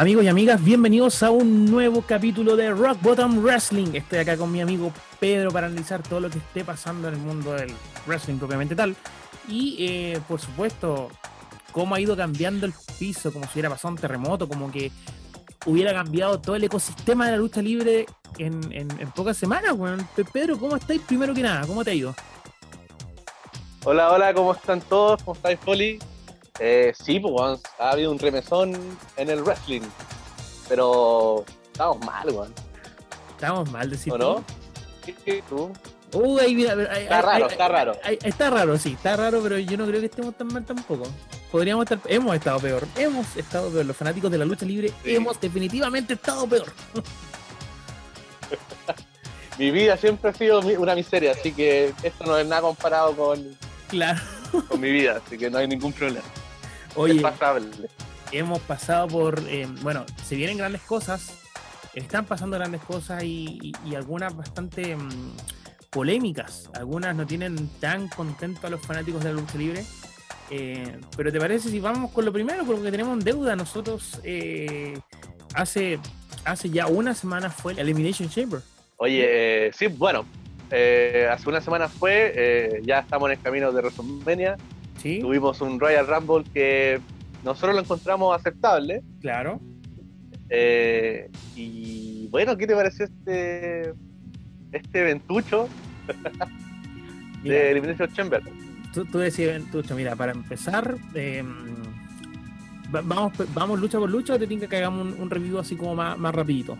Amigos 0.00 0.24
y 0.24 0.28
amigas, 0.28 0.64
bienvenidos 0.64 1.22
a 1.22 1.30
un 1.30 1.66
nuevo 1.66 2.00
capítulo 2.00 2.56
de 2.56 2.70
Rock 2.70 3.02
Bottom 3.02 3.44
Wrestling. 3.44 3.88
Estoy 3.92 4.20
acá 4.20 4.34
con 4.38 4.50
mi 4.50 4.62
amigo 4.62 4.94
Pedro 5.18 5.50
para 5.50 5.66
analizar 5.66 6.02
todo 6.02 6.20
lo 6.20 6.30
que 6.30 6.38
esté 6.38 6.64
pasando 6.64 7.08
en 7.08 7.14
el 7.16 7.20
mundo 7.20 7.52
del 7.52 7.70
wrestling 8.06 8.38
propiamente 8.38 8.74
tal. 8.74 8.96
Y 9.46 9.76
eh, 9.78 10.20
por 10.26 10.40
supuesto, 10.40 11.10
cómo 11.70 11.94
ha 11.94 12.00
ido 12.00 12.16
cambiando 12.16 12.64
el 12.64 12.72
piso, 12.98 13.30
como 13.30 13.44
si 13.44 13.50
hubiera 13.52 13.68
pasado 13.68 13.92
un 13.92 14.00
terremoto, 14.00 14.48
como 14.48 14.72
que 14.72 14.90
hubiera 15.66 15.92
cambiado 15.92 16.40
todo 16.40 16.56
el 16.56 16.64
ecosistema 16.64 17.26
de 17.26 17.32
la 17.32 17.36
lucha 17.36 17.60
libre 17.60 18.06
en, 18.38 18.88
pocas 19.14 19.36
semanas. 19.36 19.76
Bueno, 19.76 20.02
Pedro, 20.32 20.58
¿cómo 20.58 20.76
estáis? 20.76 21.02
Primero 21.02 21.34
que 21.34 21.42
nada, 21.42 21.66
¿cómo 21.66 21.84
te 21.84 21.90
ha 21.90 21.94
ido? 21.94 22.14
Hola, 23.84 24.10
hola, 24.10 24.32
¿cómo 24.32 24.54
están 24.54 24.80
todos? 24.80 25.22
¿Cómo 25.22 25.34
estáis, 25.34 25.58
Poli? 25.58 25.98
Eh, 26.62 26.92
sí, 27.02 27.18
pues 27.18 27.62
ha 27.78 27.90
habido 27.90 28.10
un 28.10 28.18
remesón 28.18 28.76
en 29.16 29.30
el 29.30 29.42
wrestling, 29.42 29.80
pero 30.68 31.46
estamos 31.72 32.04
mal, 32.04 32.28
weón. 32.28 32.54
Estamos 33.30 33.70
mal, 33.70 33.88
decís. 33.88 34.12
¿O 34.12 34.18
no? 34.18 34.44
¿Qué, 35.24 35.42
tú? 35.48 35.72
está 36.12 37.22
raro, 37.22 37.48
está 37.48 37.68
raro. 37.68 37.92
está 38.04 38.50
raro, 38.50 38.76
sí, 38.76 38.92
está 38.92 39.16
raro, 39.16 39.40
pero 39.42 39.58
yo 39.58 39.78
no 39.78 39.86
creo 39.86 40.00
que 40.00 40.06
estemos 40.06 40.36
tan 40.36 40.48
mal 40.48 40.66
tampoco. 40.66 41.04
Podríamos 41.50 41.84
estar, 41.84 41.98
hemos 42.06 42.36
estado 42.36 42.60
peor, 42.60 42.86
hemos 42.96 43.36
estado 43.36 43.70
peor. 43.70 43.86
Los 43.86 43.96
fanáticos 43.96 44.30
de 44.30 44.36
la 44.36 44.44
lucha 44.44 44.66
libre 44.66 44.92
hemos 45.04 45.40
definitivamente 45.40 46.12
estado 46.14 46.46
peor. 46.46 46.70
Mi 49.58 49.70
vida 49.70 49.96
siempre 49.96 50.30
ha 50.30 50.34
sido 50.34 50.60
una 50.60 50.94
miseria, 50.94 51.32
así 51.32 51.52
que 51.52 51.94
esto 52.02 52.24
no 52.24 52.36
es 52.36 52.46
nada 52.46 52.62
comparado 52.62 53.14
con, 53.14 53.56
claro. 53.88 54.18
con 54.68 54.80
mi 54.80 54.90
vida, 54.90 55.20
así 55.24 55.36
que 55.36 55.50
no 55.50 55.58
hay 55.58 55.68
ningún 55.68 55.92
problema. 55.92 56.24
Oye, 56.96 57.22
hemos 58.32 58.60
pasado 58.60 59.08
por, 59.08 59.40
eh, 59.48 59.66
bueno, 59.82 60.04
se 60.24 60.36
vienen 60.36 60.58
grandes 60.58 60.82
cosas, 60.82 61.38
están 61.94 62.24
pasando 62.26 62.56
grandes 62.56 62.80
cosas 62.82 63.22
y, 63.22 63.72
algunas 63.96 64.36
bastante 64.36 64.96
mm, 64.96 65.36
polémicas. 65.90 66.70
Algunas 66.74 67.14
no 67.14 67.26
tienen 67.26 67.68
tan 67.80 68.08
contento 68.08 68.66
a 68.66 68.70
los 68.70 68.80
fanáticos 68.80 69.22
de 69.24 69.32
la 69.32 69.40
lucha 69.40 69.58
libre. 69.58 69.84
Eh, 70.50 70.98
pero 71.16 71.30
¿te 71.30 71.38
parece 71.38 71.68
si 71.68 71.78
vamos 71.78 72.10
con 72.10 72.24
lo 72.24 72.32
primero? 72.32 72.64
Porque 72.64 72.90
tenemos 72.90 73.18
en 73.18 73.24
deuda. 73.24 73.54
Nosotros 73.54 74.20
eh, 74.24 74.98
hace, 75.54 75.98
hace 76.44 76.70
ya 76.70 76.86
una 76.86 77.14
semana 77.14 77.50
fue 77.50 77.72
el 77.72 77.80
Elimination 77.80 78.28
Chamber. 78.28 78.60
Oye, 78.96 79.70
sí, 79.74 79.86
bueno, 79.86 80.26
hace 80.70 81.48
una 81.48 81.60
semana 81.60 81.88
fue, 81.88 82.82
ya 82.84 82.98
estamos 82.98 83.30
en 83.30 83.38
el 83.38 83.42
camino 83.42 83.72
de 83.72 83.80
WrestleMania. 83.80 84.56
Tuvimos 85.02 85.60
un 85.60 85.80
Royal 85.80 86.06
Rumble 86.06 86.44
que 86.52 87.00
nosotros 87.44 87.74
lo 87.74 87.80
encontramos 87.80 88.36
aceptable. 88.36 89.02
Claro. 89.20 89.60
Eh, 90.48 91.30
y 91.56 92.28
bueno, 92.28 92.56
¿qué 92.56 92.66
te 92.66 92.74
pareció 92.74 93.06
este 93.06 93.94
este 94.72 95.02
ventucho 95.02 95.68
de 97.42 97.70
Elimination 97.70 98.12
Chamber? 98.12 98.42
Tú, 98.92 99.04
tú 99.04 99.18
decís 99.18 99.46
ventucho, 99.46 99.94
mira, 99.94 100.16
para 100.16 100.32
empezar, 100.32 100.96
em, 101.14 101.54
vamos, 102.90 103.32
vamos 103.54 103.80
lucha 103.80 103.98
por 103.98 104.10
lucha 104.10 104.34
o 104.34 104.38
te 104.38 104.46
tiene 104.46 104.66
que 104.66 104.76
hagamos 104.76 105.14
un, 105.16 105.30
review 105.30 105.58
así 105.58 105.76
como 105.76 105.94
más, 105.94 106.18
más 106.18 106.34
rapidito. 106.34 106.76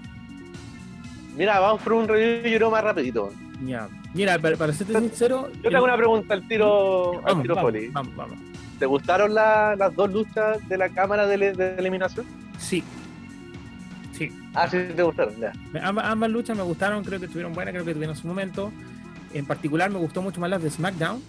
Mira, 1.36 1.60
vamos 1.60 1.82
por 1.82 1.92
un 1.92 2.08
review 2.08 2.50
yo 2.50 2.56
creo 2.58 2.70
más 2.70 2.82
rapidito. 2.82 3.32
Ya. 3.64 3.88
Mira, 4.14 4.38
para, 4.38 4.56
para 4.56 4.72
serte 4.72 4.98
sincero. 4.98 5.50
Yo 5.62 5.70
te 5.70 5.76
hago 5.76 5.84
una 5.84 5.96
pregunta 5.96 6.34
al 6.34 6.46
tiro, 6.48 7.26
al 7.26 7.42
tiro 7.42 7.54
vamos, 7.54 7.72
vamos, 7.92 8.16
vamos, 8.16 8.38
¿Te 8.78 8.86
gustaron 8.86 9.34
las 9.34 9.94
dos 9.94 10.10
luchas 10.10 10.66
de 10.68 10.78
la 10.78 10.88
cámara 10.88 11.26
de, 11.26 11.74
eliminación? 11.78 12.24
Sí. 12.58 12.82
Sí. 14.12 14.30
Ah, 14.54 14.68
sí, 14.68 14.78
te 14.96 15.02
gustaron, 15.02 15.34
ya. 15.38 15.52
Ambas, 15.82 16.30
luchas 16.30 16.56
me 16.56 16.62
gustaron, 16.62 17.04
creo 17.04 17.18
que 17.18 17.26
estuvieron 17.26 17.52
buenas, 17.52 17.72
creo 17.72 17.84
que 17.84 17.92
tuvieron 17.92 18.16
su 18.16 18.26
momento. 18.26 18.72
En 19.34 19.46
particular 19.46 19.90
me 19.90 19.98
gustó 19.98 20.22
mucho 20.22 20.40
más 20.40 20.50
las 20.50 20.62
de 20.62 20.70
SmackDown. 20.70 21.22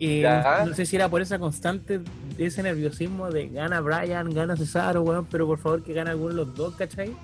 Eh, 0.00 0.42
no 0.66 0.74
sé 0.74 0.84
si 0.84 0.96
era 0.96 1.08
por 1.08 1.20
esa 1.22 1.38
constante 1.38 2.00
de 2.36 2.46
ese 2.46 2.62
nerviosismo 2.62 3.30
de 3.30 3.48
gana 3.48 3.80
Brian, 3.80 4.34
gana 4.34 4.56
Cesaro, 4.56 5.02
bueno, 5.02 5.26
pero 5.30 5.46
por 5.46 5.58
favor 5.58 5.82
que 5.84 5.92
gane 5.92 6.10
alguno 6.10 6.30
de 6.30 6.34
los 6.34 6.54
dos, 6.54 6.74
¿cachai? 6.74 7.14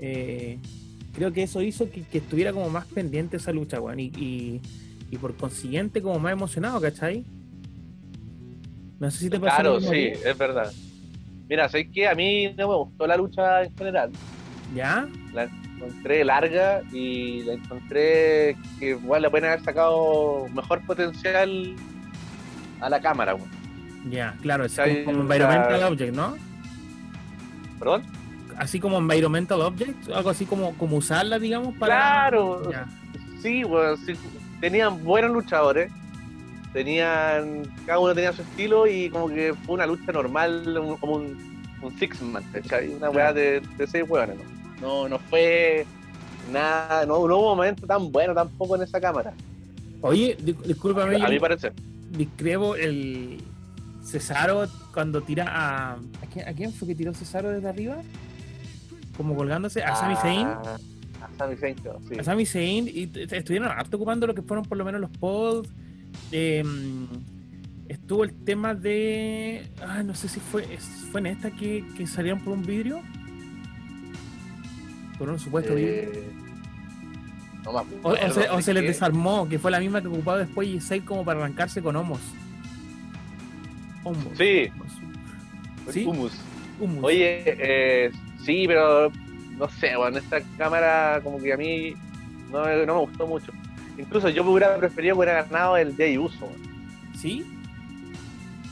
Eh, 0.00 0.58
creo 1.14 1.32
que 1.32 1.42
eso 1.42 1.62
hizo 1.62 1.90
que, 1.90 2.04
estuviera 2.12 2.52
como 2.52 2.68
más 2.70 2.86
pendiente 2.86 3.36
esa 3.36 3.52
lucha, 3.52 3.80
weón, 3.80 4.00
y, 4.00 4.60
y, 5.10 5.16
por 5.20 5.36
consiguiente 5.36 6.00
como 6.02 6.18
más 6.18 6.32
emocionado, 6.32 6.80
¿cachai? 6.80 7.24
No 8.98 9.10
sé 9.10 9.18
si 9.18 9.30
te 9.30 9.40
pasó. 9.40 9.56
Claro, 9.56 9.80
sí, 9.80 10.12
es 10.24 10.38
verdad. 10.38 10.72
Mira, 11.48 11.68
sé 11.68 11.90
que 11.90 12.06
a 12.06 12.14
mí 12.14 12.54
no 12.56 12.68
me 12.68 12.74
gustó 12.76 13.06
la 13.06 13.16
lucha 13.16 13.64
en 13.64 13.76
general. 13.76 14.10
¿Ya? 14.74 15.08
La 15.32 15.44
encontré 15.44 16.24
larga 16.24 16.82
y 16.92 17.42
la 17.42 17.54
encontré 17.54 18.56
que 18.78 18.90
igual 18.90 19.22
le 19.22 19.30
pueden 19.30 19.46
haber 19.50 19.64
sacado 19.64 20.46
mejor 20.54 20.84
potencial 20.86 21.74
a 22.80 22.88
la 22.88 23.00
cámara, 23.00 23.34
weón. 23.34 23.60
Ya, 24.08 24.36
claro, 24.40 24.64
es 24.64 24.78
como, 25.04 25.20
environmental 25.22 25.82
object, 25.82 26.14
¿no? 26.14 26.36
¿Perdón? 27.78 28.19
Así 28.60 28.78
como 28.78 28.98
environmental 28.98 29.60
object, 29.62 30.10
algo 30.10 30.30
así 30.30 30.44
como, 30.44 30.74
como 30.76 30.98
usarla, 30.98 31.38
digamos, 31.38 31.74
para. 31.76 32.28
Claro, 32.28 32.70
sí, 33.42 33.64
bueno, 33.64 33.96
tenían 34.60 35.02
buenos 35.02 35.30
luchadores, 35.30 35.90
tenían, 36.74 37.62
cada 37.86 37.98
uno 37.98 38.14
tenía 38.14 38.34
su 38.34 38.42
estilo 38.42 38.86
y 38.86 39.08
como 39.08 39.28
que 39.28 39.54
fue 39.64 39.74
una 39.76 39.86
lucha 39.86 40.12
normal, 40.12 40.62
como 41.00 41.14
un, 41.14 41.62
un 41.80 41.98
six 41.98 42.20
man, 42.20 42.44
Una 42.96 43.08
weá 43.08 43.32
de, 43.32 43.62
de, 43.78 43.86
seis 43.86 44.04
weones, 44.06 44.36
¿no? 44.82 45.08
¿no? 45.08 45.18
fue 45.18 45.86
nada, 46.52 47.06
no, 47.06 47.16
hubo 47.16 47.52
un 47.52 47.56
momento 47.56 47.86
tan 47.86 48.12
bueno 48.12 48.34
tampoco 48.34 48.76
en 48.76 48.82
esa 48.82 49.00
cámara. 49.00 49.32
Oye, 50.02 50.36
discúlpame. 50.38 51.16
A, 51.16 51.28
mí 51.28 51.38
parece. 51.38 51.72
Discrepo 52.10 52.74
el 52.76 53.42
Cesaro 54.04 54.66
cuando 54.92 55.22
tira 55.22 55.46
a. 55.48 55.92
¿A 55.92 56.26
quién, 56.32 56.48
¿A 56.48 56.52
quién 56.52 56.72
fue 56.72 56.88
que 56.88 56.94
tiró 56.94 57.14
Cesaro 57.14 57.50
desde 57.50 57.68
arriba? 57.68 58.02
Como 59.16 59.36
colgándose 59.36 59.82
a 59.82 59.94
Sami 59.96 60.16
Zayn. 60.16 60.46
Ah, 60.46 60.78
a 61.22 61.38
Sami 61.38 61.56
Zayn, 61.56 61.76
sí. 62.08 62.18
A 62.18 62.24
Sami 62.24 62.46
Zayn 62.46 62.88
y 62.88 63.10
estuvieron 63.30 63.68
harto 63.68 63.96
ocupando 63.96 64.26
lo 64.26 64.34
que 64.34 64.42
fueron 64.42 64.64
por 64.64 64.78
lo 64.78 64.84
menos 64.84 65.00
los 65.00 65.10
pods. 65.10 65.68
Em, 66.32 67.06
estuvo 67.88 68.24
el 68.24 68.32
tema 68.44 68.74
de. 68.74 69.68
Ah, 69.82 70.02
no 70.02 70.14
sé 70.14 70.28
si 70.28 70.40
fue, 70.40 70.64
fue 71.10 71.20
en 71.20 71.26
esta 71.26 71.50
que, 71.50 71.84
que 71.96 72.06
salieron 72.06 72.40
por 72.40 72.54
un 72.54 72.62
vidrio. 72.62 73.00
Por 75.18 75.28
un 75.28 75.38
supuesto 75.38 75.74
vidrio. 75.74 76.10
Eh, 76.12 76.40
o, 78.02 78.62
se, 78.62 78.74
les 78.74 78.82
desarmó, 78.84 79.48
que 79.48 79.58
fue 79.58 79.70
la 79.70 79.80
misma 79.80 80.00
que 80.00 80.08
ocupaba 80.08 80.38
después 80.38 80.68
y 80.68 81.00
como 81.00 81.24
para 81.24 81.40
arrancarse 81.40 81.82
con 81.82 81.94
homos. 81.96 82.20
Homos. 84.02 84.24
Sí. 84.36 84.70
¿Sí? 85.90 86.04
Humus. 86.04 86.32
Oye, 87.02 87.42
eh, 87.46 88.10
Sí, 88.44 88.64
pero 88.66 89.10
no 89.58 89.68
sé, 89.68 89.96
bueno, 89.96 90.18
esta 90.18 90.40
cámara 90.56 91.20
como 91.22 91.38
que 91.38 91.52
a 91.52 91.56
mí 91.56 91.94
no, 92.50 92.64
me 92.64 92.92
gustó 92.92 93.26
mucho. 93.26 93.52
Incluso 93.98 94.28
yo 94.28 94.48
hubiera 94.48 94.76
preferido 94.76 95.14
que 95.14 95.18
hubiera 95.18 95.42
ganado 95.42 95.76
el 95.76 95.94
Jay 95.96 96.16
Uso. 96.16 96.48
¿Sí? 97.16 97.46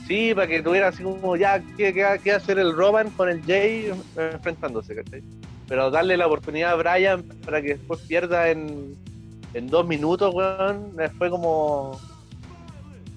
Sí, 0.07 0.33
para 0.33 0.47
que 0.47 0.63
tuviera 0.63 0.87
así 0.87 1.03
como 1.03 1.35
ya 1.35 1.61
que, 1.77 2.03
hacer 2.33 2.57
el 2.57 2.75
Roman 2.75 3.11
con 3.11 3.29
el 3.29 3.43
Jay 3.43 3.91
enfrentándose, 4.17 4.95
¿cachai? 4.95 5.21
Pero 5.67 5.91
darle 5.91 6.17
la 6.17 6.25
oportunidad 6.25 6.71
a 6.71 6.75
Brian 6.75 7.21
para 7.45 7.61
que 7.61 7.75
después 7.75 8.01
pierda 8.01 8.49
en, 8.49 8.95
en 9.53 9.67
dos 9.67 9.85
minutos, 9.85 10.33
weón, 10.33 10.95
fue 11.19 11.29
como 11.29 11.99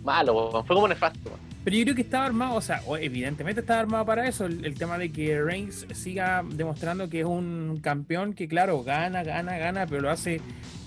malo, 0.04 0.50
weón. 0.50 0.66
fue 0.66 0.76
como 0.76 0.86
nefasto. 0.86 1.30
Weón. 1.30 1.51
Pero 1.64 1.76
yo 1.76 1.84
creo 1.84 1.94
que 1.94 2.02
estaba 2.02 2.26
armado, 2.26 2.54
o 2.54 2.60
sea, 2.60 2.82
evidentemente 3.00 3.60
estaba 3.60 3.80
armado 3.80 4.04
para 4.04 4.26
eso, 4.26 4.46
el, 4.46 4.74
tema 4.74 4.98
de 4.98 5.12
que 5.12 5.40
Reigns 5.40 5.86
siga 5.92 6.44
demostrando 6.44 7.08
que 7.08 7.20
es 7.20 7.26
un 7.26 7.78
campeón 7.80 8.34
que, 8.34 8.48
claro, 8.48 8.82
gana, 8.82 9.22
gana, 9.22 9.58
gana, 9.58 9.86
pero 9.86 10.02
lo 10.02 10.10
hace 10.10 10.40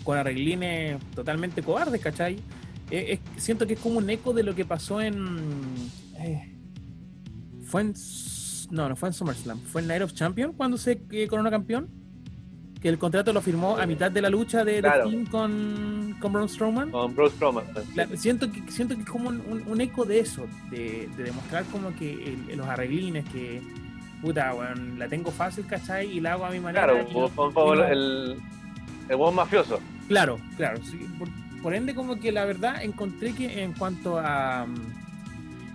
con 0.04 0.18
arreglines 0.18 1.00
totalmente 1.16 1.63
cobardes, 1.63 2.01
¿cachai? 2.01 2.39
Eh, 2.92 3.19
siento 3.38 3.66
que 3.66 3.74
es 3.74 3.80
como 3.80 4.00
un 4.00 4.10
eco 4.10 4.33
de 4.33 4.44
lo 4.44 4.54
que 4.54 4.66
pasó 4.66 5.01
en... 5.01 5.38
Eh, 6.19 6.57
fue 7.63 7.81
en... 7.81 7.94
No, 8.71 8.89
no 8.89 8.95
fue 8.95 9.10
en 9.10 9.13
SummerSlam, 9.13 9.60
fue 9.60 9.81
en 9.81 9.88
Night 9.88 10.01
of 10.01 10.13
Champions 10.13 10.56
cuando 10.57 10.78
se 10.78 11.00
eh, 11.12 11.28
coronó 11.28 11.50
campeón 11.50 12.05
que 12.86 12.90
el 12.90 13.00
contrato 13.00 13.34
lo 13.34 13.42
firmó 13.42 13.78
a 13.78 13.88
mitad 13.88 14.12
de 14.12 14.22
la 14.22 14.30
lucha 14.30 14.64
de, 14.64 14.80
claro. 14.80 15.10
con, 15.32 16.16
con 16.20 16.32
Braun 16.32 16.48
Strowman. 16.48 16.92
Con 16.92 17.16
Braun 17.16 17.32
Strowman. 17.32 17.64
siento, 18.16 18.52
que, 18.52 18.62
siento 18.72 18.94
que 18.94 19.02
es 19.02 19.10
como 19.10 19.30
un, 19.30 19.82
eco 19.82 20.06
de 20.06 20.20
eso, 20.20 20.46
de, 20.70 21.10
demostrar 21.18 21.64
como 21.72 21.96
que 21.96 22.38
los 22.56 22.68
arreglines, 22.68 23.26
que 23.34 23.60
puta, 24.22 24.54
bueno, 24.54 24.98
la 25.00 25.08
tengo 25.08 25.32
fácil, 25.32 25.66
¿cachai? 25.66 26.16
Y 26.16 26.20
la 26.20 26.34
hago 26.34 26.46
a 26.46 26.52
mi 26.52 26.60
manera. 26.60 26.86
Claro, 26.86 27.84
el, 27.92 28.38
el 29.10 29.16
buen 29.16 29.34
mafioso. 29.34 29.80
Claro, 30.08 30.40
claro. 30.56 30.80
por, 31.64 31.74
ende, 31.74 31.96
como 31.96 32.20
que 32.20 32.31
la 32.31 32.46
verdad 32.46 32.84
encontré 32.84 33.34
que 33.34 33.64
en 33.64 33.74
cuanto 33.74 34.20
a, 34.20 34.68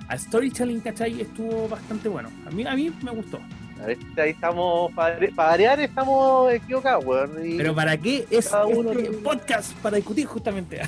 a 0.06 0.16
storytelling, 0.16 0.78
¿cachai? 0.78 1.20
Estuvo 1.20 1.68
bastante 1.68 2.08
bueno. 2.08 2.28
A 2.46 2.50
mí, 2.50 2.64
a 2.64 2.76
mí 2.76 2.92
me 3.02 3.10
gustó. 3.10 3.40
A 3.82 3.86
ver, 3.86 3.98
ahí 4.18 4.30
estamos, 4.30 4.92
para 4.92 5.18
variar 5.34 5.80
estamos 5.80 6.52
equivocados, 6.52 7.04
weón. 7.04 7.30
Pero 7.56 7.74
¿para 7.74 7.96
qué 7.96 8.26
es 8.30 8.52
este 8.52 9.10
podcast? 9.22 9.72
Para 9.78 9.96
discutir 9.96 10.26
justamente. 10.26 10.80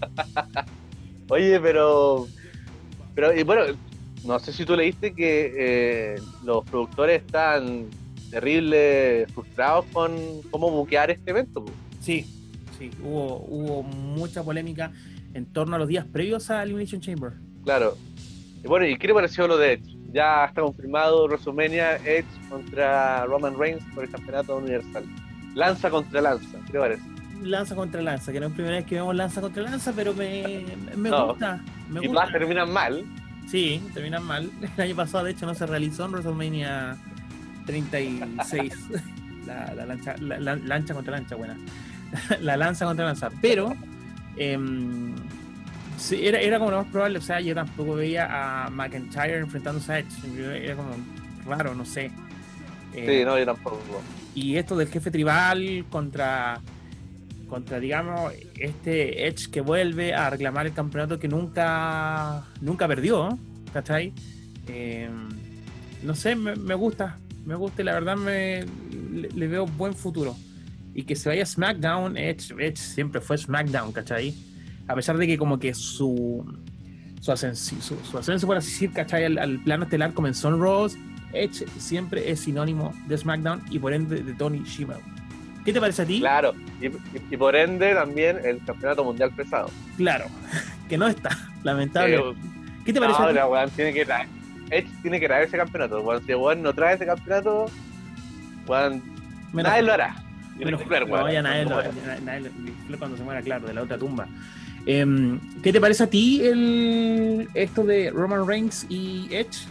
Oye, 1.28 1.58
pero, 1.58 2.28
pero 3.14 3.34
y 3.34 3.42
bueno, 3.42 3.62
no 4.24 4.38
sé 4.38 4.52
si 4.52 4.66
tú 4.66 4.76
leíste 4.76 5.14
que 5.14 5.54
eh, 5.56 6.20
los 6.44 6.64
productores 6.64 7.22
están 7.22 7.86
terrible 8.30 9.26
frustrados 9.32 9.86
con 9.92 10.42
cómo 10.50 10.70
buquear 10.70 11.10
este 11.10 11.30
evento. 11.30 11.64
Sí, 12.00 12.26
sí, 12.78 12.90
hubo, 13.02 13.38
hubo 13.48 13.82
mucha 13.82 14.42
polémica 14.42 14.92
en 15.32 15.46
torno 15.46 15.76
a 15.76 15.78
los 15.78 15.88
días 15.88 16.04
previos 16.04 16.50
a 16.50 16.62
Elimination 16.62 17.00
Chamber. 17.00 17.32
Claro. 17.64 17.96
Y 18.62 18.68
bueno, 18.68 18.86
¿y 18.86 18.98
qué 18.98 19.06
le 19.06 19.14
pareció 19.14 19.48
lo 19.48 19.56
de 19.56 19.74
Edge? 19.74 19.95
Ya 20.12 20.46
está 20.46 20.62
confirmado 20.62 21.26
WrestleMania 21.26 21.96
Edge 21.96 22.26
contra 22.48 23.24
Roman 23.26 23.58
Reigns 23.58 23.82
por 23.94 24.04
el 24.04 24.10
campeonato 24.10 24.56
universal. 24.56 25.04
Lanza 25.54 25.90
contra 25.90 26.20
lanza, 26.20 26.58
¿qué 26.66 26.72
te 26.72 26.78
parece? 26.78 27.02
Lanza 27.42 27.74
contra 27.74 28.02
lanza, 28.02 28.32
que 28.32 28.40
no 28.40 28.46
es 28.46 28.50
la 28.52 28.56
primera 28.56 28.76
vez 28.76 28.86
que 28.86 28.94
vemos 28.94 29.14
lanza 29.14 29.40
contra 29.40 29.62
lanza, 29.62 29.92
pero 29.94 30.14
me, 30.14 30.64
me 30.96 31.10
gusta. 31.10 31.60
Me 31.90 32.04
y 32.04 32.08
más 32.08 32.32
terminan 32.32 32.72
mal. 32.72 33.04
Sí, 33.46 33.82
terminan 33.94 34.24
mal. 34.24 34.50
El 34.76 34.82
año 34.82 34.96
pasado, 34.96 35.24
de 35.24 35.32
hecho, 35.32 35.46
no 35.46 35.54
se 35.54 35.66
realizó 35.66 36.06
en 36.06 36.12
WrestleMania 36.12 36.96
36. 37.66 38.72
la, 39.46 39.74
la, 39.74 39.86
lancha, 39.86 40.16
la, 40.18 40.56
lancha 40.56 40.94
contra 40.94 41.16
lancha, 41.16 41.36
buena. 41.36 41.56
la 42.40 42.56
lanza 42.56 42.86
contra 42.86 43.04
lanza. 43.04 43.30
Pero 43.40 43.74
em, 46.10 46.24
era, 46.24 46.40
era 46.40 46.58
como 46.58 46.70
lo 46.70 46.78
más 46.78 46.86
probable. 46.86 47.18
O 47.18 47.22
sea, 47.22 47.40
yo 47.40 47.54
tampoco 47.54 47.94
veía 47.94 48.66
a 48.66 48.70
McIntyre 48.70 49.38
enfrentándose 49.38 49.92
a 49.92 49.98
Edge. 49.98 50.64
Era 50.64 50.76
como 50.76 50.90
raro, 51.46 51.74
no 51.74 51.84
sé. 51.84 52.10
sí, 52.92 53.00
eh, 53.00 53.24
no, 53.24 53.38
yo 53.38 53.46
tampoco. 53.46 53.78
Y 54.34 54.56
esto 54.56 54.76
del 54.76 54.88
jefe 54.88 55.10
tribal 55.10 55.84
contra 55.90 56.60
contra 57.48 57.78
digamos 57.78 58.32
este 58.58 59.26
Edge 59.26 59.50
que 59.50 59.60
vuelve 59.60 60.14
a 60.14 60.28
reclamar 60.30 60.66
el 60.66 60.72
campeonato 60.72 61.18
que 61.18 61.28
nunca 61.28 62.44
nunca 62.60 62.88
perdió 62.88 63.38
¿cachai? 63.72 64.12
Eh, 64.68 65.08
no 66.02 66.14
sé, 66.14 66.34
me, 66.34 66.56
me, 66.56 66.74
gusta 66.74 67.18
me 67.44 67.54
gusta 67.54 67.82
y 67.82 67.84
la 67.84 67.94
verdad 67.94 68.16
me 68.16 68.66
le, 69.12 69.46
veo 69.46 69.66
buen 69.66 69.94
futuro 69.94 70.36
y 70.94 71.04
que 71.04 71.14
se 71.14 71.28
vaya 71.28 71.46
SmackDown 71.46 72.16
Edge, 72.16 72.52
Edge 72.58 72.76
siempre 72.76 73.20
fue 73.20 73.38
SmackDown 73.38 73.92
¿cachai? 73.92 74.34
A 74.88 74.94
pesar 74.94 75.16
de 75.18 75.26
que 75.26 75.38
como 75.38 75.58
que 75.58 75.74
su 75.74 76.44
su 77.20 77.32
ascenso, 77.32 77.74
su, 78.04 78.18
ascenso 78.18 78.46
por 78.46 78.56
así 78.56 78.70
decir, 78.70 78.92
¿cachai? 78.92 79.24
Al, 79.24 79.58
plano 79.60 79.84
estelar 79.84 80.12
comenzó 80.12 80.48
en 80.48 80.60
Raw 80.60 80.88
Edge 81.32 81.66
siempre 81.78 82.30
es 82.30 82.40
sinónimo 82.40 82.94
de 83.06 83.18
SmackDown 83.18 83.62
y 83.70 83.78
por 83.78 83.92
ende 83.92 84.22
de 84.22 84.32
Tony 84.34 84.62
Shimmer 84.64 84.98
¿Qué 85.66 85.72
te 85.72 85.80
parece 85.80 86.02
a 86.02 86.06
ti? 86.06 86.20
Claro, 86.20 86.54
y, 86.80 87.36
por 87.36 87.56
ende 87.56 87.92
también 87.92 88.38
el 88.44 88.64
campeonato 88.64 89.02
mundial 89.02 89.32
pesado. 89.32 89.68
Claro, 89.96 90.26
que 90.88 90.96
no 90.96 91.08
está, 91.08 91.36
lamentable. 91.64 92.22
¿Qué 92.84 92.92
te 92.92 93.00
parece 93.00 93.20
a 93.20 93.28
ti? 93.30 93.34
Weón, 93.34 93.70
tiene 93.70 93.92
que 93.92 94.04
traer, 94.04 94.28
Edge 94.70 94.88
tiene 95.02 95.18
que 95.18 95.26
traer 95.26 95.48
ese 95.48 95.56
campeonato. 95.56 96.00
Weón, 96.02 96.24
si 96.24 96.32
Juan 96.34 96.62
no 96.62 96.72
trae 96.72 96.94
ese 96.94 97.04
campeonato, 97.04 97.66
Juan, 98.64 99.02
nadie 99.52 99.82
lo 99.82 99.92
hará. 99.94 100.14
Menos, 100.56 100.80
no, 100.80 101.06
vaya, 101.08 101.42
nadie 101.42 101.64
lo 101.64 101.78
hará. 101.78 101.90
cuando 102.96 103.16
se 103.16 103.24
muera, 103.24 103.42
claro, 103.42 103.66
de 103.66 103.74
la 103.74 103.82
otra 103.82 103.98
tumba. 103.98 104.28
Eh, 104.86 105.38
¿Qué 105.62 105.72
te 105.72 105.80
parece 105.80 106.04
a 106.04 106.06
ti 106.06 106.40
el, 106.46 107.48
esto 107.54 107.82
de 107.84 108.10
Roman 108.10 108.46
Reigns 108.46 108.86
y 108.88 109.26
Edge? 109.30 109.66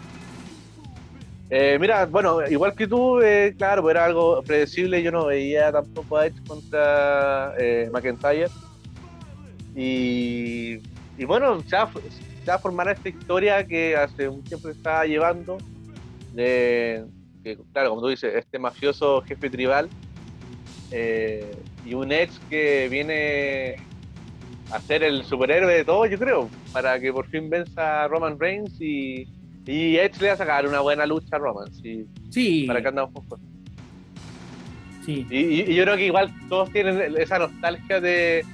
Eh, 1.49 1.77
mira, 1.79 2.05
bueno, 2.05 2.45
igual 2.47 2.73
que 2.75 2.87
tú, 2.87 3.21
eh, 3.21 3.53
claro, 3.57 3.81
pues 3.83 3.93
era 3.95 4.05
algo 4.05 4.41
predecible. 4.43 5.01
Yo 5.01 5.11
no 5.11 5.27
veía 5.27 5.71
tampoco 5.71 6.17
a 6.17 6.27
Edge 6.27 6.43
contra 6.45 7.53
eh, 7.57 7.89
McIntyre. 7.93 8.49
Y, 9.75 10.79
y 11.17 11.25
bueno, 11.25 11.63
ya, 11.63 11.89
ya 12.45 12.57
formar 12.57 12.89
esta 12.89 13.09
historia 13.09 13.65
que 13.65 13.95
hace 13.95 14.27
un 14.27 14.43
tiempo 14.43 14.69
estaba 14.69 15.05
llevando. 15.05 15.57
De, 16.33 17.05
que, 17.43 17.57
claro, 17.71 17.89
como 17.89 18.01
tú 18.01 18.07
dices, 18.07 18.33
este 18.35 18.57
mafioso 18.57 19.21
jefe 19.21 19.49
tribal. 19.49 19.87
Eh, 20.91 21.55
y 21.85 21.93
un 21.93 22.11
Edge 22.11 22.33
que 22.49 22.87
viene 22.89 23.75
a 24.71 24.79
ser 24.81 25.03
el 25.03 25.23
superhéroe 25.23 25.73
de 25.73 25.85
todo, 25.85 26.05
yo 26.05 26.17
creo, 26.17 26.49
para 26.71 26.99
que 26.99 27.13
por 27.13 27.27
fin 27.27 27.49
venza 27.49 28.03
a 28.03 28.07
Roman 28.07 28.39
Reigns 28.39 28.79
y 28.81 29.27
y 29.67 29.97
Edge 29.97 30.21
le 30.21 30.27
va 30.27 30.33
a 30.33 30.37
sacar 30.37 30.67
una 30.67 30.79
buena 30.79 31.05
lucha 31.05 31.35
a 31.35 31.39
Roman, 31.39 31.73
sí. 31.73 32.05
sí. 32.29 32.65
Para 32.67 32.81
que 32.81 32.87
andamos 32.87 33.11
poco. 33.13 33.39
Sí. 35.05 35.25
Y, 35.29 35.73
yo 35.73 35.83
creo 35.83 35.97
que 35.97 36.05
igual 36.05 36.31
todos 36.49 36.71
tienen 36.71 37.15
esa 37.17 37.39
nostalgia 37.39 37.99
de, 37.99 38.45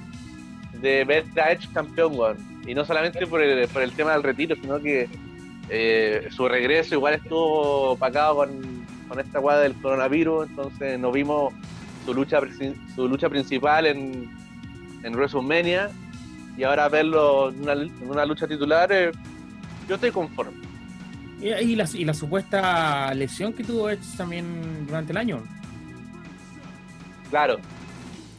de 0.80 1.04
ver 1.04 1.24
a 1.36 1.52
Edge 1.52 1.68
campeón, 1.72 2.18
weón. 2.18 2.36
Y 2.66 2.74
no 2.74 2.84
solamente 2.84 3.26
por 3.26 3.42
el, 3.42 3.68
por 3.68 3.82
el 3.82 3.92
tema 3.92 4.12
del 4.12 4.22
retiro, 4.22 4.56
sino 4.56 4.80
que 4.80 5.08
eh, 5.68 6.28
su 6.30 6.48
regreso 6.48 6.94
igual 6.94 7.14
estuvo 7.14 7.96
pagado 7.96 8.36
con, 8.36 8.86
con 9.08 9.20
esta 9.20 9.40
weá 9.40 9.58
del 9.58 9.74
coronavirus, 9.74 10.48
entonces 10.48 10.98
nos 10.98 11.12
vimos 11.12 11.52
su 12.06 12.14
lucha 12.14 12.40
su 12.94 13.08
lucha 13.08 13.28
principal 13.28 13.86
en, 13.86 14.30
en 15.02 15.14
WrestleMania 15.14 15.90
y 16.56 16.64
ahora 16.64 16.88
verlo 16.88 17.50
en 17.50 17.62
una, 17.62 17.72
en 17.72 18.08
una 18.08 18.26
lucha 18.26 18.46
titular, 18.46 18.90
eh, 18.92 19.12
yo 19.88 19.94
estoy 19.94 20.10
conforme. 20.10 20.60
Y 21.40 21.74
la, 21.74 21.88
y 21.92 22.04
la 22.04 22.14
supuesta 22.14 23.12
lesión 23.14 23.52
que 23.52 23.64
tuvo 23.64 23.90
Edge 23.90 24.16
también 24.16 24.86
durante 24.86 25.10
el 25.10 25.18
año. 25.18 25.42
Claro. 27.30 27.58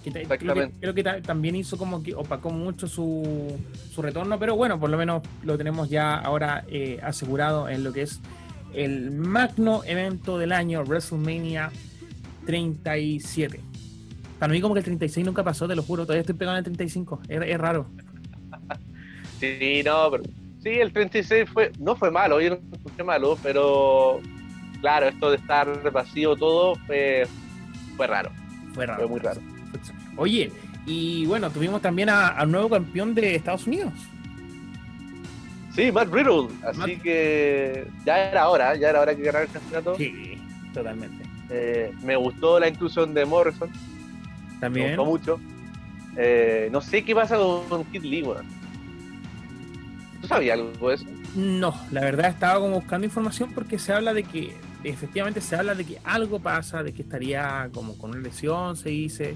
Creo 0.04 0.94
que, 0.94 1.04
también 1.22 1.56
hizo 1.56 1.78
como 1.78 2.04
que 2.04 2.14
opacó 2.14 2.50
mucho 2.50 2.88
su, 2.88 3.58
su, 3.94 4.02
retorno, 4.02 4.38
pero 4.38 4.56
bueno, 4.56 4.80
por 4.80 4.90
lo 4.90 4.98
menos 4.98 5.24
lo 5.44 5.58
tenemos 5.58 5.90
ya 5.90 6.16
ahora 6.16 6.66
eh, 6.68 7.00
asegurado 7.02 7.70
en 7.70 7.84
lo 7.86 7.94
que 7.94 8.02
es 8.02 8.20
el 8.74 9.12
magno 9.12 9.82
evento 9.86 10.38
del 10.38 10.52
año, 10.52 10.84
WrestleMania 10.84 11.72
37. 12.46 13.62
Para 14.44 14.52
mí 14.52 14.60
como 14.60 14.74
que 14.74 14.80
el 14.80 14.84
36 14.84 15.26
nunca 15.26 15.42
pasó, 15.42 15.70
te 15.70 15.74
lo 15.74 15.84
juro, 15.84 16.04
todavía 16.04 16.20
estoy 16.20 16.36
pegando 16.36 16.58
en 16.58 16.66
el 16.66 16.78
35, 16.78 17.22
es, 17.30 17.42
es 17.48 17.58
raro. 17.58 17.86
sí, 19.40 19.82
no, 19.86 20.12
pero 20.12 20.24
Sí, 20.62 20.68
el 20.68 20.92
36 20.92 21.50
fue, 21.50 21.72
no 21.80 21.96
fue 21.96 22.12
malo, 22.12 22.42
yo 22.42 22.50
no 22.50 22.58
escuché 22.74 23.04
malo, 23.06 23.38
pero 23.42 24.20
claro, 24.82 25.08
esto 25.08 25.30
de 25.30 25.38
estar 25.38 25.90
vacío 25.94 26.36
todo 26.36 26.76
fue, 26.86 27.26
fue 27.96 28.06
raro. 28.06 28.32
Fue 28.74 28.86
raro. 28.86 29.00
Fue 29.00 29.12
muy 29.12 29.22
raro. 29.22 29.40
Oye, 30.18 30.52
y 30.86 31.26
bueno, 31.26 31.50
tuvimos 31.50 31.82
también 31.82 32.10
al 32.10 32.52
nuevo 32.52 32.68
campeón 32.68 33.16
de 33.16 33.36
Estados 33.36 33.66
Unidos. 33.66 33.94
Sí, 35.74 35.90
Matt 35.90 36.10
Riddle. 36.12 36.50
Así 36.68 36.98
que 36.98 37.88
ya 38.06 38.30
era 38.30 38.50
hora, 38.50 38.76
ya 38.76 38.90
era 38.90 39.00
hora 39.00 39.16
que 39.16 39.24
ganara 39.24 39.46
el 39.46 39.52
campeonato. 39.52 39.96
Sí, 39.96 40.38
totalmente. 40.74 41.24
Eh, 41.50 41.94
me 42.04 42.18
gustó 42.18 42.60
la 42.60 42.68
inclusión 42.68 43.14
de 43.14 43.24
Morrison. 43.24 43.72
También. 44.64 44.92
Me 44.92 44.96
gustó 44.96 45.12
mucho. 45.12 45.40
Eh, 46.16 46.70
no 46.72 46.80
sé 46.80 47.04
qué 47.04 47.14
pasa 47.14 47.38
con 47.38 47.84
Kid 47.86 48.04
Lee, 48.04 48.24
¿Tú 50.22 50.28
sabías 50.28 50.58
algo 50.58 50.90
de 50.90 50.96
eso? 50.96 51.06
No, 51.36 51.76
la 51.92 52.00
verdad 52.00 52.30
estaba 52.30 52.62
como 52.62 52.76
buscando 52.76 53.06
información 53.06 53.52
porque 53.54 53.78
se 53.78 53.92
habla 53.92 54.14
de 54.14 54.24
que, 54.24 54.56
efectivamente 54.86 55.42
se 55.42 55.58
habla 55.58 55.76
de 55.76 55.84
que 55.84 56.00
algo 56.06 56.40
pasa, 56.40 56.82
de 56.82 56.94
que 56.94 57.02
estaría 57.02 57.70
como 57.74 57.98
con 57.98 58.12
una 58.12 58.22
lesión, 58.22 58.78
se 58.78 58.90
dice, 58.90 59.36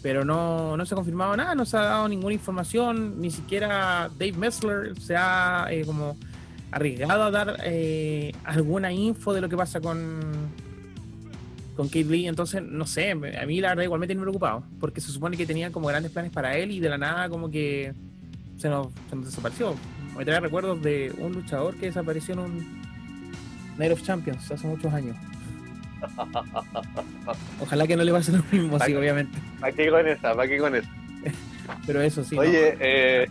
pero 0.00 0.24
no, 0.24 0.74
no 0.76 0.86
se 0.86 0.94
ha 0.94 0.96
confirmado 0.96 1.36
nada, 1.36 1.54
no 1.54 1.66
se 1.66 1.76
ha 1.76 1.82
dado 1.82 2.08
ninguna 2.08 2.32
información, 2.32 3.20
ni 3.20 3.30
siquiera 3.30 4.08
Dave 4.18 4.32
Messler 4.32 4.98
se 4.98 5.16
ha 5.16 5.66
eh, 5.70 5.84
como 5.84 6.16
arriesgado 6.70 7.24
a 7.24 7.30
dar 7.30 7.58
eh, 7.64 8.32
alguna 8.44 8.90
info 8.90 9.34
de 9.34 9.42
lo 9.42 9.50
que 9.50 9.56
pasa 9.58 9.82
con 9.82 10.20
con 11.76 11.88
Kate 11.88 12.04
Lee, 12.04 12.26
entonces 12.26 12.62
no 12.62 12.86
sé, 12.86 13.12
a 13.12 13.46
mí 13.46 13.60
la 13.60 13.70
verdad 13.70 13.84
igual 13.84 14.00
me 14.00 14.06
tiene 14.06 14.20
preocupado, 14.20 14.64
porque 14.78 15.00
se 15.00 15.10
supone 15.10 15.36
que 15.36 15.46
tenía 15.46 15.72
como 15.72 15.88
grandes 15.88 16.12
planes 16.12 16.30
para 16.30 16.56
él 16.56 16.70
y 16.70 16.80
de 16.80 16.88
la 16.88 16.98
nada 16.98 17.28
como 17.28 17.50
que 17.50 17.94
se 18.58 18.68
nos, 18.68 18.88
se 19.08 19.16
nos 19.16 19.24
desapareció 19.26 19.74
me 20.16 20.24
trae 20.24 20.40
recuerdos 20.40 20.82
de 20.82 21.12
un 21.18 21.32
luchador 21.32 21.74
que 21.76 21.86
desapareció 21.86 22.34
en 22.34 22.40
un 22.40 22.82
Night 23.78 23.92
of 23.92 24.02
Champions 24.02 24.50
hace 24.50 24.66
muchos 24.66 24.92
años. 24.92 25.16
Ojalá 27.60 27.86
que 27.86 27.96
no 27.96 28.04
le 28.04 28.12
pase 28.12 28.32
lo 28.32 28.42
mismo, 28.50 28.78
sí, 28.80 28.94
obviamente. 28.94 29.38
¿Para 29.60 29.72
qué 29.72 29.88
con 29.88 30.06
esa? 30.06 30.34
¿Para 30.34 30.48
qué 30.48 30.58
con 30.58 30.74
esa? 30.74 30.90
pero 31.86 32.02
eso 32.02 32.24
sí. 32.24 32.36
Oye, 32.36 32.76
eh... 32.80 33.28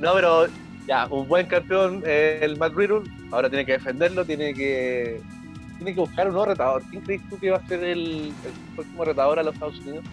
no, 0.00 0.14
pero 0.14 0.46
ya, 0.86 1.06
un 1.06 1.28
buen 1.28 1.46
campeón 1.46 2.02
eh, 2.04 2.40
el 2.42 2.58
Matt 2.58 2.74
Riddle. 2.74 3.02
Ahora 3.30 3.48
tiene 3.48 3.64
que 3.64 3.72
defenderlo, 3.72 4.24
tiene 4.24 4.52
que 4.52 5.20
tiene 5.76 5.94
que 5.94 6.00
buscar 6.00 6.26
un 6.28 6.32
nuevo 6.34 6.46
retador. 6.46 6.82
¿Quién 6.90 7.02
crees 7.02 7.22
tú 7.28 7.38
que 7.38 7.50
va 7.50 7.56
a 7.58 7.66
ser 7.68 7.82
el, 7.84 8.00
el 8.28 8.32
próximo 8.74 9.04
retador 9.04 9.38
a 9.38 9.42
los 9.42 9.54
Estados 9.54 9.78
Unidos? 9.80 10.04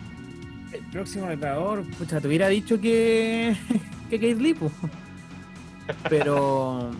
El 0.74 0.82
próximo 0.92 1.28
retador, 1.28 1.84
pucha, 1.98 2.22
te 2.22 2.28
hubiera 2.28 2.48
dicho 2.48 2.80
que 2.80 3.56
que 4.10 4.16
Kate 4.20 4.36
Lee, 4.36 4.56
Pero. 6.10 6.92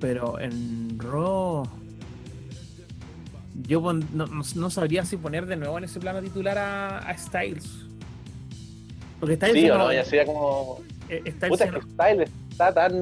Pero 0.00 0.38
en 0.40 0.98
Raw. 0.98 1.66
Yo 3.66 3.82
pon- 3.82 4.06
no, 4.14 4.70
sabría 4.70 5.04
si 5.04 5.16
poner 5.18 5.44
de 5.46 5.56
nuevo 5.56 5.76
en 5.78 5.84
ese 5.84 6.00
plano 6.00 6.20
titular 6.22 6.56
a, 6.56 6.98
a 6.98 7.16
Styles. 7.18 7.68
Porque 9.20 9.36
Styles, 9.36 9.54
Sí, 9.62 9.66
no- 9.68 9.78
no, 9.78 9.92
ya 9.92 10.04
sería 10.04 10.24
como. 10.24 10.80
eh, 11.10 11.20
Styles 11.32 11.48
Puta, 11.50 11.64
es 11.66 11.70
que 11.72 11.78
no- 11.78 11.82
Style 11.92 12.24
está 12.50 12.72
tan. 12.72 12.92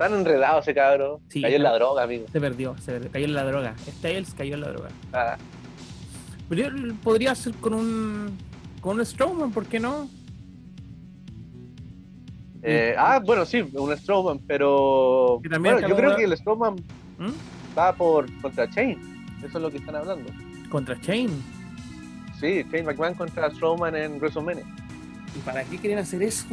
Tan 0.00 0.14
enredado 0.14 0.60
ese 0.60 0.74
cabrón. 0.74 1.18
Sí, 1.28 1.42
Cayó 1.42 1.56
en 1.56 1.62
la 1.62 1.74
droga, 1.74 2.02
amigo. 2.04 2.24
se 2.32 2.40
perdió, 2.40 2.74
se 2.78 2.92
perdió, 2.92 3.10
cayó 3.12 3.24
en 3.26 3.34
la 3.34 3.44
droga. 3.44 3.74
Styles 3.98 4.32
cayó 4.34 4.54
en 4.54 4.60
la 4.62 4.68
droga. 4.68 4.88
Ah, 5.12 5.36
Pero 6.48 6.62
yo 6.70 6.94
podría 7.04 7.34
ser 7.34 7.52
con 7.56 7.74
un 7.74 8.38
con 8.80 8.98
un 8.98 9.04
Strowman, 9.04 9.50
¿por 9.52 9.66
qué 9.66 9.78
no? 9.78 10.08
eh, 12.62 12.94
ah, 12.98 13.20
bueno, 13.24 13.44
sí, 13.46 13.60
un 13.74 13.96
Strowman, 13.96 14.38
pero. 14.46 15.40
También 15.50 15.74
Bueno, 15.76 15.88
yo 15.88 15.96
creo 15.96 16.10
de- 16.10 16.16
que 16.16 16.24
el 16.24 16.36
Strowman 16.36 16.74
¿Mm? 17.18 17.76
va 17.78 17.92
por 17.94 18.26
contra 18.40 18.68
Chain. 18.70 18.98
Eso 19.38 19.58
es 19.58 19.62
lo 19.62 19.70
que 19.70 19.78
están 19.78 19.96
hablando. 19.96 20.30
Contra 20.70 21.00
Chain. 21.00 21.30
Sí, 22.38 22.62
Shane 22.70 22.84
McMahon 22.84 23.14
contra 23.14 23.50
Strowman 23.50 23.94
en 23.96 24.18
WrestleMania. 24.18 24.64
¿Y 25.36 25.38
para 25.40 25.62
qué 25.64 25.76
quieren 25.78 25.98
hacer 25.98 26.22
eso? 26.22 26.46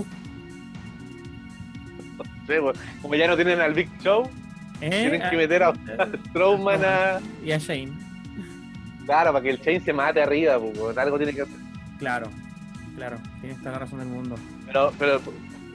Sí, 2.48 2.54
pues, 2.62 2.78
como 3.02 3.16
ya 3.16 3.28
no 3.28 3.36
tienen 3.36 3.60
al 3.62 3.74
Big 3.74 3.90
Show, 4.02 4.30
¿Eh? 4.82 4.90
tienen 4.90 5.22
que 5.22 5.28
Ah, 5.28 5.32
meter 5.34 5.64
a 5.64 5.74
Strowman 6.30 6.82
a. 6.86 7.20
Y 7.44 7.52
a 7.52 7.58
Shane. 7.58 7.92
Claro, 9.06 9.32
para 9.34 9.44
que 9.44 9.50
el 9.52 9.62
Chain 9.62 9.84
se 9.84 9.94
mate 9.94 10.22
arriba, 10.22 10.60
pues, 10.60 10.98
algo 10.98 11.18
tiene 11.18 11.34
que 11.34 11.42
hacer. 11.42 11.56
Claro, 12.00 12.28
claro, 12.96 13.18
tienes 13.42 13.58
toda 13.60 13.72
la 13.74 13.80
razón 13.80 14.00
del 14.00 14.08
mundo. 14.10 14.36
Pero, 14.66 14.92
pero 15.00 15.22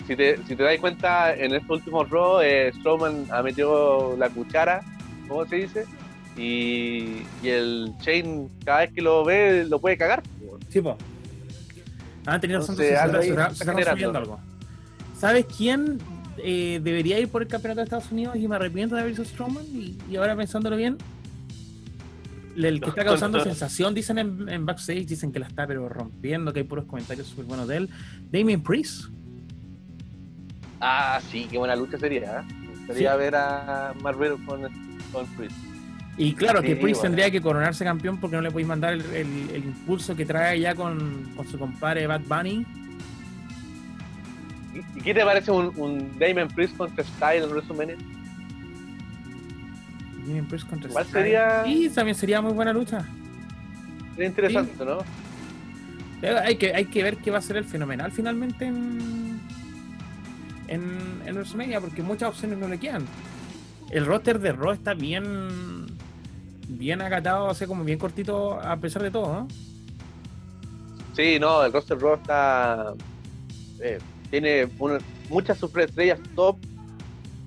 si 0.07 0.15
te, 0.17 0.37
si 0.47 0.55
te 0.55 0.63
das 0.63 0.79
cuenta, 0.79 1.35
en 1.35 1.55
estos 1.55 1.79
últimos 1.79 2.09
Raw, 2.11 2.41
eh, 2.43 2.73
Strowman 2.79 3.27
ha 3.31 3.43
metido 3.43 4.17
la 4.19 4.29
cuchara, 4.29 4.83
¿cómo 5.29 5.47
se 5.47 5.57
dice? 5.57 5.85
Y, 6.37 7.23
y 7.43 7.49
el 7.49 7.93
Chain, 8.01 8.49
cada 8.65 8.81
vez 8.81 8.93
que 8.93 9.03
lo 9.03 9.25
ve, 9.25 9.65
lo 9.69 9.79
puede 9.81 9.97
cagar. 9.97 10.23
pues. 10.23 10.63
Sí, 10.71 10.81
po. 10.81 10.97
Han 12.27 12.41
tenido 12.41 12.61
razón, 12.61 12.75
Entonces, 12.75 12.97
se, 12.97 13.03
algo 13.03 13.17
ahí 13.19 13.23
se- 13.23 13.29
se- 13.29 13.33
está 13.35 13.49
se 13.49 13.53
está 13.53 13.65
generando. 13.73 13.91
construyendo 14.13 14.19
algo. 14.19 14.41
¿Sabes 15.19 15.47
quién 15.57 15.99
eh, 16.39 16.81
debería 16.83 17.19
ir 17.19 17.29
por 17.29 17.43
el 17.43 17.49
campeonato 17.49 17.81
de 17.81 17.85
Estados 17.85 18.11
Unidos 18.13 18.37
y 18.37 18.47
me 18.49 18.57
arrepiento 18.57 18.95
de 18.95 19.03
haber 19.03 19.13
visto 19.13 19.25
Strowman? 19.25 19.65
Y, 19.65 19.97
y 20.11 20.17
ahora 20.17 20.37
pensándolo 20.37 20.77
bien, 20.77 20.97
el 22.57 22.81
que 22.81 22.89
está 22.91 23.05
causando 23.05 23.41
sensación, 23.41 23.95
dicen 23.95 24.19
en, 24.19 24.49
en 24.49 24.67
backstage, 24.67 25.07
dicen 25.07 25.33
que 25.33 25.39
la 25.39 25.47
está 25.47 25.67
pero 25.67 25.89
rompiendo, 25.89 26.53
que 26.53 26.61
hay 26.61 26.65
puros 26.67 26.85
comentarios 26.85 27.27
súper 27.27 27.47
buenos 27.47 27.67
de 27.69 27.77
él. 27.79 27.89
Damien 28.31 28.63
Priest. 28.63 29.07
Ah, 30.81 31.21
sí, 31.31 31.47
qué 31.51 31.59
buena 31.59 31.77
lucha 31.77 31.97
sería. 31.99 32.41
¿eh? 32.41 32.45
Gustaría 32.79 33.15
ver 33.17 33.35
a 33.37 33.95
Riddle 33.95 34.45
con, 34.45 34.63
con 35.13 35.27
Priest. 35.37 35.57
Y 36.19 36.35
claro, 36.35 36.61
que 36.61 36.77
Priest 36.77 37.01
bueno. 37.01 37.03
tendría 37.03 37.31
que 37.31 37.41
coronarse 37.41 37.85
campeón 37.85 38.19
porque 38.19 38.37
no 38.37 38.43
le 38.43 38.51
podéis 38.51 38.69
mandar 38.69 38.93
el, 38.95 39.01
el- 39.15 39.51
el 39.55 39.65
impulso 39.65 40.15
que 40.15 40.27
trae 40.27 40.61
ya 40.61 40.75
con, 40.75 41.33
con 41.35 41.47
su 41.49 41.59
compadre 41.59 42.07
Bad 42.07 42.23
Bunny. 42.29 42.67
¿Y, 44.73 45.01
qué 45.03 45.15
te 45.15 45.25
parece 45.25 45.51
un, 45.51 45.73
un 45.79 46.19
Damon 46.19 46.49
Priest 46.49 46.77
contra 46.77 47.05
Style 47.05 47.45
en 47.45 47.51
WrestleMania? 47.51 47.97
Damien 50.27 50.47
Priest 50.47 50.69
contra 50.69 50.91
¿Cuál 50.91 51.05
Styles. 51.07 51.25
sería? 51.25 51.67
Y 51.67 51.89
también 51.91 52.15
sería 52.15 52.41
muy 52.41 52.53
buena 52.53 52.73
lucha. 52.73 53.05
Sería 54.15 54.29
interesante, 54.29 54.85
¿no? 54.85 54.99
Hay 56.45 56.57
que, 56.57 56.73
hay 56.75 56.85
que 56.87 57.03
ver 57.03 57.17
qué 57.19 57.31
va 57.33 57.39
a 57.39 57.43
ser 57.43 57.57
el 57.57 57.65
fenomenal 57.65 58.13
finalmente 58.13 58.67
en, 58.67 59.41
en, 60.69 61.23
en 61.27 61.35
WrestleMania, 61.35 61.81
porque 61.81 62.03
muchas 62.03 62.29
opciones 62.31 62.59
no 62.59 62.69
le 62.69 62.79
quedan. 62.79 63.05
El 63.91 64.07
roster 64.07 64.39
de 64.39 64.53
Raw 64.53 64.73
está 64.73 64.95
bien 64.95 65.87
bien 66.69 67.03
acatado, 67.03 67.47
o 67.47 67.55
sea, 67.55 67.67
como 67.67 67.85
bien 67.85 67.99
cortito 67.99 68.59
a 68.61 68.77
pesar 68.79 69.03
de 69.03 69.11
todo, 69.11 69.33
¿no? 69.35 69.49
Sí, 71.15 71.39
no, 71.41 71.65
el 71.65 71.73
roster 71.73 71.99
Raw 71.99 72.15
está. 72.15 72.95
eh, 73.81 73.99
tiene 74.33 74.67
una- 74.79 74.99
muchas 75.29 75.59
superestrellas 75.59 76.19
top 76.35 76.57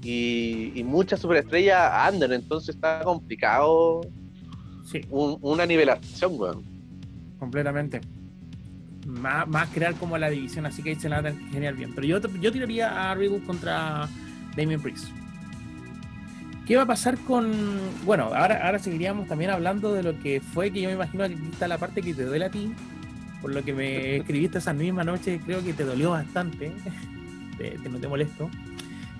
y, 0.04 0.72
y 0.75 0.84
muchas 0.84 1.20
superestrellas 1.20 1.92
under, 2.13 2.32
entonces 2.32 2.75
está 2.75 3.01
complicado 3.04 4.01
Sí, 4.86 5.01
un- 5.10 5.39
una 5.42 5.65
nivelación, 5.65 6.34
weón. 6.39 6.63
completamente. 7.39 8.01
Más, 9.08 9.48
más 9.48 9.68
crear 9.70 9.96
como 9.96 10.15
la 10.20 10.30
división, 10.30 10.68
así 10.68 10.84
que 10.84 10.92
ahí 10.92 10.96
se 10.96 11.10
la 11.10 11.24
dan 11.24 11.38
genial 11.51 11.74
bien. 11.74 11.94
Pero 11.96 12.06
yo, 12.06 12.20
yo 12.39 12.51
tiraría 12.51 13.12
a 13.12 13.15
Riddle 13.15 13.39
contra 13.44 14.08
Damien 14.56 14.80
Priest. 14.82 15.08
¿Qué 16.68 16.75
va 16.75 16.84
a 16.84 16.86
pasar 16.88 17.18
con.? 17.20 17.51
Bueno, 18.06 18.25
ahora, 18.25 18.65
ahora 18.65 18.77
seguiríamos 18.80 19.27
también 19.27 19.50
hablando 19.51 19.92
de 19.94 20.01
lo 20.04 20.20
que 20.20 20.39
fue, 20.39 20.72
que 20.72 20.82
yo 20.82 20.89
me 20.89 20.96
imagino 20.96 21.27
que 21.27 21.34
está 21.51 21.68
la 21.68 21.77
parte 21.80 22.01
que 22.04 22.13
te 22.13 22.25
duele 22.25 22.46
a 22.46 22.50
ti, 22.51 22.72
por 23.46 23.54
lo 23.54 23.64
que 23.64 23.74
me 23.74 24.16
escribiste 24.16 24.58
esa 24.58 24.74
misma 24.74 25.04
noche, 25.04 25.40
creo 25.46 25.64
que 25.64 25.72
te 25.72 25.84
dolió 25.86 26.10
bastante, 26.10 26.72
te- 27.60 27.78
te 27.78 28.08
molesto, 28.08 28.50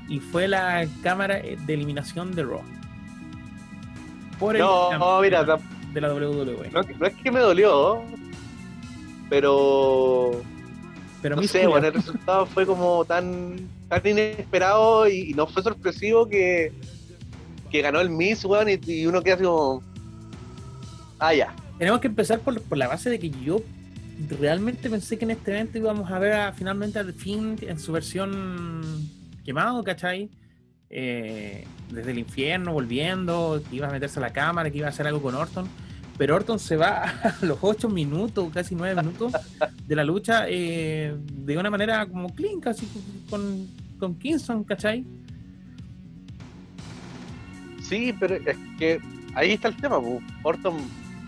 y 0.10 0.20
fue 0.20 0.48
la 0.48 0.88
cámara 1.04 1.36
de 1.36 1.72
eliminación 1.76 2.32
de 2.34 2.44
Raw. 2.44 2.64
Por 4.40 4.56
el 4.56 4.64
No, 4.64 5.22
mira, 5.22 5.44
de 5.94 6.02
la 6.02 6.12
WWE. 6.12 6.72
no, 6.74 6.82
no 6.82 7.06
es 7.06 7.14
que 7.14 7.32
me 7.32 7.40
dolió, 7.40 8.02
pero 9.30 10.42
Pero 11.22 11.36
no 11.36 11.44
sé, 11.44 11.68
bueno, 11.68 11.86
el 11.86 11.94
resultado 11.94 12.48
fue 12.48 12.66
como 12.66 13.06
tan, 13.06 13.58
tan 13.90 14.02
inesperado 14.08 15.08
y, 15.08 15.30
y 15.30 15.34
no 15.36 15.46
fue 15.46 15.62
sorpresivo 15.62 16.28
que, 16.28 16.74
que 17.70 17.82
ganó 17.84 18.02
el 18.02 18.10
Miss, 18.10 18.44
weón, 18.44 18.70
y, 18.70 18.80
y 18.92 19.06
uno 19.06 19.22
queda 19.22 19.36
así 19.36 19.44
como. 19.44 19.84
Ah, 21.20 21.32
ya. 21.36 21.54
Tenemos 21.78 22.00
que 22.00 22.08
empezar 22.08 22.40
por, 22.40 22.60
por 22.64 22.80
la 22.80 22.88
base 22.88 23.12
de 23.12 23.20
que 23.20 23.30
yo 23.30 23.62
realmente 24.40 24.90
pensé 24.90 25.18
que 25.18 25.26
en 25.26 25.32
este 25.32 25.52
evento 25.52 25.78
íbamos 25.78 26.10
a 26.12 26.20
ver 26.20 26.34
a- 26.34 26.54
finalmente 26.54 27.00
al 27.00 27.14
fin 27.14 27.56
en 27.62 27.80
su 27.80 27.92
versión 27.92 29.10
quemado, 29.44 29.84
¿cachai? 29.84 30.30
Eh, 30.90 31.66
desde 31.92 32.12
el 32.12 32.20
infierno, 32.20 32.72
volviendo, 32.74 33.62
que 33.70 33.76
iba 33.78 33.88
a 33.88 33.92
meterse 33.92 34.20
a 34.20 34.22
la 34.22 34.32
cámara, 34.34 34.70
que 34.72 34.78
iba 34.78 34.88
a 34.88 34.90
hacer 34.92 35.06
algo 35.08 35.22
con 35.22 35.36
Orton. 35.36 35.68
Pero 36.18 36.36
Orton 36.36 36.60
se 36.60 36.78
va 36.78 37.04
a 37.42 37.46
los 37.46 37.58
8 37.62 37.90
minutos, 37.90 38.50
casi 38.54 38.74
9 38.76 38.96
minutos 39.02 39.34
de 39.86 39.96
la 39.96 40.04
lucha 40.04 40.46
eh, 40.48 41.14
de 41.34 41.58
una 41.58 41.70
manera 41.70 42.06
como 42.06 42.34
clean, 42.34 42.60
casi 42.62 42.88
con, 43.30 43.68
con 44.00 44.16
Kingston, 44.16 44.64
¿cachai? 44.64 45.04
Sí, 47.82 48.14
pero 48.20 48.36
es 48.36 48.58
que 48.80 49.00
ahí 49.36 49.52
está 49.52 49.68
el 49.68 49.76
tema. 49.78 50.00
Orton 50.44 50.76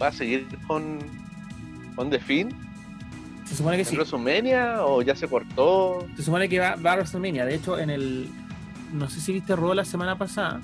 va 0.02 0.08
a 0.08 0.12
seguir 0.12 0.48
con, 0.68 1.00
con 1.96 2.10
The 2.10 2.20
Finn 2.20 2.50
Se 3.48 3.56
supone 3.56 3.78
que 3.78 3.84
en 3.84 3.88
sí. 3.88 3.96
WrestleMania 3.96 4.84
o 4.86 5.02
ya 5.02 5.16
se 5.16 5.28
cortó. 5.28 6.06
Se 6.16 6.24
supone 6.24 6.50
que 6.50 6.60
va, 6.60 6.76
va 6.76 6.94
a 6.94 6.96
WrestleMania. 6.96 7.46
De 7.46 7.56
hecho, 7.56 7.80
en 7.80 7.90
el. 7.90 8.28
No 8.94 9.10
sé 9.10 9.20
si 9.22 9.34
viste 9.34 9.56
Raw 9.56 9.74
la 9.74 9.86
semana 9.86 10.18
pasada, 10.18 10.62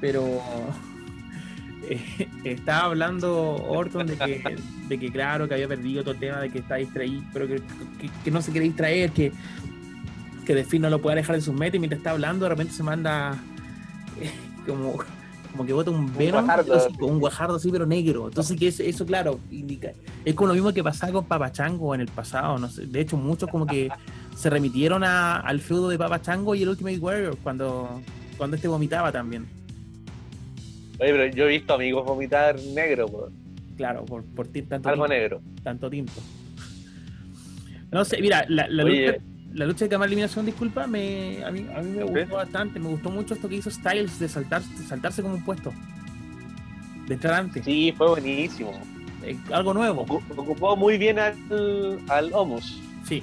pero. 0.00 0.24
eh, 1.88 2.28
estaba 2.44 2.84
hablando 2.86 3.56
Orton 3.56 4.06
de 4.06 4.16
que, 4.16 4.56
de 4.88 4.98
que, 4.98 5.10
claro, 5.12 5.46
que 5.48 5.54
había 5.54 5.68
perdido 5.68 6.02
todo 6.02 6.12
el 6.14 6.20
tema, 6.20 6.38
de 6.40 6.50
que 6.50 6.58
está 6.58 6.76
distraído, 6.76 7.22
pero 7.32 7.46
que, 7.46 7.56
que- 7.98 8.10
que 8.24 8.30
no 8.30 8.40
se 8.42 8.50
quiere 8.52 8.66
distraer, 8.66 9.10
que, 9.10 9.32
que 10.46 10.64
Finn 10.64 10.82
no 10.82 10.90
lo 10.90 11.00
puede 11.00 11.16
dejar 11.16 11.36
en 11.36 11.42
sus 11.42 11.54
metas 11.54 11.76
y 11.76 11.78
mientras 11.78 11.98
está 11.98 12.10
hablando, 12.10 12.44
de 12.44 12.50
repente 12.50 12.72
se 12.74 12.82
manda 12.82 13.36
eh, 14.20 14.30
como, 14.66 14.98
como 15.54 15.64
que 15.66 15.72
bota 15.72 15.90
un 15.92 16.12
Venom, 16.16 16.44
guajardo. 16.44 16.74
así, 16.74 16.92
como 16.98 17.12
un 17.12 17.20
guajardo 17.20 17.54
así, 17.54 17.70
pero 17.70 17.86
negro. 17.86 18.26
Entonces, 18.26 18.58
que 18.58 18.66
es- 18.66 18.80
eso, 18.80 19.06
claro, 19.06 19.38
indica. 19.52 19.92
Es 20.24 20.34
como 20.34 20.48
lo 20.48 20.54
mismo 20.54 20.72
que 20.72 20.82
pasaba 20.82 21.12
con 21.12 21.26
Papachango 21.26 21.94
en 21.94 22.00
el 22.00 22.08
pasado. 22.08 22.58
No 22.58 22.68
sé. 22.68 22.86
De 22.86 23.00
hecho, 23.00 23.16
muchos 23.16 23.48
como 23.48 23.64
que 23.64 23.88
se 24.36 24.50
remitieron 24.50 25.04
a- 25.04 25.36
al 25.38 25.60
feudo 25.60 25.88
de 25.88 25.96
Papachango 25.96 26.56
y 26.56 26.62
el 26.64 26.70
Ultimate 26.70 26.98
Warrior 26.98 27.36
cuando, 27.40 28.00
cuando 28.36 28.56
este 28.56 28.66
vomitaba 28.66 29.12
también. 29.12 29.46
Oye, 30.98 31.10
pero 31.12 31.26
yo 31.36 31.44
he 31.44 31.48
visto 31.48 31.74
amigos 31.74 32.04
vomitar 32.04 32.58
negro. 32.74 33.30
Claro, 33.76 34.04
por, 34.04 34.24
por 34.24 34.48
ti- 34.48 34.62
tanto, 34.62 34.88
Algo 34.88 35.04
tinto, 35.04 35.14
negro. 35.14 35.40
tanto 35.62 35.88
tinto. 35.88 36.12
No 37.92 38.04
sé, 38.04 38.20
mira, 38.20 38.44
la, 38.48 38.66
la 38.68 38.84
Oye. 38.84 39.06
lucha, 39.12 39.18
la 39.54 39.66
lucha 39.66 39.84
de 39.84 39.88
cámara 39.88 40.08
de 40.08 40.14
eliminación, 40.14 40.44
disculpa, 40.46 40.86
me, 40.86 41.42
a, 41.44 41.50
mí, 41.50 41.66
a 41.74 41.80
mí 41.80 41.90
me 41.92 42.02
gustó 42.04 42.18
¿Sí? 42.26 42.32
bastante. 42.32 42.78
Me 42.80 42.88
gustó 42.88 43.10
mucho 43.10 43.34
esto 43.34 43.48
que 43.48 43.56
hizo 43.56 43.70
Styles 43.70 44.18
de, 44.18 44.28
saltar, 44.28 44.62
de 44.62 44.84
saltarse 44.84 45.22
como 45.22 45.34
un 45.34 45.44
puesto. 45.44 45.72
De 47.06 47.14
entrar 47.14 47.34
antes. 47.34 47.64
Sí, 47.64 47.92
fue 47.96 48.08
buenísimo. 48.08 48.72
Eh, 49.22 49.38
algo 49.52 49.72
nuevo. 49.72 50.04
Ocu- 50.06 50.22
Ocupó 50.36 50.76
muy 50.76 50.98
bien 50.98 51.18
al, 51.18 51.34
al 52.08 52.30
Omus. 52.34 52.80
Sí. 53.08 53.22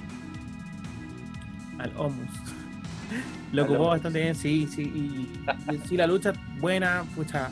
Al 1.78 1.92
Omus. 1.98 2.16
Lo 3.52 3.64
Al 3.64 3.68
ocupó 3.70 3.82
Omus. 3.84 3.92
bastante 3.96 4.22
bien, 4.22 4.36
sí, 4.36 4.68
sí. 4.74 4.82
Y, 4.84 5.74
y 5.74 5.78
sí, 5.88 5.98
la 5.98 6.08
lucha 6.08 6.34
buena, 6.60 7.04
pucha. 7.16 7.50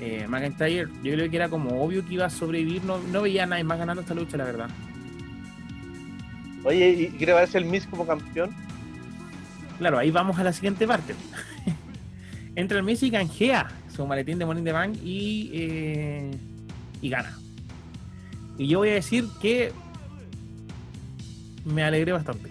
Eh, 0.00 0.26
McIntyre, 0.28 0.88
yo 1.02 1.12
creo 1.14 1.30
que 1.30 1.36
era 1.36 1.48
como 1.48 1.82
obvio 1.82 2.04
que 2.06 2.14
iba 2.14 2.26
a 2.26 2.30
sobrevivir. 2.30 2.84
No, 2.84 2.98
no 2.98 3.22
veía 3.22 3.42
a 3.44 3.46
nadie 3.46 3.64
más 3.64 3.78
ganando 3.78 4.02
esta 4.02 4.14
lucha, 4.14 4.36
la 4.36 4.44
verdad. 4.44 4.68
Oye, 6.66 6.88
¿y 6.90 7.06
qué 7.16 7.26
te 7.26 7.32
parece 7.32 7.58
el 7.58 7.64
Miss 7.64 7.86
como 7.86 8.04
campeón? 8.04 8.50
Claro, 9.78 9.98
ahí 9.98 10.10
vamos 10.10 10.36
a 10.36 10.42
la 10.42 10.52
siguiente 10.52 10.84
parte. 10.84 11.14
entra 12.56 12.76
el 12.78 12.82
Miz 12.82 13.00
y 13.04 13.10
canjea 13.12 13.68
su 13.94 14.04
maletín 14.04 14.36
de 14.40 14.46
Money 14.46 14.60
in 14.62 14.64
the 14.64 14.72
Bank 14.72 14.96
y, 15.04 15.50
eh, 15.54 16.30
y 17.00 17.08
gana. 17.08 17.38
Y 18.58 18.66
yo 18.66 18.78
voy 18.80 18.88
a 18.88 18.94
decir 18.94 19.26
que 19.40 19.70
me 21.64 21.84
alegré 21.84 22.10
bastante. 22.10 22.50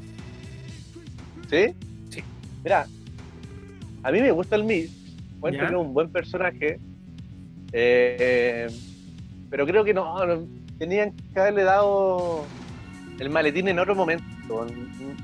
¿Sí? 1.50 1.76
Sí. 2.10 2.24
Mira, 2.64 2.88
a 4.02 4.12
mí 4.12 4.22
me 4.22 4.32
gusta 4.32 4.56
el 4.56 4.64
Miz. 4.64 4.92
Encuentro 5.36 5.68
que 5.68 5.74
es 5.74 5.80
un 5.80 5.94
buen 5.94 6.10
personaje. 6.10 6.80
Eh, 7.74 8.68
pero 9.50 9.66
creo 9.68 9.84
que 9.84 9.94
no, 9.94 10.26
no- 10.26 10.48
tenían 10.80 11.12
que 11.34 11.40
haberle 11.40 11.64
dado 11.64 12.46
el 13.20 13.30
maletín 13.30 13.68
en 13.68 13.80
otro 13.80 13.96
momento. 13.96 14.24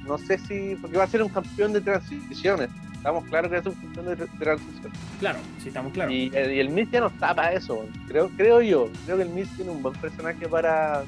No 0.05 0.17
sé 0.17 0.38
si. 0.38 0.75
Porque 0.81 0.98
va 0.98 1.03
a 1.03 1.07
ser 1.07 1.21
un 1.24 1.29
campeón 1.29 1.74
de 1.74 1.81
transiciones. 1.81 2.69
Estamos 2.93 3.25
claros 3.25 3.51
que 3.51 3.57
es 3.57 3.65
un 3.65 3.74
campeón 3.74 4.05
de, 4.05 4.15
transiciones. 4.15 5.00
Claro, 5.19 5.39
sí, 5.60 5.69
estamos 5.69 5.91
claros. 5.91 6.13
Y, 6.13 6.31
eh, 6.33 6.55
y 6.55 6.60
el 6.60 6.69
Miz 6.69 6.89
ya 6.91 7.00
no 7.00 7.07
está 7.07 7.33
para 7.33 7.53
eso. 7.53 7.86
Creo, 8.07 8.29
creo 8.38 8.62
yo. 8.62 8.89
Creo 9.05 9.17
que 9.17 9.24
el 9.24 9.29
Miz 9.29 9.50
tiene 9.55 9.71
un 9.71 9.81
buen 9.81 9.95
personaje 9.95 10.48
para. 10.48 11.03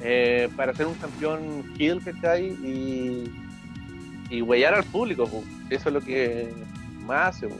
eh, 0.00 0.48
para 0.56 0.74
ser 0.74 0.86
un 0.86 0.94
campeón 0.94 1.64
heel 1.78 2.02
que 2.02 2.10
está 2.10 2.32
ahí 2.32 2.46
y. 4.30 4.34
y 4.34 4.42
huellar 4.42 4.74
al 4.74 4.84
público. 4.84 5.26
pu. 5.28 5.44
Eso 5.70 5.88
es 5.88 5.94
lo 5.94 6.00
que 6.00 6.52
más 7.06 7.36
hace. 7.36 7.48
pu. 7.48 7.56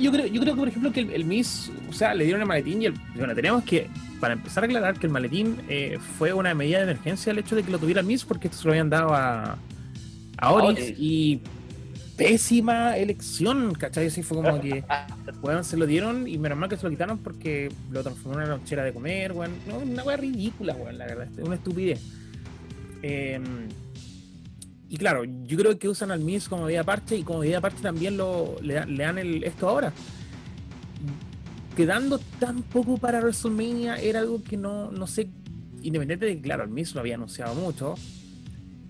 Yo 0.00 0.12
creo, 0.12 0.26
yo 0.26 0.40
creo 0.40 0.54
que, 0.54 0.58
por 0.60 0.68
ejemplo, 0.68 0.92
que 0.92 1.00
el, 1.00 1.10
el 1.10 1.24
Miss, 1.24 1.70
o 1.88 1.92
sea, 1.92 2.14
le 2.14 2.24
dieron 2.24 2.40
el 2.40 2.46
maletín 2.46 2.82
y 2.82 2.86
el, 2.86 2.94
bueno, 3.16 3.34
tenemos 3.34 3.64
que, 3.64 3.88
para 4.22 4.34
empezar 4.34 4.62
a 4.62 4.66
aclarar 4.66 5.00
que 5.00 5.06
el 5.08 5.12
maletín 5.12 5.60
eh, 5.68 5.98
fue 6.16 6.32
una 6.32 6.54
medida 6.54 6.76
de 6.76 6.84
emergencia 6.84 7.32
el 7.32 7.40
hecho 7.40 7.56
de 7.56 7.64
que 7.64 7.72
lo 7.72 7.80
tuviera 7.80 8.02
el 8.02 8.06
Miss 8.06 8.24
porque 8.24 8.46
esto 8.46 8.60
se 8.60 8.66
lo 8.66 8.70
habían 8.70 8.88
dado 8.88 9.12
a, 9.12 9.58
a 10.38 10.52
Oris 10.52 10.78
Oris. 10.78 10.94
y 10.96 11.40
pésima 12.16 12.96
elección, 12.96 13.74
¿cachai? 13.74 14.06
Así 14.06 14.22
fue 14.22 14.36
como 14.36 14.60
que, 14.60 14.84
weón, 15.42 15.64
se 15.64 15.76
lo 15.76 15.86
dieron 15.86 16.28
y 16.28 16.38
menos 16.38 16.56
mal 16.56 16.68
que 16.68 16.76
se 16.76 16.84
lo 16.84 16.90
quitaron 16.90 17.18
porque 17.18 17.72
lo 17.90 18.04
transformó 18.04 18.38
en 18.38 18.44
una 18.44 18.56
lonchera 18.56 18.84
de 18.84 18.92
comer, 18.92 19.32
weón. 19.32 19.56
No, 19.66 19.78
una 19.78 20.04
weá 20.04 20.16
ridícula, 20.16 20.76
weón, 20.76 20.98
la 20.98 21.06
verdad, 21.06 21.26
una 21.42 21.56
estupidez. 21.56 22.00
Eh, 23.02 23.40
y 24.88 24.96
claro, 24.98 25.24
yo 25.24 25.58
creo 25.58 25.76
que 25.80 25.88
usan 25.88 26.12
al 26.12 26.20
Miz 26.20 26.48
como 26.48 26.66
medida 26.66 26.84
parche 26.84 27.16
y 27.16 27.24
como 27.24 27.40
medida 27.40 27.60
parche 27.60 27.82
también 27.82 28.16
lo, 28.16 28.54
le, 28.62 28.86
le 28.86 29.02
dan 29.02 29.18
el, 29.18 29.42
esto 29.42 29.68
ahora. 29.68 29.92
Quedando 31.76 32.18
tan 32.38 32.62
poco 32.62 32.98
para 32.98 33.20
WrestleMania 33.20 33.96
era 33.96 34.20
algo 34.20 34.42
que 34.42 34.56
no, 34.56 34.90
no 34.90 35.06
sé, 35.06 35.28
independiente 35.82 36.26
de 36.26 36.36
que, 36.36 36.42
claro, 36.42 36.64
el 36.64 36.70
Miz 36.70 36.94
lo 36.94 37.00
había 37.00 37.14
anunciado 37.14 37.54
mucho 37.54 37.94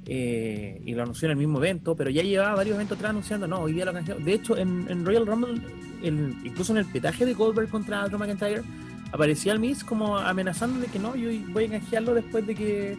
eh, 0.06 0.80
y 0.84 0.94
lo 0.94 1.02
anunció 1.02 1.26
en 1.26 1.32
el 1.32 1.38
mismo 1.38 1.58
evento, 1.58 1.94
pero 1.94 2.10
ya 2.10 2.22
llevaba 2.22 2.56
varios 2.56 2.74
eventos 2.74 2.98
atrás 2.98 3.10
anunciando, 3.10 3.46
no, 3.46 3.60
hoy 3.60 3.72
día 3.72 3.84
lo 3.84 3.92
canjeó. 3.92 4.16
De 4.16 4.34
hecho, 4.34 4.56
en, 4.56 5.04
Royal 5.04 5.26
Rumble, 5.26 5.60
incluso 6.02 6.72
en 6.72 6.78
el 6.78 6.86
petaje 6.86 7.24
de 7.24 7.34
Goldberg 7.34 7.68
contra 7.70 8.06
Drew 8.08 8.18
McIntyre, 8.18 8.62
aparecía 9.12 9.52
el 9.52 9.60
Miz 9.60 9.84
como 9.84 10.18
amenazando 10.18 10.80
de 10.80 10.86
que 10.86 10.98
no, 10.98 11.14
yo 11.14 11.30
voy 11.52 11.66
a 11.66 11.70
canjearlo 11.70 12.14
después 12.14 12.46
de 12.46 12.54
que 12.54 12.98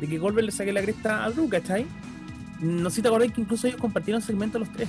de 0.00 0.08
que 0.08 0.18
Goldberg 0.18 0.46
le 0.46 0.52
saque 0.52 0.72
la 0.72 0.82
cresta 0.82 1.24
a 1.24 1.30
Drew, 1.30 1.48
¿cachai? 1.48 1.86
No 2.60 2.90
sé 2.90 2.96
si 2.96 3.02
te 3.02 3.08
acordás 3.08 3.32
que 3.32 3.40
incluso 3.40 3.66
ellos 3.66 3.80
compartieron 3.80 4.22
segmento 4.22 4.58
los 4.58 4.70
tres. 4.72 4.88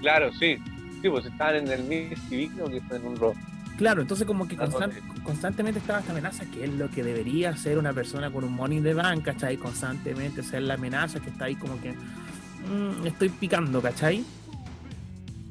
Claro, 0.00 0.32
sí. 0.32 0.56
Sí, 1.02 1.08
pues 1.10 1.26
estaban 1.26 1.56
en 1.56 1.68
el 1.68 1.86
creo 2.54 2.68
que 2.70 2.80
fue 2.82 2.96
en 2.96 3.06
un 3.06 3.16
Raw. 3.16 3.34
Claro, 3.76 4.02
entonces 4.02 4.26
como 4.26 4.46
que 4.46 4.54
Ah, 4.58 4.66
constan- 4.68 4.92
constantemente 5.24 5.80
estaba 5.80 5.98
esta 6.00 6.12
amenaza, 6.12 6.44
que 6.46 6.64
es 6.64 6.70
lo 6.72 6.88
que 6.90 7.02
debería 7.02 7.56
ser 7.56 7.78
una 7.78 7.92
persona 7.92 8.30
con 8.30 8.44
un 8.44 8.52
money 8.52 8.80
de 8.80 8.94
bank, 8.94 9.24
¿cachai? 9.24 9.56
Constantemente 9.56 10.42
ser 10.42 10.62
la 10.62 10.74
amenaza 10.74 11.18
que 11.20 11.30
está 11.30 11.46
ahí 11.46 11.56
como 11.56 11.80
que 11.80 11.92
mm, 11.92 13.06
estoy 13.06 13.30
picando, 13.30 13.80
¿cachai? 13.82 14.24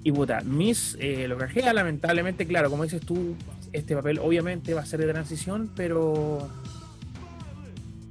Y 0.04 0.12
puta, 0.12 0.42
Miss 0.42 0.96
eh, 1.00 1.28
lo 1.28 1.38
cajea, 1.38 1.74
lamentablemente, 1.74 2.48
claro, 2.48 2.70
como 2.70 2.84
dices 2.84 3.02
tú, 3.02 3.36
este 3.74 3.96
papel 3.96 4.20
obviamente 4.20 4.74
va 4.74 4.82
a 4.82 4.86
ser 4.86 5.00
de 5.02 5.12
transición, 5.12 5.70
pero 5.76 6.48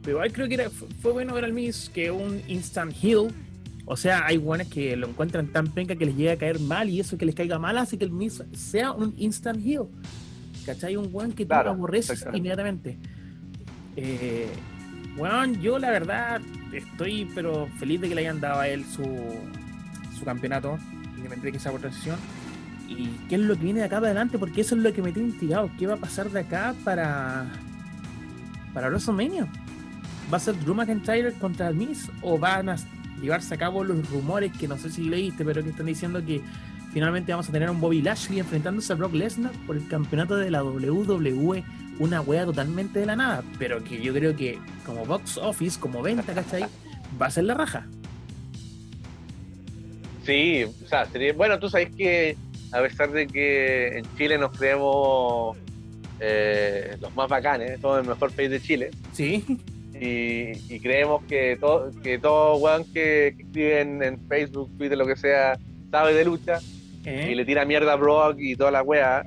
pero 0.03 0.17
igual 0.17 0.33
creo 0.33 0.49
que 0.49 0.55
era, 0.55 0.71
fue, 0.71 0.89
fue 1.01 1.13
bueno 1.13 1.35
ver 1.35 1.45
al 1.45 1.53
Miss 1.53 1.91
que 1.93 2.11
un 2.11 2.41
instant 2.49 2.93
heal. 3.03 3.29
O 3.93 3.97
sea, 3.97 4.25
hay 4.25 4.37
guanes 4.37 4.69
que 4.69 4.97
lo 4.97 5.09
encuentran 5.09 5.49
tan 5.49 5.67
penca 5.67 5.97
que 5.97 6.07
les 6.07 6.15
llega 6.15 6.35
a 6.35 6.37
caer 6.37 6.61
mal 6.61 6.89
y 6.89 7.01
eso 7.01 7.19
que 7.19 7.27
les 7.27 7.35
caiga 7.35 7.59
mal 7.59 7.77
hace 7.77 7.99
que 7.99 8.05
el 8.05 8.13
Miss 8.13 8.41
sea 8.53 8.93
un 8.93 9.15
instant 9.17 9.61
heal. 9.67 9.89
¿Cachai? 10.65 10.95
Un 10.95 11.11
guan 11.11 11.33
que 11.33 11.45
tú 11.45 11.49
Claro, 11.49 11.71
lo 11.71 11.71
aborreces 11.73 12.25
inmediatamente. 12.33 12.97
Eh, 13.97 14.49
weón, 15.17 15.61
yo 15.61 15.81
la 15.81 15.91
verdad 15.91 16.41
estoy 16.73 17.29
pero 17.35 17.67
feliz 17.81 18.01
de 18.01 18.09
que 18.09 18.15
le 18.15 18.21
hayan 18.21 18.41
dado 18.41 18.61
a 18.61 18.69
él 18.69 18.85
su, 18.85 19.03
su 20.17 20.25
campeonato, 20.25 20.79
independientemente 21.17 21.47
de 21.47 21.53
que 21.53 21.59
sea 21.59 21.73
por 21.73 21.81
transición. 21.81 22.17
Y 22.89 23.09
qué 23.29 23.35
es 23.35 23.41
lo 23.41 23.57
que 23.57 23.65
viene 23.65 23.81
de 23.81 23.87
acá 23.87 23.97
para 23.97 24.13
adelante, 24.13 24.39
porque 24.39 24.61
eso 24.61 24.77
es 24.77 24.83
lo 24.83 24.93
que 24.93 25.03
me 25.03 25.11
tiene 25.11 25.31
intrigado. 25.31 25.69
¿Qué 25.81 25.89
va 25.89 25.95
a 25.95 25.97
pasar 25.97 26.31
de 26.31 26.39
acá 26.39 26.77
para, 26.85 27.45
para 28.73 28.87
WrestleMania? 28.87 29.49
¿Va 30.33 30.37
a 30.37 30.41
ser 30.41 30.57
Drew 30.61 30.77
McIntyre 30.77 31.33
contra 31.33 31.67
el 31.67 31.75
Miz? 31.75 32.09
¿O 32.23 32.39
van 32.39 32.69
a 32.69 32.77
llevarse 33.21 33.55
a 33.55 33.59
cabo 33.59 33.85
los 33.85 34.09
rumores 34.11 34.53
que 34.57 34.69
no 34.69 34.77
sé 34.79 34.91
si 34.91 35.03
leíste, 35.03 35.45
pero 35.45 35.63
que 35.63 35.71
están 35.71 35.87
diciendo 35.87 36.25
que 36.25 36.41
finalmente 36.93 37.33
vamos 37.33 37.49
a 37.49 37.53
tener 37.53 37.69
a 37.69 37.73
un 37.73 37.81
Bobby 37.81 38.03
Lashley 38.03 38.39
enfrentándose 38.39 38.93
a 38.93 38.97
Brock 38.97 39.15
Lesnar 39.15 39.53
por 39.67 39.77
el 39.77 39.87
campeonato 39.89 40.37
de 40.37 40.51
la 40.51 40.63
WWE? 40.65 41.65
Una 41.99 42.21
wea 42.23 42.45
totalmente 42.47 42.99
de 42.99 43.07
la 43.07 43.17
nada, 43.17 43.45
pero 43.59 43.85
que 43.85 44.01
yo 44.01 44.15
creo 44.15 44.35
que 44.35 44.59
como 44.87 45.05
box 45.05 45.37
office, 45.37 45.79
como 45.79 46.03
venta, 46.03 46.33
¿cachai? 46.33 46.65
Va 47.21 47.27
a 47.27 47.31
ser 47.31 47.45
la 47.45 47.55
raja. 47.55 47.87
Sí, 50.25 50.65
o 50.65 50.89
sea, 50.89 51.07
sería. 51.07 51.33
Bueno, 51.35 51.59
tú 51.59 51.69
sabes 51.69 51.91
que 51.95 52.37
a 52.73 52.81
pesar 52.81 53.11
de 53.11 53.27
que 53.27 53.99
en 53.99 54.17
Chile 54.17 54.39
nos 54.39 54.57
creemos 54.57 55.57
eh, 56.21 56.97
los 57.01 57.15
más 57.15 57.29
bacanes, 57.29 57.81
somos 57.81 58.01
el 58.01 58.09
mejor 58.09 58.33
país 58.33 58.51
de 58.51 58.61
Chile, 58.61 58.91
Sí, 59.13 59.45
y, 60.01 60.53
y 60.75 60.81
creemos 60.81 61.23
que 61.25 61.57
todo, 61.61 61.91
que 62.03 62.19
todo 62.19 62.57
weón 62.57 62.85
que, 62.93 63.35
que 63.37 63.43
escribe 63.43 63.81
en, 63.81 64.19
Facebook, 64.29 64.71
Twitter, 64.79 64.97
lo 64.97 65.07
que 65.07 65.17
sea, 65.17 65.59
sabe 65.91 66.15
de 66.15 66.25
lucha 66.25 66.59
¿eh? 67.05 67.29
y 67.31 67.35
le 67.35 67.45
tira 67.45 67.65
mierda 67.65 67.93
a 67.93 67.97
Brock 67.97 68.37
y 68.39 68.57
toda 68.57 68.71
la 68.71 68.83
wea. 68.83 69.25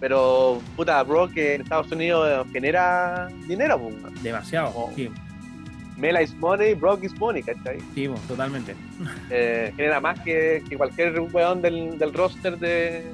Pero, 0.00 0.60
puta, 0.76 1.02
Brock 1.04 1.36
en 1.36 1.60
Estados 1.62 1.90
Unidos 1.92 2.46
genera 2.52 3.28
dinero, 3.46 3.78
pues. 3.78 4.22
demasiado. 4.22 4.72
Oh. 4.74 4.90
Sí, 4.96 5.08
Mela 5.96 6.20
is 6.22 6.34
money, 6.34 6.74
Brock 6.74 7.04
is 7.04 7.14
money, 7.20 7.42
¿cachai? 7.42 7.78
sí, 7.94 8.08
totalmente. 8.26 8.74
Eh, 9.30 9.72
genera 9.76 10.00
más 10.00 10.18
que, 10.20 10.62
que 10.68 10.76
cualquier 10.76 11.20
weón 11.32 11.62
del, 11.62 11.98
del 11.98 12.12
roster 12.12 12.58
de, 12.58 13.04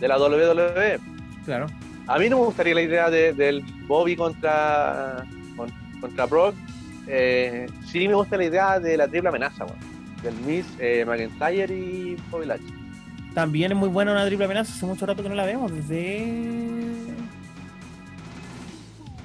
de 0.00 0.08
la 0.08 0.18
WWE. 0.18 0.98
Claro. 1.46 1.66
A 2.06 2.18
mí 2.18 2.28
no 2.28 2.38
me 2.40 2.44
gustaría 2.46 2.74
la 2.74 2.82
idea 2.82 3.08
de- 3.08 3.32
del 3.32 3.62
Bobby 3.86 4.14
contra, 4.16 5.24
con- 5.24 5.43
contra 6.04 6.26
Brock. 6.26 6.54
Eh, 7.06 7.66
sí 7.90 8.06
me 8.06 8.14
gusta 8.14 8.36
la 8.36 8.44
idea 8.44 8.78
de 8.78 8.96
la 8.96 9.08
triple 9.08 9.30
amenaza, 9.30 9.64
weón. 9.64 9.78
Del 10.22 10.34
Miss, 10.46 10.66
eh, 10.78 11.04
McIntyre 11.06 11.74
y 11.74 12.16
Bobby 12.30 12.46
Lashley. 12.46 12.72
También 13.34 13.72
es 13.72 13.78
muy 13.78 13.88
buena 13.88 14.12
una 14.12 14.26
triple 14.26 14.44
amenaza, 14.44 14.72
hace 14.72 14.84
mucho 14.84 15.06
rato 15.06 15.22
que 15.22 15.28
no 15.30 15.34
la 15.34 15.46
vemos, 15.46 15.72
desde. 15.72 17.04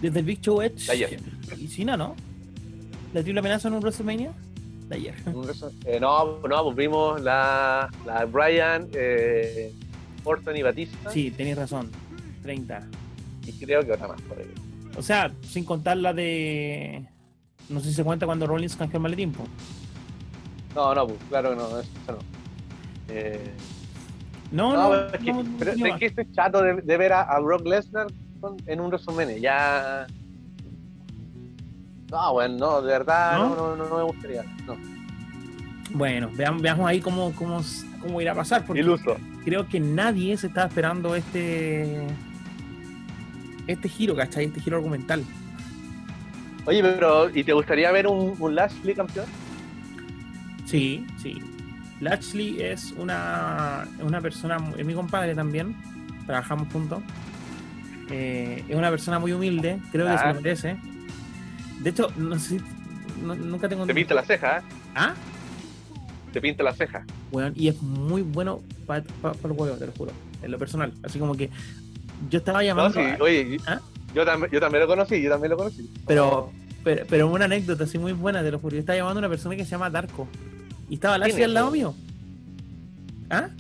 Desde 0.02 0.20
el 0.20 0.26
Big 0.26 0.40
Show 0.40 0.62
Edge. 0.62 0.86
De 0.86 0.92
ayer. 0.94 1.20
Y 1.58 1.68
Cena, 1.68 1.98
¿no? 1.98 2.16
La 3.14 3.22
triple 3.24 3.40
amenaza 3.40 3.68
en 3.68 3.74
un 3.74 3.82
WrestleMania. 3.82 4.32
De 4.88 4.96
ayer. 4.96 5.16
Eh, 5.86 6.00
no, 6.00 6.40
no, 6.48 6.64
pues 6.64 6.76
vimos 6.78 7.22
la, 7.22 7.90
la 8.06 8.26
Brian, 8.26 8.88
eh, 8.94 9.74
Orton 10.24 10.56
y 10.56 10.62
Batista. 10.62 11.12
Sí, 11.12 11.32
tenéis 11.32 11.58
razón. 11.58 11.92
30. 12.44 12.88
Y 13.46 13.52
creo 13.54 13.86
que 13.86 13.92
otra 13.92 14.08
más 14.08 14.22
por 14.22 14.40
ahí. 14.40 14.69
O 15.00 15.02
sea, 15.02 15.32
sin 15.42 15.64
contar 15.64 15.96
la 15.98 16.14
de. 16.14 17.06
No 17.70 17.80
sé 17.80 17.88
si 17.90 17.96
se 17.96 18.04
cuenta 18.04 18.26
cuando 18.26 18.46
Rollins 18.48 18.76
canjeó 18.76 18.98
el 18.98 19.04
maletín. 19.04 19.32
po. 19.32 19.44
No, 20.76 20.94
no, 20.94 21.08
pues 21.08 21.20
claro 21.30 21.52
que 21.52 21.56
no, 21.56 21.80
eso 21.80 21.90
no. 22.10 22.18
Eh, 23.08 23.52
No, 24.52 24.74
No, 24.74 24.90
no. 24.90 24.96
es 25.08 25.20
que, 25.22 25.32
no, 25.34 25.44
pero 25.58 25.72
es 25.72 25.96
que 25.98 26.06
estoy 26.08 26.32
chato 26.34 26.62
de, 26.62 26.74
de 26.82 26.98
ver 26.98 27.14
a, 27.14 27.22
a 27.22 27.40
Brock 27.40 27.66
Lesnar 27.66 28.08
en 28.66 28.80
un 28.80 28.88
WrestleMania. 28.88 29.38
Ya. 29.38 30.08
No, 32.12 32.34
bueno, 32.34 32.58
no, 32.58 32.82
de 32.82 32.92
verdad 32.92 33.38
¿No? 33.38 33.76
no, 33.76 33.98
me 33.98 34.04
gustaría. 34.04 34.44
No. 34.66 34.76
Bueno, 35.92 36.30
veamos, 36.34 36.62
veamos 36.62 36.88
ahí 36.88 37.00
cómo, 37.00 37.32
cómo, 37.36 37.62
cómo 38.02 38.20
irá 38.22 38.34
a 38.34 38.36
pasar. 38.36 38.66
Porque 38.66 38.82
Iluso. 38.82 39.16
creo 39.46 39.68
que 39.68 39.80
nadie 39.80 40.36
se 40.38 40.48
estaba 40.48 40.68
esperando 40.68 41.16
este. 41.16 42.06
Este 43.70 43.88
giro, 43.88 44.16
¿cachai? 44.16 44.46
Este 44.46 44.60
giro 44.62 44.78
argumental. 44.78 45.24
Oye, 46.66 46.82
pero 46.82 47.30
¿y 47.30 47.44
te 47.44 47.54
gustaría 47.54 47.92
ver 47.92 48.08
un, 48.08 48.36
un 48.40 48.56
Lashley 48.56 48.96
campeón? 48.96 49.26
Sí, 50.66 51.06
sí. 51.22 51.38
Lashley 52.00 52.62
es 52.62 52.94
una, 52.98 53.88
una 54.02 54.22
persona, 54.22 54.58
es 54.78 54.86
mi 54.86 54.94
compadre 54.94 55.36
también, 55.36 55.76
trabajamos 56.26 56.72
juntos. 56.72 57.04
Eh, 58.10 58.64
es 58.68 58.76
una 58.76 58.90
persona 58.90 59.20
muy 59.20 59.34
humilde, 59.34 59.80
creo 59.92 60.08
que 60.08 60.18
se 60.18 60.24
Ah. 60.24 60.34
lo 60.34 60.42
merece. 60.42 60.78
De 61.82 61.92
hecho, 61.92 62.12
no 62.18 62.40
sé 62.40 62.60
no- 63.24 63.36
nunca 63.36 63.70
tengo... 63.70 63.86
Te 63.86 63.94
pinta 63.94 64.14
la 64.16 64.24
ceja, 64.24 64.58
¿eh? 64.60 64.62
¿Ah? 64.96 65.14
te 66.34 66.42
pinta 66.42 66.64
la 66.64 66.74
ceja. 66.74 67.06
Weón, 67.32 67.54
y 67.56 67.68
es 67.68 67.82
muy 67.82 68.22
bueno 68.24 68.62
para 68.88 69.00
el 69.04 69.36
juego, 69.56 69.76
te 69.78 69.86
lo 69.88 69.92
juro, 69.94 70.12
en 70.42 70.52
lo 70.52 70.58
personal. 70.60 70.94
Así 71.04 71.18
como 71.20 71.36
que 71.36 71.50
yo 72.30 72.40
estaba 72.40 72.64
llamando. 72.64 73.02
No, 73.02 73.16
sí, 73.16 73.22
oye, 73.22 73.58
¿Ah? 73.68 73.80
yo, 74.14 74.26
también, 74.26 74.52
yo 74.52 74.60
también 74.60 74.82
lo 74.82 74.88
conocí, 74.88 75.22
yo 75.22 75.30
también 75.30 75.52
lo 75.52 75.58
conocí. 75.58 75.90
Pero, 76.06 76.52
pero, 76.84 77.06
pero 77.10 77.28
una 77.28 77.46
anécdota 77.46 77.84
así 77.84 77.98
muy 77.98 78.14
buena, 78.14 78.42
te 78.42 78.52
lo 78.52 78.60
juro. 78.60 78.76
Yo 78.76 78.80
estaba 78.82 78.98
llamando 78.98 79.20
a 79.20 79.22
una 79.22 79.30
persona 79.30 79.56
que 79.56 79.64
se 79.64 79.72
llama 79.72 79.90
Darko. 79.90 80.28
Y 80.90 80.96
estaba 80.96 81.18
Lassie 81.18 81.46
al 81.46 81.54
lado 81.54 81.72
mío. 81.72 81.96
¿Ah? 83.30 83.50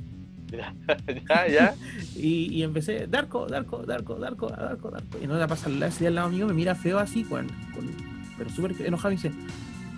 Ya, 1.29 1.47
ya, 1.47 1.75
y, 2.15 2.51
y, 2.51 2.63
empecé, 2.63 3.05
Darko, 3.05 3.45
Darko, 3.45 3.83
Darko, 3.85 4.15
Darko, 4.15 4.47
Darko, 4.47 4.89
Darko. 4.89 5.17
Y 5.21 5.27
no 5.27 5.37
le 5.37 5.47
pasa 5.47 5.69
Lassie 5.69 6.07
al 6.07 6.15
lado 6.15 6.29
mío, 6.29 6.47
me 6.47 6.53
mira 6.53 6.73
feo 6.73 6.97
así, 6.97 7.23
con, 7.23 7.47
con 7.75 7.87
pero 8.35 8.49
súper 8.49 8.75
enojado 8.83 9.11
y 9.11 9.17
dice, 9.17 9.31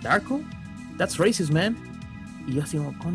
Darko, 0.02 0.42
that's 0.98 1.16
racist, 1.16 1.50
man. 1.50 1.74
Y 2.46 2.54
yo 2.54 2.62
así 2.62 2.76
como, 2.76 2.92
con 2.98 3.14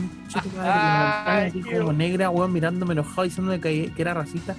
madre, 0.56 1.48
así 1.48 1.62
como 1.62 1.94
negra, 1.94 2.30
weón, 2.30 2.54
mirándome 2.54 2.94
enojado, 2.94 3.24
diciéndome 3.24 3.60
que, 3.60 3.92
que 3.94 4.02
era 4.02 4.14
racista. 4.14 4.56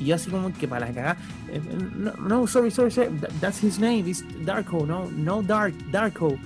Y 0.00 0.06
yo 0.06 0.14
así 0.14 0.30
como 0.30 0.50
que 0.52 0.66
para 0.66 0.86
la 0.86 0.94
cagada, 0.94 1.16
eh, 1.50 1.60
no, 1.94 2.12
no, 2.12 2.46
sorry, 2.46 2.70
sorry, 2.70 2.90
sorry, 2.90 3.10
that's 3.38 3.62
his 3.62 3.78
name, 3.78 4.08
it's 4.08 4.24
Darko, 4.46 4.86
no, 4.86 5.10
no 5.10 5.42
Dark, 5.42 5.74
Darko. 5.92 6.38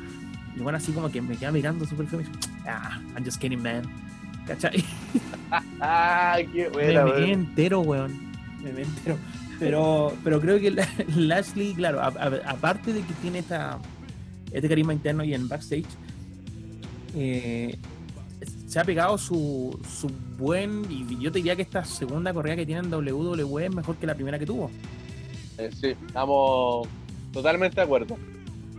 Y 0.57 0.61
bueno, 0.61 0.79
así 0.79 0.90
como 0.90 1.09
que 1.09 1.23
me 1.23 1.37
queda 1.37 1.53
mirando 1.53 1.87
súper 1.87 2.07
feo 2.09 2.21
y 2.21 2.25
dice, 2.25 2.37
ah, 2.67 2.99
I'm 3.14 3.25
just 3.25 3.40
kidding, 3.40 3.62
man. 3.62 3.85
¿Cachai? 4.45 4.85
ah, 5.81 6.38
qué 6.53 6.69
buena, 6.73 7.05
Me 7.05 7.12
me 7.12 7.33
entero, 7.33 7.81
weón. 7.81 8.12
Me 8.61 8.73
me 8.73 8.83
entero. 8.83 9.17
Pero, 9.61 10.17
pero 10.25 10.40
creo 10.40 10.59
que 10.59 10.71
Lashley, 11.17 11.75
claro, 11.75 12.03
aparte 12.03 12.93
de 12.93 13.03
que 13.03 13.14
tiene 13.14 13.38
esta, 13.38 13.79
este 14.51 14.69
carisma 14.69 14.93
interno 14.93 15.23
y 15.23 15.33
en 15.33 15.49
backstage, 15.49 15.87
eh, 17.14 17.79
se 18.75 18.81
ha 18.81 18.85
pegado 18.85 19.17
su, 19.17 19.79
su 19.89 20.11
buen. 20.37 20.85
Y 20.91 21.07
yo 21.21 21.31
te 21.31 21.39
diría 21.39 21.55
que 21.55 21.63
esta 21.63 21.85
segunda 21.85 22.35
correa 22.35 22.57
que 22.57 22.67
tiene 22.67 22.81
en 22.81 22.93
WWE 22.93 23.67
es 23.67 23.73
mejor 23.73 23.95
que 23.95 24.05
la 24.05 24.17
primera 24.17 24.37
que 24.37 24.47
tuvo. 24.47 24.69
Eh, 25.59 25.71
sí, 25.81 25.95
estamos 26.09 26.89
totalmente 27.33 27.77
de 27.77 27.83
acuerdo. 27.83 28.17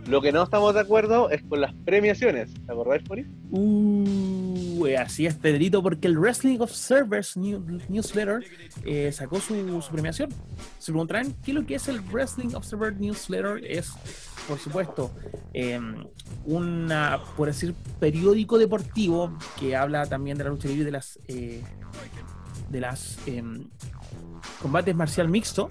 Lo 0.06 0.20
que 0.20 0.32
no 0.32 0.42
estamos 0.42 0.74
de 0.74 0.80
acuerdo 0.80 1.30
es 1.30 1.42
con 1.44 1.62
las 1.62 1.72
premiaciones. 1.86 2.52
¿Te 2.66 2.72
acordáis, 2.72 3.04
Fori? 3.08 3.24
Uh, 3.50 4.55
así 4.98 5.26
es, 5.26 5.34
Pedrito, 5.34 5.82
porque 5.82 6.06
el 6.06 6.18
Wrestling 6.18 6.58
Observers 6.60 7.36
Newsletter 7.36 8.44
eh, 8.84 9.10
sacó 9.12 9.40
su, 9.40 9.82
su, 9.82 9.90
premiación. 9.92 10.30
Se 10.78 10.92
preguntarán 10.92 11.34
qué 11.44 11.52
es 11.52 11.54
lo 11.54 11.66
que 11.66 11.74
es 11.76 11.88
el 11.88 12.00
Wrestling 12.00 12.54
Observer 12.54 12.96
Newsletter. 12.96 13.64
Es, 13.64 13.92
por 14.48 14.58
supuesto, 14.58 15.10
eh, 15.54 15.80
una, 16.44 17.20
por 17.36 17.48
decir, 17.48 17.74
periódico 17.98 18.58
deportivo 18.58 19.36
que 19.58 19.76
habla 19.76 20.06
también 20.06 20.38
de 20.38 20.44
la 20.44 20.50
lucha 20.50 20.68
libre 20.68 20.84
de 20.84 20.92
las, 20.92 21.18
eh, 21.28 21.62
de 22.70 22.80
las 22.80 23.18
em, 23.26 23.68
combates 24.60 24.94
marcial 24.94 25.28
mixto 25.28 25.70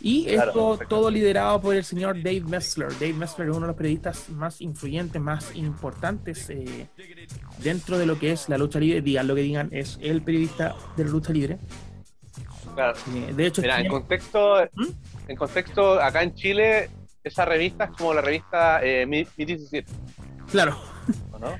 y 0.00 0.28
esto 0.28 0.78
todo 0.88 1.10
liderado 1.10 1.60
por 1.60 1.74
el 1.74 1.84
señor 1.84 2.16
Dave 2.22 2.42
Messler. 2.42 2.90
Dave 2.92 3.12
Messler 3.14 3.48
es 3.48 3.56
uno 3.56 3.66
de 3.66 3.68
los 3.68 3.76
periodistas 3.76 4.28
más 4.30 4.60
influyentes, 4.60 5.20
más 5.20 5.54
importantes 5.54 6.48
eh, 6.50 6.88
dentro 7.58 7.98
de 7.98 8.06
lo 8.06 8.18
que 8.18 8.32
es 8.32 8.48
la 8.48 8.58
lucha 8.58 8.78
libre. 8.78 9.00
Digan 9.02 9.26
lo 9.26 9.34
que 9.34 9.42
digan, 9.42 9.68
es 9.72 9.98
el 10.00 10.22
periodista 10.22 10.74
de 10.96 11.04
la 11.04 11.10
lucha 11.10 11.32
libre. 11.32 11.58
Claro. 12.74 12.96
Eh, 13.14 13.32
de 13.34 13.46
hecho, 13.46 13.62
Mira, 13.62 13.80
en 13.80 13.88
contexto, 13.88 14.68
¿Mm? 14.74 14.86
en 15.28 15.36
contexto, 15.36 16.00
acá 16.00 16.22
en 16.22 16.34
Chile, 16.34 16.90
esa 17.24 17.44
revista 17.44 17.84
es 17.84 17.90
como 17.90 18.14
la 18.14 18.20
revista 18.20 18.80
eh, 18.82 19.04
Mi, 19.06 19.26
17. 19.36 19.90
Claro. 20.50 20.78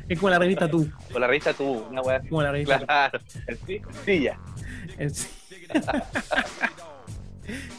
Es 0.09 0.18
como 0.18 0.31
la 0.31 0.40
revista 0.40 0.68
Tú. 0.68 0.90
Como 1.07 1.20
la 1.20 1.29
revista 1.29 1.55
Tú, 1.55 1.87
una 1.88 2.03
wea 2.03 2.20
Como 2.29 2.42
la 2.42 2.51
revista 2.51 2.81
Claro. 2.81 3.20
El 3.46 3.59
silla. 4.05 4.38
El 4.98 5.14
silla. 5.14 6.05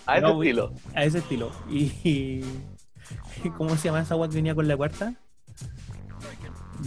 A 0.06 0.18
ese 0.18 0.28
estilo. 0.28 0.74
A 0.96 1.04
ese 1.04 1.18
estilo. 1.20 1.52
Y, 1.70 2.42
¿Cómo 3.58 3.76
se 3.78 3.88
llama 3.88 4.02
esa 4.02 4.14
agua 4.14 4.30
que 4.30 4.36
venía 4.36 4.56
con 4.56 4.68
la 4.68 4.78
cuarta? 4.78 5.14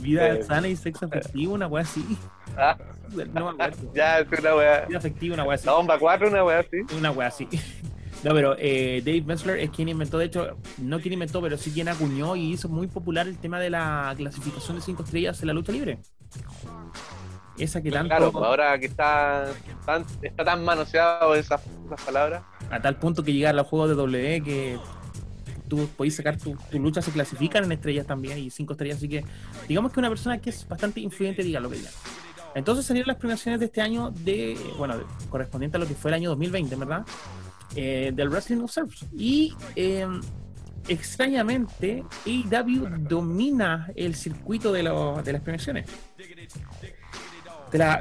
Vida 0.01 0.29
eh, 0.29 0.43
sana 0.43 0.69
y 0.69 0.77
sexo 0.77 1.07
afectivo, 1.07 1.55
una 1.55 1.67
weá 1.67 1.83
así. 1.83 2.05
Ah, 2.57 2.77
no 3.33 3.55
Ya, 3.95 4.21
es 4.21 4.39
una 4.39 4.57
weá. 4.57 4.87
Vida 4.87 4.99
afectiva, 4.99 5.35
una 5.35 5.45
weá 5.45 5.55
así. 5.57 5.67
La 5.67 5.73
bomba 5.73 5.99
4, 5.99 6.29
una 6.29 6.45
weá 6.45 6.61
así. 6.61 6.97
Una 6.97 7.11
weá 7.11 7.29
así. 7.29 7.49
No, 8.23 8.33
pero 8.35 8.55
eh, 8.57 9.03
Dave 9.05 9.23
Messler 9.23 9.59
es 9.59 9.71
quien 9.71 9.89
inventó, 9.89 10.17
de 10.17 10.27
hecho, 10.27 10.57
no 10.79 11.01
quien 11.01 11.15
inventó, 11.15 11.43
pero 11.43 11.59
sí 11.59 11.73
quien 11.73 11.89
acuñó 11.89 12.37
y 12.37 12.53
hizo 12.53 12.69
muy 12.69 12.87
popular 12.87 13.27
el 13.27 13.37
tema 13.37 13.59
de 13.59 13.69
la 13.69 14.15
clasificación 14.17 14.77
de 14.77 14.83
5 14.83 15.03
estrellas 15.03 15.41
en 15.41 15.49
la 15.49 15.53
lucha 15.53 15.73
libre. 15.73 15.99
Esa 17.59 17.83
que 17.83 17.91
tanto. 17.91 18.09
Claro, 18.09 18.31
pues 18.31 18.45
ahora 18.45 18.79
que 18.79 18.87
está 18.87 19.47
tan, 19.85 20.07
está 20.23 20.45
tan 20.45 20.65
manoseado 20.65 21.35
esas, 21.35 21.63
esas 21.85 22.01
palabras 22.03 22.43
a 22.73 22.81
tal 22.81 22.97
punto 22.97 23.23
que 23.23 23.33
llegar 23.33 23.55
a 23.55 23.57
los 23.59 23.67
juegos 23.67 23.91
de 23.91 23.95
W 23.95 24.43
que 24.43 24.79
tú 25.69 25.89
podés 25.97 26.17
sacar 26.17 26.39
tu, 26.39 26.57
tu 26.71 26.79
lucha, 26.79 27.03
se 27.03 27.13
clasifican 27.13 27.65
en 27.65 27.73
estrellas 27.73 28.07
también 28.07 28.39
y 28.39 28.51
cinco 28.51 28.73
estrellas, 28.73 28.97
así 28.97 29.09
que 29.09 29.25
digamos 29.69 29.93
que 29.93 30.01
una 30.01 30.09
persona 30.09 30.39
que 30.39 30.51
es 30.51 30.67
bastante 30.67 31.01
influyente 31.01 31.43
diga 31.43 31.61
lo 31.61 31.71
que 31.71 31.77
diga. 31.77 31.91
Entonces 32.55 32.85
salieron 32.85 33.09
las 33.09 33.17
premiaciones 33.17 33.61
de 33.61 33.67
este 33.67 33.81
año 33.81 34.11
de, 34.11 34.59
bueno, 34.77 34.95
correspondiente 35.31 35.77
a 35.77 35.81
lo 35.81 35.87
que 35.87 35.95
fue 35.95 36.11
el 36.11 36.15
año 36.15 36.31
2020, 36.31 36.77
¿verdad? 36.77 37.07
Eh, 37.75 38.13
del 38.15 38.29
Wrestling 38.29 38.59
Observers. 38.59 39.07
Y 39.17 39.55
eh, 39.77 40.07
extrañamente, 40.89 42.05
AEW 42.27 42.89
domina 43.09 43.91
el 43.97 44.15
circuito 44.15 44.73
de, 44.73 44.83
de 44.83 45.33
las 45.33 45.43
premiaciones. 45.43 45.87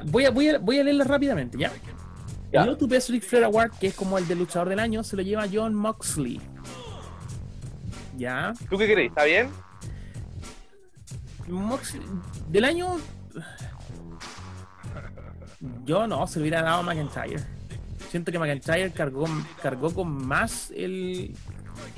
voy, 0.05 0.25
a, 0.25 0.31
voy, 0.31 0.49
a, 0.49 0.60
voy 0.60 0.79
a 0.79 0.84
leerla 0.84 1.05
rápidamente, 1.05 1.57
¿ya? 1.57 1.71
El 2.51 2.69
otro 2.69 2.87
Best 2.87 3.09
Ric 3.09 3.23
Flair 3.23 3.45
Award, 3.45 3.71
que 3.79 3.87
es 3.87 3.95
como 3.95 4.17
el 4.17 4.27
de 4.27 4.35
luchador 4.35 4.69
del 4.69 4.79
año, 4.79 5.03
se 5.03 5.15
lo 5.15 5.21
lleva 5.21 5.45
John 5.51 5.73
Moxley. 5.73 6.41
¿Ya? 8.17 8.53
¿Tú 8.69 8.77
qué 8.77 8.91
crees? 8.91 9.09
¿Está 9.09 9.23
bien? 9.23 9.49
Moxley, 11.47 12.01
del 12.49 12.65
año. 12.65 12.97
Yo 15.85 16.07
no, 16.07 16.27
se 16.27 16.39
lo 16.39 16.43
hubiera 16.43 16.61
dado 16.61 16.79
a 16.79 16.83
McIntyre. 16.83 17.41
Siento 18.09 18.31
que 18.31 18.39
McIntyre 18.39 18.91
cargó, 18.91 19.25
cargó 19.61 19.93
con 19.93 20.27
más 20.27 20.71
el. 20.75 21.33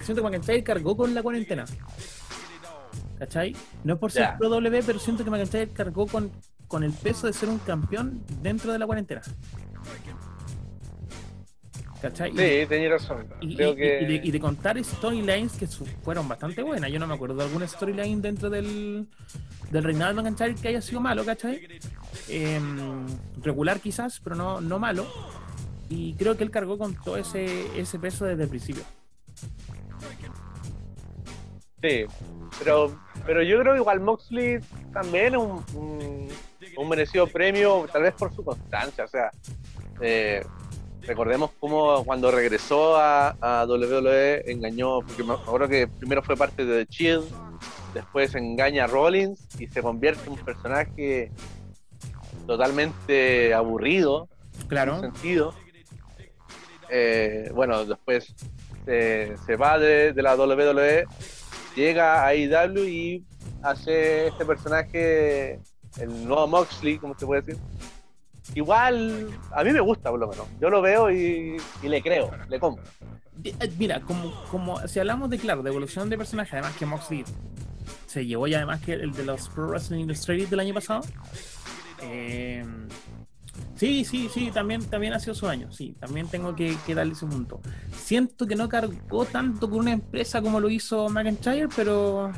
Siento 0.02 0.22
que 0.22 0.30
McIntyre 0.30 0.64
cargó 0.64 0.96
con 0.96 1.14
la 1.16 1.24
cuarentena. 1.24 1.66
¿Cachai? 3.18 3.56
No 3.84 3.94
es 3.94 4.00
por 4.00 4.12
ser 4.12 4.38
pro 4.38 4.50
W, 4.50 4.84
pero 4.86 5.00
siento 5.00 5.24
que 5.24 5.32
McIntyre 5.32 5.70
cargó 5.70 6.06
con, 6.06 6.32
con 6.68 6.84
el 6.84 6.92
peso 6.92 7.26
de 7.26 7.34
ser 7.34 7.50
un 7.50 7.58
campeón 7.60 8.24
dentro 8.42 8.72
de 8.72 8.80
la 8.80 8.86
cuarentena. 8.86 9.22
¿Cachai? 12.04 12.32
Sí, 12.32 12.68
tenía 12.68 12.90
razón. 12.90 13.26
Y, 13.40 13.56
de, 13.56 14.40
contar 14.42 14.84
storylines 14.84 15.54
que 15.54 15.68
fueron 16.04 16.28
bastante 16.28 16.62
buenas. 16.62 16.92
Yo 16.92 17.00
no 17.00 17.08
me 17.08 17.14
acuerdo 17.14 17.38
de 17.38 17.44
alguna 17.44 17.66
storyline 17.66 18.22
dentro 18.22 18.50
del, 18.50 19.08
del 19.72 19.84
reinado 19.84 20.14
de 20.14 20.22
McIntyre 20.22 20.56
que 20.56 20.68
haya 20.68 20.82
sido 20.82 21.00
malo, 21.00 21.24
¿cachai? 21.24 21.66
Em, 22.28 23.06
regular 23.42 23.80
quizás, 23.80 24.20
pero 24.22 24.36
no, 24.36 24.60
no 24.60 24.80
malo. 24.80 25.08
Y 25.90 26.14
creo 26.16 26.36
que 26.36 26.44
él 26.44 26.52
cargó 26.52 26.78
con 26.78 26.94
todo 26.94 27.16
ese, 27.16 27.80
ese 27.80 27.98
peso 28.00 28.26
desde 28.26 28.44
el 28.44 28.50
principio. 28.50 28.84
Sí, 31.82 32.06
pero, 32.60 33.00
pero 33.26 33.44
yo 33.44 33.60
creo 33.60 33.74
que 33.74 33.80
igual 33.80 34.02
Moxley 34.02 34.60
también 34.92 35.36
es 35.36 35.40
un, 35.40 36.28
un, 36.78 36.90
merecido 36.90 37.28
premio, 37.28 37.88
tal 37.92 38.04
vez 38.04 38.14
por 38.14 38.34
su 38.36 38.44
constancia. 38.44 39.06
O 39.06 39.08
sea, 39.08 39.32
eh, 40.02 40.44
recordemos 41.06 41.52
cómo 41.60 42.04
cuando 42.06 42.32
regresó 42.32 42.96
a, 42.98 43.66
WWE 43.68 44.52
engañó, 44.52 45.00
porque 45.00 45.24
me 45.24 45.34
acuerdo 45.34 45.68
que 45.68 45.88
primero 45.88 46.24
fue 46.24 46.36
parte 46.36 46.66
de 46.66 46.86
The 46.86 46.92
Shield, 46.92 47.26
después 47.94 48.34
engaña 48.36 48.86
a 48.86 48.88
Rollins 48.88 49.48
y 49.60 49.68
se 49.68 49.82
convierte 49.82 50.26
en 50.26 50.34
un 50.34 50.40
personaje 50.40 51.32
totalmente 52.48 53.54
aburrido, 53.54 54.28
claro. 54.68 54.96
en 54.96 55.02
sentido. 55.02 55.54
Eh, 56.90 57.50
bueno, 57.54 57.86
después 57.86 58.36
se, 58.86 59.56
va 59.56 59.80
de, 59.80 60.14
la 60.16 60.36
WWE, 60.36 61.06
llega 61.76 62.26
a 62.26 62.36
IW 62.36 62.84
y 62.84 63.24
hace 63.62 64.28
este 64.28 64.46
personaje, 64.46 65.60
el 66.00 66.28
nuevo 66.28 66.48
Moxley, 66.48 66.98
como 66.98 67.18
se 67.18 67.26
puede 67.26 67.42
decir, 67.42 67.62
igual 68.56 69.28
a 69.52 69.64
mí 69.64 69.72
me 69.72 69.80
gusta 69.80 70.10
por 70.10 70.20
lo 70.20 70.28
menos. 70.28 70.48
Yo 70.60 70.70
lo 70.70 70.82
veo 70.82 71.12
y, 71.12 71.58
le 71.82 72.02
creo, 72.02 72.32
le 72.50 72.60
compro. 72.60 72.84
Eh, 73.44 73.54
mira, 73.78 74.02
como, 74.02 74.32
como 74.52 74.88
si 74.88 75.00
hablamos 75.00 75.30
de, 75.30 75.40
claro, 75.40 75.64
de 75.64 75.70
evolución 75.70 76.10
de 76.10 76.18
personaje, 76.18 76.56
además 76.56 76.78
que 76.78 76.86
Moxley 76.86 77.26
se 78.06 78.26
llevó 78.26 78.48
ya 78.48 78.58
además 78.58 78.82
que 78.82 78.94
el 78.94 79.12
de 79.12 79.26
los 79.26 79.50
Pro 79.50 79.68
Wrestling 79.68 80.02
Illustrated 80.02 80.48
del 80.48 80.60
año 80.60 80.74
pasado. 80.74 81.02
Eh, 82.02 82.64
sí, 83.76 84.06
sí, 84.06 84.30
sí, 84.32 84.52
también, 84.52 84.86
también 84.86 85.14
ha 85.14 85.20
sido 85.20 85.34
su 85.34 85.48
año, 85.48 85.72
sí, 85.72 85.96
también 86.00 86.28
tengo 86.28 86.56
que, 86.56 86.78
darle 86.94 87.14
ese 87.14 87.26
punto. 87.26 87.62
Siento 87.98 88.46
que 88.46 88.56
no 88.56 88.70
cargó 88.70 89.26
tanto 89.26 89.70
con 89.70 89.80
una 89.80 89.94
empresa 89.94 90.42
como 90.42 90.60
lo 90.60 90.70
hizo 90.70 91.10
McIntyre, 91.10 91.70
pero 91.76 92.32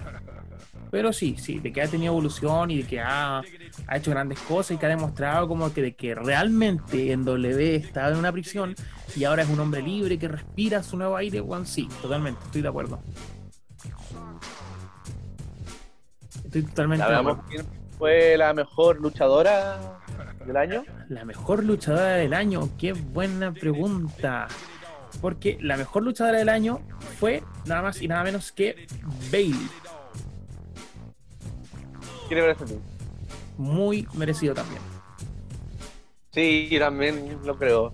Pero 0.96 1.12
sí, 1.12 1.36
sí, 1.38 1.60
de 1.60 1.74
que 1.74 1.82
ha 1.82 1.90
tenido 1.90 2.14
evolución 2.14 2.72
y 2.72 2.78
de 2.78 2.88
que 2.88 3.02
ha, 3.02 3.40
ha 3.40 3.98
hecho 3.98 4.12
grandes 4.12 4.40
cosas 4.40 4.72
y 4.72 4.78
que 4.78 4.86
ha 4.86 4.90
demostrado 4.90 5.46
como 5.46 5.74
que 5.74 5.82
de 5.82 5.94
que 5.94 6.16
realmente 6.16 7.12
en 7.12 7.26
W 7.26 7.76
estaba 7.76 8.12
en 8.12 8.16
una 8.16 8.32
prisión 8.32 8.74
y 9.14 9.26
ahora 9.26 9.44
es 9.44 9.50
un 9.50 9.60
hombre 9.60 9.82
libre 9.82 10.18
que 10.18 10.30
respira 10.30 10.82
su 10.84 10.96
nuevo 10.96 11.18
aire, 11.18 11.42
Juan, 11.42 11.66
sí, 11.66 11.90
totalmente, 12.02 12.40
estoy 12.46 12.62
de 12.62 12.70
acuerdo. 12.70 13.02
Estoy 16.46 16.64
totalmente 16.64 17.06
de 17.06 17.12
¿Sabemos 17.12 17.40
acuerdo. 17.40 17.66
fue 17.98 18.38
la 18.38 18.54
mejor 18.54 19.02
luchadora 19.02 20.00
del 20.46 20.56
año? 20.56 20.86
La 21.10 21.26
mejor 21.26 21.66
luchadora 21.66 22.14
del 22.14 22.34
año, 22.34 22.70
qué 22.78 22.94
buena 22.94 23.52
pregunta. 23.52 24.48
Porque 25.20 25.58
la 25.60 25.76
mejor 25.76 26.04
luchadora 26.04 26.38
del 26.38 26.48
año 26.48 26.80
fue 27.20 27.44
nada 27.66 27.82
más 27.82 28.02
y 28.02 28.08
nada 28.08 28.24
menos 28.24 28.54
que 28.54 28.88
Bailey. 29.30 29.68
¿Quién 32.28 32.40
le 32.40 32.54
parece 32.54 32.64
a 32.64 32.68
ti? 32.68 32.80
Muy 33.58 34.08
merecido 34.14 34.54
también. 34.54 34.82
Sí, 36.32 36.68
yo 36.70 36.80
también 36.80 37.40
lo 37.46 37.58
creo. 37.58 37.94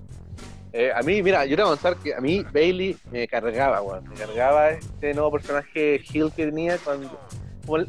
Eh, 0.73 0.91
a 0.95 1.01
mí, 1.01 1.21
mira, 1.21 1.45
yo 1.45 1.55
te 1.55 1.63
voy 1.63 1.73
a 1.73 1.75
contar 1.75 1.97
que 1.97 2.15
a 2.15 2.21
mí 2.21 2.43
Bailey 2.51 2.97
me 3.11 3.27
cargaba, 3.27 3.81
weón. 3.81 4.07
Me 4.07 4.15
cargaba 4.15 4.71
este 4.71 5.13
nuevo 5.13 5.31
personaje 5.31 6.01
Hill 6.11 6.31
que 6.35 6.45
tenía 6.45 6.77
cuando. 6.77 7.19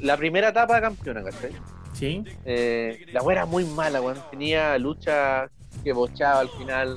la 0.01 0.17
primera 0.17 0.49
etapa 0.49 0.75
de 0.75 0.81
campeona, 0.83 1.23
¿cachai? 1.23 1.53
¿Sí? 1.95 2.25
Eh, 2.45 3.07
la 3.13 3.23
weá 3.23 3.39
era 3.39 3.47
muy 3.47 3.65
mala, 3.65 4.03
weón. 4.03 4.19
Tenía 4.31 4.77
lucha 4.79 5.49
que 5.85 5.93
bochaba 5.93 6.41
al 6.41 6.51
final, 6.51 6.97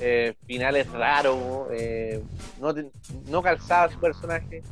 eh, 0.00 0.34
finales 0.46 0.90
raros, 0.90 1.68
no, 2.58 2.74
no 3.28 3.42
calzaba 3.42 3.92
su 3.92 4.00
personaje. 4.00 4.62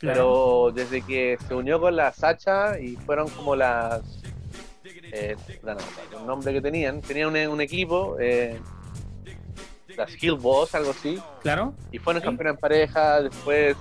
Claro. 0.00 0.70
Pero 0.72 0.72
desde 0.74 1.02
que 1.02 1.36
se 1.46 1.54
unió 1.54 1.78
con 1.78 1.94
la 1.94 2.10
Sacha 2.12 2.78
y 2.80 2.96
fueron 2.96 3.28
como 3.28 3.54
las. 3.54 4.00
Eh, 5.12 5.36
el 5.62 6.26
nombre 6.26 6.52
que 6.52 6.60
tenían, 6.60 7.00
tenían 7.02 7.28
un, 7.28 7.36
un 7.54 7.60
equipo, 7.60 8.16
eh, 8.20 8.58
las 9.96 10.22
Hill 10.22 10.34
Boss, 10.36 10.74
algo 10.74 10.92
así, 10.92 11.18
Claro. 11.42 11.74
y 11.92 11.98
fueron 11.98 12.22
campeonas 12.22 12.54
en 12.54 12.60
pareja. 12.60 13.22
Después, 13.22 13.76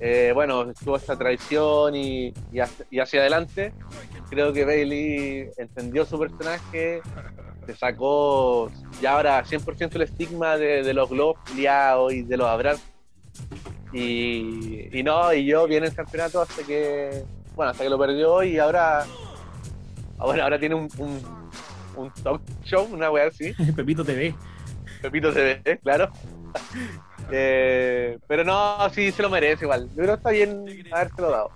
eh, 0.00 0.32
bueno, 0.34 0.62
estuvo 0.70 0.96
esta 0.96 1.16
traición 1.16 1.94
y, 1.94 2.32
y, 2.52 2.60
hacia, 2.60 2.86
y 2.90 2.98
hacia 2.98 3.20
adelante. 3.20 3.72
Creo 4.30 4.52
que 4.52 4.64
Bailey 4.64 5.50
entendió 5.58 6.04
su 6.06 6.18
personaje, 6.18 7.00
se 7.66 7.76
sacó 7.76 8.70
ya 9.00 9.12
ahora 9.16 9.44
100% 9.44 9.94
el 9.94 10.02
estigma 10.02 10.56
de, 10.56 10.82
de 10.82 10.94
los 10.94 11.08
globos 11.10 11.36
liados 11.54 12.12
y 12.12 12.22
de 12.22 12.36
los 12.38 12.48
abrazos. 12.48 12.82
Y, 13.94 14.88
y 14.92 15.02
no, 15.04 15.32
y 15.32 15.46
yo 15.46 15.66
vi 15.68 15.76
en 15.76 15.84
el 15.84 15.94
campeonato 15.94 16.42
hasta 16.42 16.64
que, 16.64 17.24
bueno, 17.54 17.70
hasta 17.70 17.84
que 17.84 17.90
lo 17.90 17.96
perdió 17.98 18.42
y 18.42 18.58
ahora, 18.58 19.04
ahora, 20.18 20.42
ahora 20.44 20.58
tiene 20.58 20.74
un, 20.74 20.88
un, 20.98 21.20
un 21.96 22.10
talk 22.22 22.42
show, 22.64 22.88
una 22.90 23.08
weá 23.10 23.28
así. 23.28 23.52
Pepito 23.76 24.04
TV. 24.04 24.34
Pepito 25.00 25.32
TV, 25.32 25.78
claro. 25.82 26.10
Eh, 27.30 28.18
pero 28.28 28.44
no, 28.44 28.86
sí 28.90 29.10
se 29.10 29.22
lo 29.22 29.30
merece 29.30 29.64
igual. 29.64 29.88
Yo 29.88 29.94
creo 29.94 30.08
que 30.08 30.14
está 30.14 30.30
bien 30.30 30.66
habérselo 30.92 31.30
dado. 31.30 31.50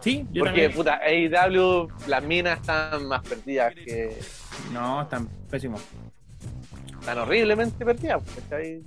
Sí, 0.00 0.26
yo 0.32 0.42
Porque, 0.42 0.68
también. 0.68 0.72
puta, 0.72 1.00
AEW, 1.04 1.88
las 2.06 2.24
minas 2.24 2.58
están 2.60 3.06
más 3.08 3.20
perdidas 3.20 3.74
que. 3.74 4.18
No, 4.72 5.02
están 5.02 5.28
pésimos. 5.50 5.82
Están 7.02 7.18
horriblemente 7.18 7.84
perdidas. 7.84 8.22
¿cachai? 8.48 8.80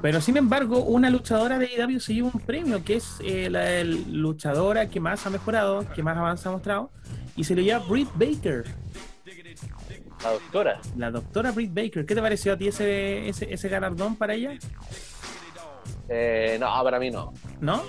Pero 0.00 0.20
sin 0.22 0.38
embargo, 0.38 0.78
una 0.78 1.10
luchadora 1.10 1.58
de 1.58 1.66
AEW 1.66 2.00
se 2.00 2.14
lleva 2.14 2.30
un 2.32 2.40
premio, 2.40 2.82
que 2.82 2.96
es 2.96 3.18
eh, 3.22 3.50
la 3.50 3.84
luchadora 3.84 4.88
que 4.88 4.98
más 4.98 5.26
ha 5.26 5.30
mejorado, 5.30 5.84
que 5.94 6.02
más 6.02 6.16
avance 6.16 6.48
ha 6.48 6.52
mostrado, 6.52 6.90
y 7.36 7.44
se 7.44 7.54
lo 7.54 7.60
lleva 7.60 7.80
Britt 7.80 8.08
Baker, 8.14 8.64
La 10.24 10.30
doctora. 10.32 10.80
la 10.96 11.10
doctora 11.10 11.50
Britt 11.52 11.74
Baker. 11.74 12.06
¿Qué 12.06 12.14
te 12.14 12.22
pareció 12.22 12.54
a 12.54 12.56
ti 12.56 12.68
ese, 12.68 13.28
ese, 13.28 13.52
ese 13.52 13.68
galardón 13.68 14.16
para 14.16 14.32
ella? 14.32 14.52
Eh, 16.08 16.56
no, 16.58 16.66
para 16.82 16.98
mí 16.98 17.10
no. 17.10 17.34
¿No? 17.60 17.82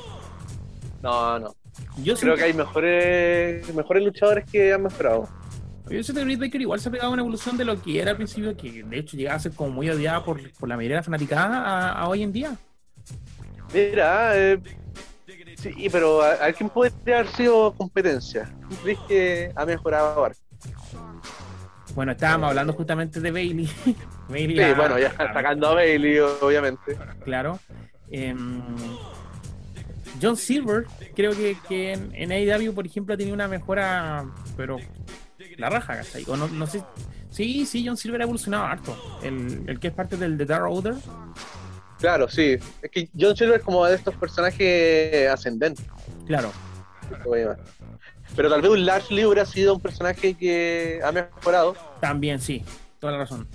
No, 1.01 1.39
no. 1.39 1.55
Yo 2.03 2.15
Creo 2.15 2.35
que 2.35 2.43
hay 2.43 2.53
mejores, 2.53 3.73
mejores 3.73 4.03
luchadores 4.03 4.45
que 4.51 4.73
han 4.73 4.83
mejorado. 4.83 5.29
Yo 5.97 6.03
siento 6.03 6.19
que 6.21 6.25
Britt 6.25 6.39
Baker 6.39 6.61
igual 6.61 6.79
se 6.79 6.89
ha 6.89 6.91
pegado 6.91 7.11
una 7.11 7.21
evolución 7.21 7.57
de 7.57 7.65
lo 7.65 7.81
que 7.81 7.99
era 8.01 8.11
al 8.11 8.17
principio, 8.17 8.55
que 8.55 8.83
de 8.83 8.97
hecho 8.99 9.17
llegaba 9.17 9.37
a 9.37 9.39
ser 9.39 9.53
como 9.53 9.71
muy 9.71 9.89
odiada 9.89 10.23
por, 10.23 10.39
por 10.53 10.69
la 10.69 10.75
mayoría 10.75 10.97
de 10.97 10.99
la 10.99 11.03
fanaticada 11.03 11.57
a, 11.63 11.91
a 12.01 12.07
hoy 12.09 12.23
en 12.23 12.31
día. 12.31 12.55
Mira, 13.73 14.37
eh, 14.37 14.59
sí, 15.57 15.87
pero 15.91 16.21
a, 16.21 16.45
a 16.45 16.53
quién 16.53 16.69
podría 16.69 17.19
haber 17.19 17.27
sido 17.31 17.73
competencia. 17.73 18.53
¿Crees 18.83 18.99
que 19.07 19.51
ha 19.55 19.65
mejorado 19.65 20.07
ahora? 20.07 20.35
Bueno, 21.95 22.13
estábamos 22.13 22.49
hablando 22.49 22.73
justamente 22.73 23.19
de 23.19 23.31
Bailey. 23.31 23.69
Bailey 24.29 24.57
Sí, 24.65 24.73
bueno, 24.75 24.97
ya 24.97 25.11
sacando 25.11 25.67
a 25.67 25.73
Bailey, 25.75 26.19
obviamente. 26.19 26.97
claro. 27.23 27.59
Em, 28.09 28.61
John 30.21 30.35
Silver, 30.37 30.85
creo 31.15 31.31
que, 31.31 31.57
que 31.67 31.93
en, 31.93 32.11
en 32.13 32.31
AEW, 32.31 32.73
por 32.73 32.85
ejemplo, 32.85 33.13
ha 33.13 33.17
tenido 33.17 33.33
una 33.33 33.47
mejora, 33.47 34.25
pero 34.55 34.77
la 35.57 35.69
raja, 35.69 35.97
¿cachai? 35.97 36.23
O 36.27 36.35
no, 36.35 36.47
no 36.47 36.67
sé. 36.67 36.83
Sí, 37.29 37.65
sí, 37.65 37.85
John 37.85 37.97
Silver 37.97 38.21
ha 38.21 38.23
evolucionado 38.25 38.65
harto. 38.65 39.19
El, 39.23 39.63
el 39.67 39.79
que 39.79 39.87
es 39.87 39.93
parte 39.93 40.17
del 40.17 40.37
The 40.37 40.45
Dark 40.45 40.71
Order. 40.71 40.95
Claro, 41.99 42.27
sí. 42.27 42.57
Es 42.81 42.91
que 42.91 43.09
John 43.17 43.35
Silver 43.35 43.59
es 43.59 43.63
como 43.63 43.85
de 43.85 43.95
estos 43.95 44.15
personajes 44.15 45.29
ascendentes. 45.29 45.85
Claro. 46.25 46.51
Pero 48.35 48.49
tal 48.49 48.61
vez 48.61 48.71
un 48.71 48.85
Lashley 48.85 49.25
hubiera 49.25 49.45
sido 49.45 49.75
un 49.75 49.81
personaje 49.81 50.33
que 50.33 50.99
ha 51.03 51.11
mejorado. 51.11 51.75
también 51.99 52.39
sí, 52.39 52.63
toda 52.99 53.13
la 53.13 53.19
razón. 53.19 53.47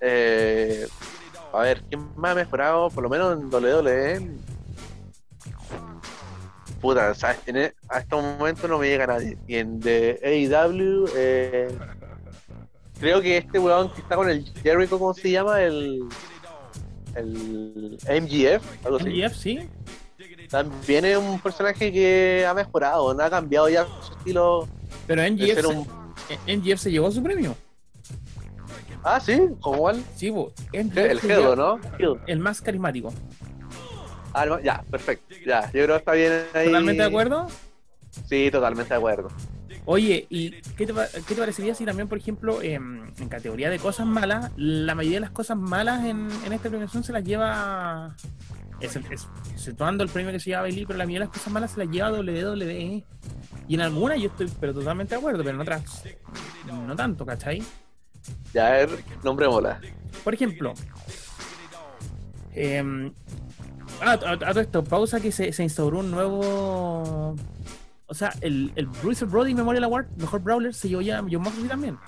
Eh, 0.00 0.86
a 1.52 1.58
ver, 1.60 1.82
¿quién 1.88 2.08
más 2.16 2.32
ha 2.32 2.34
mejorado? 2.34 2.90
Por 2.90 3.02
lo 3.02 3.08
menos 3.08 3.38
en 3.38 3.52
WWE. 3.52 4.30
Puta, 6.86 7.12
¿sabes? 7.16 7.38
En 7.46 7.56
e- 7.56 7.74
a 7.88 7.98
este 7.98 8.14
momento 8.14 8.68
no 8.68 8.78
me 8.78 8.86
llega 8.86 9.08
nadie. 9.08 9.36
Y 9.48 9.56
en 9.56 9.80
de 9.80 10.20
AEW, 10.22 11.08
eh, 11.16 11.76
creo 13.00 13.20
que 13.20 13.38
este 13.38 13.58
weón 13.58 13.92
que 13.92 14.02
está 14.02 14.14
con 14.14 14.30
el 14.30 14.44
Jericho, 14.62 14.96
¿cómo 14.96 15.12
se 15.12 15.32
llama? 15.32 15.60
El. 15.60 16.04
El 17.16 17.98
MGF, 18.08 18.86
algo 18.86 18.98
así. 18.98 19.08
MJF, 19.08 19.34
sí. 19.34 19.68
También 20.48 21.06
es 21.06 21.16
un 21.16 21.40
personaje 21.40 21.90
que 21.90 22.46
ha 22.48 22.54
mejorado, 22.54 23.12
no 23.14 23.24
ha 23.24 23.30
cambiado 23.30 23.68
ya 23.68 23.84
su 24.02 24.12
estilo 24.12 24.68
Pero 25.08 25.22
de 25.22 25.30
MJF, 25.32 25.54
ser 25.54 25.66
un. 25.66 25.88
se, 26.64 26.76
se 26.76 26.90
llevó 26.92 27.10
su 27.10 27.20
premio. 27.20 27.56
Ah, 29.02 29.18
sí, 29.18 29.40
como 29.60 29.78
cuál? 29.78 30.04
Sí, 30.14 30.30
bo, 30.30 30.52
MJF 30.72 30.96
El 30.98 31.20
se 31.20 31.26
lleva 31.26 31.56
¿no? 31.56 31.80
El 32.28 32.38
más 32.38 32.60
carismático. 32.60 33.12
Ah, 34.38 34.44
no, 34.44 34.60
ya, 34.60 34.84
perfecto. 34.90 35.34
Ya, 35.46 35.64
yo 35.64 35.70
creo 35.70 35.88
que 35.88 35.96
está 35.96 36.12
bien 36.12 36.32
ahí. 36.52 36.66
¿Totalmente 36.66 37.02
de 37.02 37.08
acuerdo? 37.08 37.46
Sí, 38.28 38.50
totalmente 38.50 38.92
de 38.92 38.98
acuerdo. 38.98 39.30
Oye, 39.86 40.26
¿y 40.28 40.50
qué 40.76 40.86
te, 40.86 40.92
qué 40.92 41.34
te 41.34 41.36
parecería 41.36 41.74
si 41.74 41.86
también, 41.86 42.06
por 42.06 42.18
ejemplo, 42.18 42.60
em, 42.60 43.10
en 43.18 43.28
categoría 43.30 43.70
de 43.70 43.78
cosas 43.78 44.06
malas, 44.06 44.52
la 44.56 44.94
mayoría 44.94 45.16
de 45.16 45.20
las 45.22 45.30
cosas 45.30 45.56
malas 45.56 46.04
en, 46.04 46.28
en 46.44 46.52
esta 46.52 46.68
premiación 46.68 47.02
se 47.02 47.14
las 47.14 47.24
lleva, 47.24 48.14
exceptuando 48.80 50.04
el 50.04 50.10
premio 50.10 50.32
que 50.32 50.38
se 50.38 50.50
lleva 50.50 50.62
Bailey, 50.62 50.84
pero 50.84 50.98
la 50.98 51.06
mayoría 51.06 51.20
de 51.20 51.26
las 51.28 51.34
cosas 51.34 51.52
malas 51.54 51.70
se 51.70 51.78
las 51.78 51.88
lleva 51.88 52.12
WWE. 52.12 53.04
Y 53.68 53.74
en 53.74 53.80
algunas 53.80 54.20
yo 54.20 54.26
estoy 54.26 54.52
pero 54.60 54.74
totalmente 54.74 55.14
de 55.14 55.18
acuerdo, 55.18 55.42
pero 55.42 55.54
en 55.54 55.62
otras 55.62 56.02
no 56.66 56.94
tanto, 56.94 57.24
¿cachai? 57.24 57.62
Ya, 58.52 58.66
a 58.66 58.70
ver, 58.72 58.90
nombre 59.24 59.48
mola. 59.48 59.80
Por 60.22 60.34
ejemplo, 60.34 60.74
em, 62.52 63.14
ah, 64.02 64.10
a, 64.24 64.32
a 64.32 64.38
todo 64.38 64.60
esto, 64.60 64.84
pausa 64.84 65.20
que 65.20 65.32
se, 65.32 65.52
se 65.52 65.62
instauró 65.62 65.98
un 66.00 66.10
nuevo. 66.10 67.34
O 68.08 68.14
sea, 68.14 68.32
el, 68.40 68.72
el 68.76 68.86
Bruce 68.86 69.24
Brody 69.24 69.52
Memorial 69.52 69.82
Award, 69.84 70.06
mejor 70.16 70.40
Brawler, 70.40 70.72
se 70.72 70.88
llevó 70.88 71.02
ya 71.02 71.20
John 71.28 71.42
Moxley 71.42 71.66
también. 71.68 71.98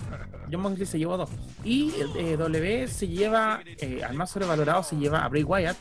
John 0.49 0.61
Moxley 0.61 0.85
se 0.85 0.97
llevó 0.97 1.17
dos. 1.17 1.29
Y 1.63 1.93
el 1.99 2.15
eh, 2.15 2.37
W 2.37 2.87
se 2.87 3.07
lleva, 3.07 3.59
eh, 3.65 4.01
al 4.03 4.15
más 4.15 4.29
sobrevalorado, 4.31 4.81
se 4.81 4.95
lleva 4.95 5.25
a 5.25 5.27
Bray 5.27 5.43
Wyatt. 5.43 5.75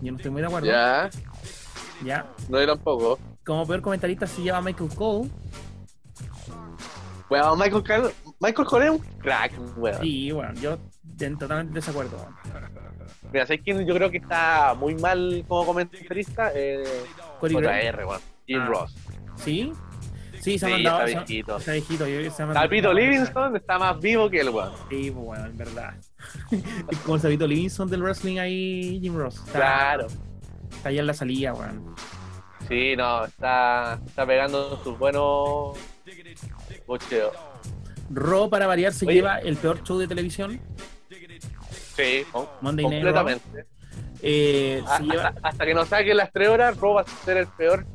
Yo 0.00 0.12
no 0.12 0.16
estoy 0.16 0.30
muy 0.30 0.40
de 0.42 0.46
acuerdo. 0.46 0.68
Ya, 0.68 1.10
Ya. 2.04 2.26
no 2.48 2.60
yo 2.60 2.66
tampoco. 2.68 3.18
Como 3.44 3.66
peor 3.66 3.82
comentarista 3.82 4.26
se 4.28 4.42
lleva 4.42 4.58
a 4.58 4.62
Michael 4.62 4.94
Cole. 4.94 5.28
Bueno, 7.28 7.56
Michael 7.56 7.82
Cole, 7.84 8.14
Michael 8.40 8.68
Cole 8.68 8.84
es 8.86 8.90
un 8.92 8.98
crack, 9.18 9.52
weón. 9.76 9.98
Y 10.02 10.30
bueno, 10.30 10.54
yo 10.54 10.78
en 11.20 11.36
totalmente 11.36 11.74
desacuerdo. 11.74 12.16
Mira, 13.32 13.46
¿sabes 13.46 13.60
quién 13.64 13.86
yo 13.86 13.94
creo 13.94 14.10
que 14.10 14.18
está 14.18 14.74
muy 14.74 14.94
mal 14.96 15.44
como 15.46 15.66
comentarista? 15.66 16.50
Eh. 16.54 16.84
JR, 17.40 18.04
weón. 18.04 18.20
Jim 18.46 18.60
Ah. 18.60 18.66
Ross. 18.66 18.94
¿Sí? 19.36 19.72
Sí, 20.40 20.58
se 20.58 20.66
ha 20.66 20.68
Sí, 20.68 20.72
mandado. 20.74 21.06
está 21.06 21.18
viejito. 21.24 21.56
Está 21.58 21.72
viejito. 21.72 22.06
yo- 22.08 22.30
se 22.30 22.94
Livingston 22.94 23.56
está 23.56 23.78
más 23.78 24.00
vivo 24.00 24.28
que 24.30 24.40
el 24.40 24.48
weón. 24.48 24.72
Sí, 24.88 25.10
pues 25.10 25.24
bueno, 25.24 25.46
en 25.46 25.56
verdad. 25.56 25.94
El 26.90 27.20
Sabito 27.20 27.46
Livingston 27.46 27.88
del 27.88 28.02
wrestling 28.02 28.38
ahí, 28.38 28.98
Jim 29.00 29.16
Ross. 29.16 29.36
Está, 29.36 29.52
Claro. 29.52 30.06
está 30.70 30.88
allá 30.88 31.00
en 31.00 31.06
la 31.06 31.14
salida, 31.14 31.52
weón. 31.54 31.94
Sí, 32.68 32.94
no, 32.96 33.24
está, 33.24 34.00
está 34.06 34.26
pegando 34.26 34.82
sus 34.82 34.98
buenos 34.98 35.76
bocheos. 36.86 37.32
Raw, 38.10 38.48
para 38.50 38.66
variar, 38.66 38.92
se 38.92 39.06
Oye. 39.06 39.14
lleva 39.16 39.38
el 39.38 39.56
peor 39.56 39.82
show 39.82 39.98
de 39.98 40.08
televisión. 40.08 40.60
Sí, 42.04 42.26
Monday 42.60 42.84
completamente. 42.84 43.66
Eh, 44.22 44.82
A- 44.86 44.96
se 44.98 45.02
lleva- 45.04 45.28
Hasta, 45.28 45.48
hasta 45.48 45.66
que 45.66 45.74
nos 45.74 45.88
saquen 45.88 46.16
las 46.16 46.30
tres 46.32 46.48
horas, 46.48 46.76
Raw 46.76 46.94
va 46.94 47.00
a 47.02 47.06
ser 47.24 47.36
el 47.38 47.46
peor 47.46 47.86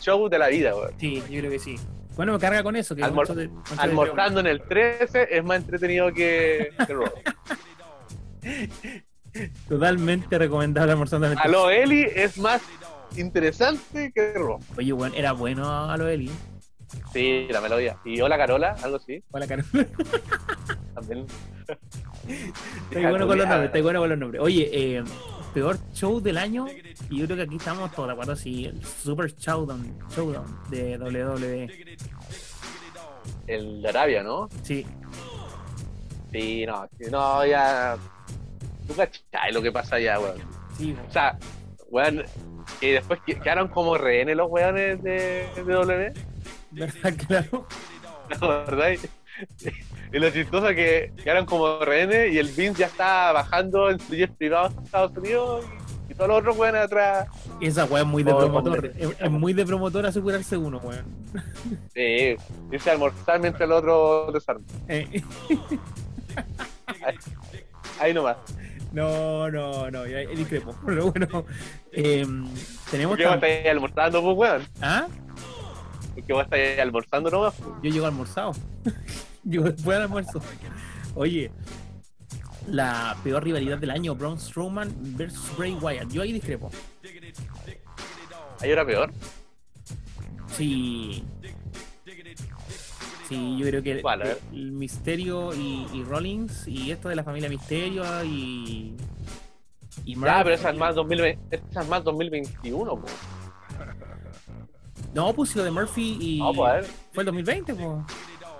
show 0.00 0.28
de 0.28 0.38
la 0.38 0.48
vida. 0.48 0.72
Sí, 0.98 1.22
yo 1.30 1.40
creo 1.40 1.50
que 1.50 1.58
sí. 1.58 1.76
Bueno, 2.16 2.32
me 2.32 2.38
carga 2.38 2.62
con 2.62 2.76
eso. 2.76 2.96
Que 2.96 3.02
Almor- 3.02 3.34
de- 3.34 3.50
Almorzando 3.76 4.40
en 4.40 4.46
el 4.46 4.62
13 4.62 5.28
es 5.30 5.44
más 5.44 5.58
entretenido 5.58 6.12
que, 6.14 6.70
que 6.86 6.94
Raw. 6.94 7.04
Totalmente 9.68 10.38
recomendable 10.38 10.92
almorzando 10.92 11.26
en 11.26 11.32
el 11.34 11.38
Aló 11.38 11.68
Eli 11.70 12.06
es 12.14 12.38
más 12.38 12.62
interesante 13.16 14.10
que 14.14 14.32
Raw. 14.34 14.58
Oye, 14.78 14.92
bueno, 14.92 15.14
era 15.14 15.32
bueno 15.32 15.90
a 15.90 15.96
lo 15.98 16.08
Eli. 16.08 16.30
Sí, 17.12 17.46
la 17.50 17.60
melodía. 17.60 17.98
Y 18.04 18.20
Hola 18.20 18.38
Carola, 18.38 18.76
algo 18.82 18.96
así, 18.96 19.22
Hola, 19.30 19.46
Carol. 19.46 19.64
también. 20.94 21.26
Estoy 22.28 23.06
bueno 23.06 23.26
con 23.26 23.38
los 23.38 23.46
nombres, 23.48 23.66
estoy 23.66 23.82
bueno 23.82 24.00
con 24.00 24.08
los 24.10 24.18
nombres. 24.18 24.42
Oye, 24.42 24.68
eh, 24.72 25.04
peor 25.54 25.78
show 25.94 26.20
del 26.20 26.36
año, 26.38 26.66
y 27.10 27.18
yo 27.18 27.24
creo 27.26 27.36
que 27.36 27.42
aquí 27.44 27.56
estamos 27.56 27.90
todos 27.92 28.08
de 28.08 28.12
acuerdo, 28.12 28.36
sí, 28.36 28.66
el 28.66 28.84
Super 28.84 29.34
Showdown, 29.34 29.96
Showdown 30.14 30.58
de 30.70 30.98
WWE. 30.98 31.86
El 33.46 33.82
de 33.82 33.88
Arabia, 33.88 34.22
¿no? 34.22 34.48
Sí, 34.62 34.86
Sí, 36.32 36.66
no, 36.66 36.86
no, 37.10 37.46
ya. 37.46 37.96
Tú 38.86 38.94
cachai 38.94 39.52
lo 39.52 39.62
que 39.62 39.72
pasa 39.72 39.96
allá, 39.96 40.18
weón. 40.20 40.36
sí, 40.76 40.94
O 41.08 41.12
sea, 41.12 41.38
weón, 41.88 42.24
que 42.80 42.94
después 42.94 43.20
que- 43.24 43.38
quedaron 43.38 43.68
como 43.68 43.96
rehenes 43.96 44.36
los 44.36 44.50
weones 44.50 45.02
de, 45.02 45.48
de 45.56 45.62
W. 45.62 46.12
¿verdad? 46.72 47.14
Claro. 47.28 47.66
La 48.40 48.46
verdad. 48.48 48.90
Y, 50.12 50.18
lo 50.18 50.30
chistoso 50.30 50.68
es 50.68 50.76
que 50.76 51.12
quedaron 51.22 51.46
como 51.46 51.78
rehenes 51.80 52.32
y 52.32 52.38
el 52.38 52.48
Vince 52.48 52.80
ya 52.80 52.86
está 52.86 53.32
bajando 53.32 53.90
en 53.90 53.98
su 54.00 54.14
jet 54.14 54.30
privado 54.36 54.66
a 54.78 54.82
Estados 54.82 55.16
Unidos 55.16 55.64
y, 56.08 56.12
y 56.12 56.14
todos 56.14 56.28
los 56.28 56.38
otros 56.38 56.56
weones 56.56 56.82
atrás. 56.82 57.28
Esa 57.60 57.84
weá 57.86 58.02
es 58.02 58.08
muy 58.08 58.22
de 58.22 58.32
Oh, 58.32 58.38
promotor. 58.38 58.86
Es, 58.96 59.10
es 59.20 59.30
muy 59.30 59.52
de 59.52 59.64
promotor 59.66 60.06
asegurarse 60.06 60.56
uno, 60.56 60.78
weón. 60.78 61.04
Sí, 61.94 62.36
irse 62.72 62.90
a 62.90 62.92
almorzar 62.94 63.40
mientras 63.40 63.62
el 63.62 63.72
otro 63.72 64.30
desarma. 64.32 64.64
Eh, 64.88 65.22
Ahí 68.00 68.12
nomás. 68.14 68.36
no, 68.92 69.50
no, 69.50 69.90
no, 69.90 70.06
ya 70.06 70.18
discrepo. 70.20 70.74
Pero 70.86 71.10
bueno, 71.10 71.44
eh, 71.92 72.26
tenemos. 72.90 73.16
¿Por 73.16 73.18
qué 73.18 73.26
vos 73.26 73.42
ahí 73.42 73.66
almorzando, 73.68 74.22
pues, 74.22 74.36
weón? 74.36 74.62
¿Ah? 74.80 75.06
Porque 76.14 76.32
vos 76.32 76.44
estás 76.44 76.58
ahí 76.58 76.78
almorzando 76.78 77.30
nomás. 77.30 77.54
pues. 77.54 77.70
Yo 77.82 77.90
llego 77.90 78.06
almorzado. 78.06 78.52
Llego 79.48 79.64
después 79.64 79.96
del 79.96 80.02
almuerzo. 80.02 80.40
Oye, 81.14 81.50
la 82.66 83.16
peor 83.22 83.44
rivalidad 83.44 83.78
del 83.78 83.90
año, 83.90 84.14
Braun 84.14 84.38
Strowman 84.38 84.92
versus 85.16 85.56
Bray 85.56 85.74
Wyatt. 85.74 86.10
Yo 86.10 86.22
ahí 86.22 86.32
discrepo. 86.32 86.70
Ahí 88.60 88.70
era 88.70 88.84
peor. 88.84 89.12
Sí. 90.48 91.24
Sí, 93.28 93.56
yo 93.58 93.66
creo 93.66 93.82
que 93.82 94.02
el 94.52 94.72
Misterio 94.72 95.52
y, 95.52 95.86
y 95.92 96.04
Rollins 96.04 96.66
y 96.68 96.92
esto 96.92 97.08
de 97.08 97.16
la 97.16 97.24
familia 97.24 97.48
Misterio 97.48 98.04
y. 98.24 98.96
Y 100.04 100.14
Ya, 100.14 100.42
pero 100.44 100.54
esa 100.54 100.70
es 100.70 100.76
más 100.76 100.94
2020, 100.94 101.56
esa 101.56 101.80
es 101.80 101.88
más 101.88 102.04
2021, 102.04 103.00
pues. 103.00 103.12
No, 105.12 105.32
pues 105.32 105.56
lo 105.56 105.64
de 105.64 105.70
Murphy 105.70 106.18
y. 106.20 106.38
No, 106.38 106.52
pues, 106.52 106.70
a 106.70 106.74
ver. 106.74 106.84
Fue 107.12 107.22
el 107.22 107.26
2020, 107.26 107.74
pues. 107.74 107.86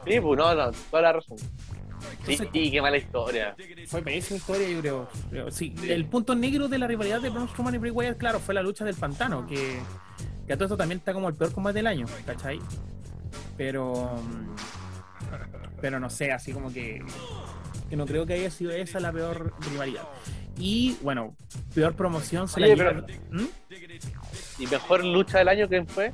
Sí, 0.06 0.20
pues 0.20 0.38
no, 0.38 0.54
no, 0.54 0.70
toda 0.90 1.02
la 1.02 1.12
razón. 1.14 1.38
Sí, 1.38 2.32
Entonces- 2.32 2.48
y 2.52 2.70
qué 2.70 2.80
mala 2.82 2.96
historia. 2.96 3.56
Fue 3.88 4.02
pésima 4.02 4.36
historia, 4.38 4.68
yo 4.68 4.80
creo. 5.30 5.50
Sí, 5.50 5.74
el 5.88 6.04
punto 6.06 6.34
negro 6.34 6.68
de 6.68 6.78
la 6.78 6.86
rivalidad 6.86 7.20
de 7.20 7.30
Braun 7.30 7.48
Strowman 7.48 7.74
y 7.74 7.78
Bray 7.78 7.90
Wyatt, 7.92 8.16
claro, 8.18 8.38
fue 8.40 8.54
la 8.54 8.62
lucha 8.62 8.84
del 8.84 8.94
pantano, 8.94 9.46
que, 9.46 9.78
que 10.46 10.52
a 10.52 10.56
todo 10.56 10.64
esto 10.66 10.76
también 10.76 10.98
está 10.98 11.12
como 11.12 11.28
el 11.28 11.34
peor 11.34 11.52
combate 11.52 11.78
del 11.78 11.86
año, 11.88 12.06
¿cachai? 12.24 12.58
Pero. 13.56 14.16
Pero 15.80 16.00
no 16.00 16.10
sé, 16.10 16.32
así 16.32 16.52
como 16.52 16.72
que. 16.72 17.02
Que 17.88 17.96
no 17.96 18.04
creo 18.06 18.26
que 18.26 18.34
haya 18.34 18.50
sido 18.50 18.72
esa 18.72 18.98
la 19.00 19.12
peor 19.12 19.52
rivalidad. 19.70 20.02
Y 20.58 20.96
bueno, 21.02 21.36
peor 21.74 21.94
promoción 21.94 22.48
se 22.48 22.60
la 22.60 22.66
Oye, 22.66 22.76
pero- 22.76 23.06
¿Mm? 23.30 23.44
¿Y 24.58 24.66
mejor 24.66 25.04
lucha 25.04 25.38
del 25.38 25.48
año 25.48 25.68
quién 25.68 25.86
fue? 25.86 26.12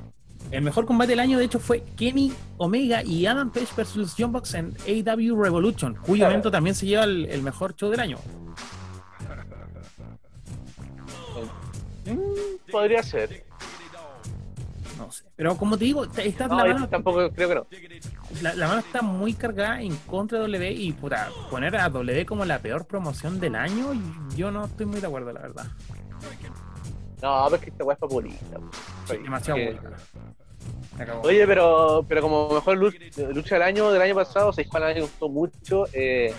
El 0.53 0.63
mejor 0.63 0.85
combate 0.87 1.11
del 1.13 1.21
año, 1.21 1.39
de 1.39 1.47
hecho, 1.47 1.59
fue 1.59 1.83
Kenny 1.97 2.33
Omega 2.59 3.03
y 3.03 3.27
Adam 3.27 3.51
Page 3.51 3.69
versus 3.77 4.15
Young 4.17 4.33
Bucks 4.33 4.55
en 4.55 4.77
AW 4.87 5.43
Revolution, 5.43 5.95
cuyo 6.07 6.27
evento 6.27 6.51
también 6.51 6.75
se 6.77 6.87
lleva 6.87 7.05
el, 7.05 7.25
el 7.27 7.43
mejor 7.43 7.75
show 7.75 7.91
del 7.91 8.01
año. 8.01 8.19
Mm, 12.05 12.71
podría 12.71 13.03
ser. 13.03 13.45
No 14.99 15.11
sé. 15.11 15.25
Pero 15.37 15.57
como 15.57 15.79
te 15.79 15.85
digo, 15.87 16.05
está, 16.05 16.47
No, 16.49 16.59
la, 16.59 16.75
mano, 16.75 16.89
tampoco 16.89 17.31
creo 17.31 17.49
que 17.49 17.55
no. 17.55 17.67
la- 18.43 18.55
la 18.55 18.69
mano 18.69 18.81
está 18.81 19.03
muy 19.03 19.33
cargada 19.35 19.81
en 19.81 19.97
contra 20.07 20.39
de 20.39 20.45
W 20.45 20.71
y 20.73 20.93
puta, 20.93 21.31
poner 21.51 21.77
a 21.77 21.89
W 21.89 22.27
como 22.27 22.45
la 22.45 22.59
peor 22.59 22.85
promoción 22.87 23.41
del 23.41 23.55
año, 23.57 23.93
yo 24.37 24.51
no 24.51 24.65
estoy 24.67 24.87
muy 24.87 25.01
de 25.01 25.07
acuerdo, 25.07 25.33
la 25.33 25.41
verdad. 25.41 25.67
No, 27.23 27.45
pero 27.45 27.57
es 27.57 27.63
que 27.63 27.71
esta 27.71 27.85
weá 27.85 27.95
es 27.95 28.01
populista. 28.01 28.59
Sí, 29.09 29.17
demasiado 29.19 29.59
que- 29.59 29.73
buena. 29.81 29.97
Acabó. 30.99 31.23
Oye, 31.23 31.47
pero, 31.47 32.05
pero 32.09 32.21
como 32.23 32.51
mejor 32.51 32.77
lucha, 32.77 32.99
lucha 33.33 33.55
del 33.57 33.63
año 33.63 33.91
del 33.91 34.03
año 34.03 34.15
pasado, 34.15 34.53
se 34.53 34.65
cuál 34.67 34.85
a 34.85 34.89
mí 34.89 34.95
me 34.95 35.01
gustó 35.03 35.29
mucho 35.29 35.87
eh, 35.93 36.35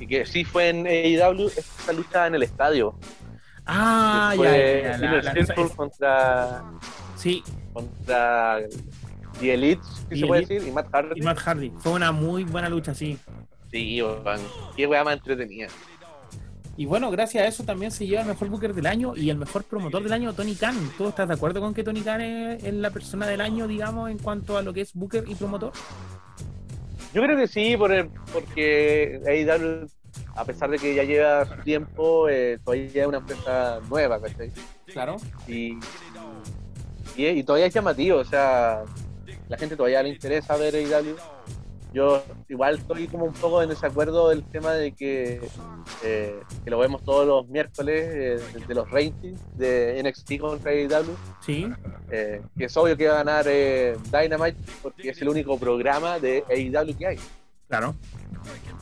y 0.00 0.06
que 0.06 0.24
sí 0.26 0.44
fue 0.44 0.70
en 0.70 0.86
AEW, 0.86 1.46
es 1.48 1.58
esta 1.58 1.92
lucha 1.92 2.26
en 2.26 2.34
el 2.34 2.42
estadio. 2.42 2.94
ah, 3.66 4.34
ya, 4.36 4.42
ya, 4.82 4.98
la- 4.98 5.22
la- 5.22 5.74
contra, 5.76 6.64
Sí, 7.16 7.44
contra 7.72 8.58
The 9.38 9.54
Elite, 9.54 9.82
si 10.10 10.18
se 10.20 10.26
puede 10.26 10.40
decir, 10.42 10.66
y 10.66 10.70
Matt 10.72 10.88
Hardy. 10.92 11.20
y 11.20 11.22
Matt 11.22 11.38
Hardy. 11.38 11.72
Fue 11.78 11.92
una 11.92 12.10
muy 12.12 12.44
buena 12.44 12.68
lucha, 12.68 12.94
sí. 12.94 13.18
Sí, 13.70 14.02
weón, 14.02 14.40
qué 14.76 14.86
weá 14.86 15.04
más 15.04 15.14
entretenida. 15.14 15.68
Y 16.82 16.84
bueno, 16.84 17.12
gracias 17.12 17.44
a 17.44 17.46
eso 17.46 17.62
también 17.62 17.92
se 17.92 18.04
lleva 18.08 18.22
el 18.22 18.26
mejor 18.26 18.48
booker 18.48 18.74
del 18.74 18.86
año 18.86 19.12
y 19.14 19.30
el 19.30 19.36
mejor 19.36 19.62
promotor 19.62 20.02
del 20.02 20.12
año, 20.14 20.32
Tony 20.32 20.56
Khan. 20.56 20.74
¿Tú 20.98 21.06
estás 21.06 21.28
de 21.28 21.34
acuerdo 21.34 21.60
con 21.60 21.72
que 21.74 21.84
Tony 21.84 22.00
Khan 22.00 22.20
es, 22.20 22.64
es 22.64 22.74
la 22.74 22.90
persona 22.90 23.24
del 23.28 23.40
año, 23.40 23.68
digamos, 23.68 24.10
en 24.10 24.18
cuanto 24.18 24.56
a 24.56 24.62
lo 24.62 24.72
que 24.72 24.80
es 24.80 24.92
booker 24.92 25.22
y 25.28 25.36
promotor? 25.36 25.70
Yo 27.14 27.22
creo 27.22 27.36
que 27.36 27.46
sí, 27.46 27.76
por 27.76 27.92
el- 27.92 28.08
porque 28.32 29.20
AEW, 29.24 29.86
a 30.34 30.44
pesar 30.44 30.70
de 30.70 30.78
que 30.80 30.92
ya 30.92 31.04
lleva 31.04 31.44
su 31.46 31.62
tiempo, 31.62 32.28
eh, 32.28 32.58
todavía 32.64 33.02
es 33.02 33.06
una 33.06 33.18
empresa 33.18 33.78
nueva, 33.88 34.20
¿cachai? 34.20 34.50
Claro. 34.86 35.18
Y, 35.46 35.78
y, 37.16 37.26
y 37.26 37.44
todavía 37.44 37.66
es 37.66 37.74
llamativo, 37.74 38.18
o 38.18 38.24
sea, 38.24 38.82
la 39.48 39.56
gente 39.56 39.76
todavía 39.76 40.02
le 40.02 40.08
interesa 40.08 40.56
ver 40.56 40.74
AEW. 40.74 41.14
Yo 41.92 42.22
igual 42.48 42.78
estoy 42.78 43.06
como 43.06 43.26
un 43.26 43.32
poco 43.34 43.62
en 43.62 43.68
desacuerdo 43.68 44.30
del 44.30 44.42
tema 44.44 44.72
de 44.72 44.92
que, 44.92 45.40
eh, 46.02 46.40
que 46.64 46.70
lo 46.70 46.78
vemos 46.78 47.02
todos 47.02 47.26
los 47.26 47.46
miércoles 47.48 48.08
eh, 48.10 48.60
de 48.66 48.74
los 48.74 48.90
ratings 48.90 49.38
de 49.58 50.02
NXT 50.02 50.38
contra 50.40 50.70
AEW. 50.70 51.14
Sí, 51.44 51.66
eh, 52.10 52.40
que 52.56 52.64
es 52.64 52.76
obvio 52.78 52.96
que 52.96 53.08
va 53.08 53.14
a 53.20 53.24
ganar 53.24 53.44
eh, 53.48 53.96
Dynamite 54.10 54.56
porque 54.82 55.10
es 55.10 55.20
el 55.20 55.28
único 55.28 55.58
programa 55.58 56.18
de 56.18 56.44
AEW 56.48 56.96
que 56.96 57.06
hay. 57.06 57.18
claro. 57.68 57.94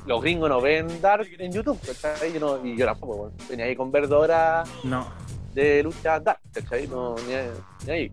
Los 0.07 0.23
gringos 0.23 0.49
no 0.49 0.61
ven 0.61 1.01
Dark 1.03 1.29
en 1.39 1.53
YouTube, 1.53 1.79
¿cachai? 1.87 2.33
Yo 2.33 2.41
no- 2.41 2.65
y 2.67 2.77
yo 2.77 2.87
tampoco, 2.87 3.17
bueno, 3.17 3.35
tenía 3.47 3.67
ahí 3.67 3.77
con 3.77 3.93
ver 3.93 4.09
dos 4.09 4.23
horas 4.23 4.69
No. 4.83 5.07
de 5.53 5.83
lucha 5.83 6.19
Dark, 6.19 6.41
¿cachai? 6.53 6.87
No, 6.89 7.15
ni, 7.17 7.35
ni 7.87 7.93
ahí. 7.93 8.11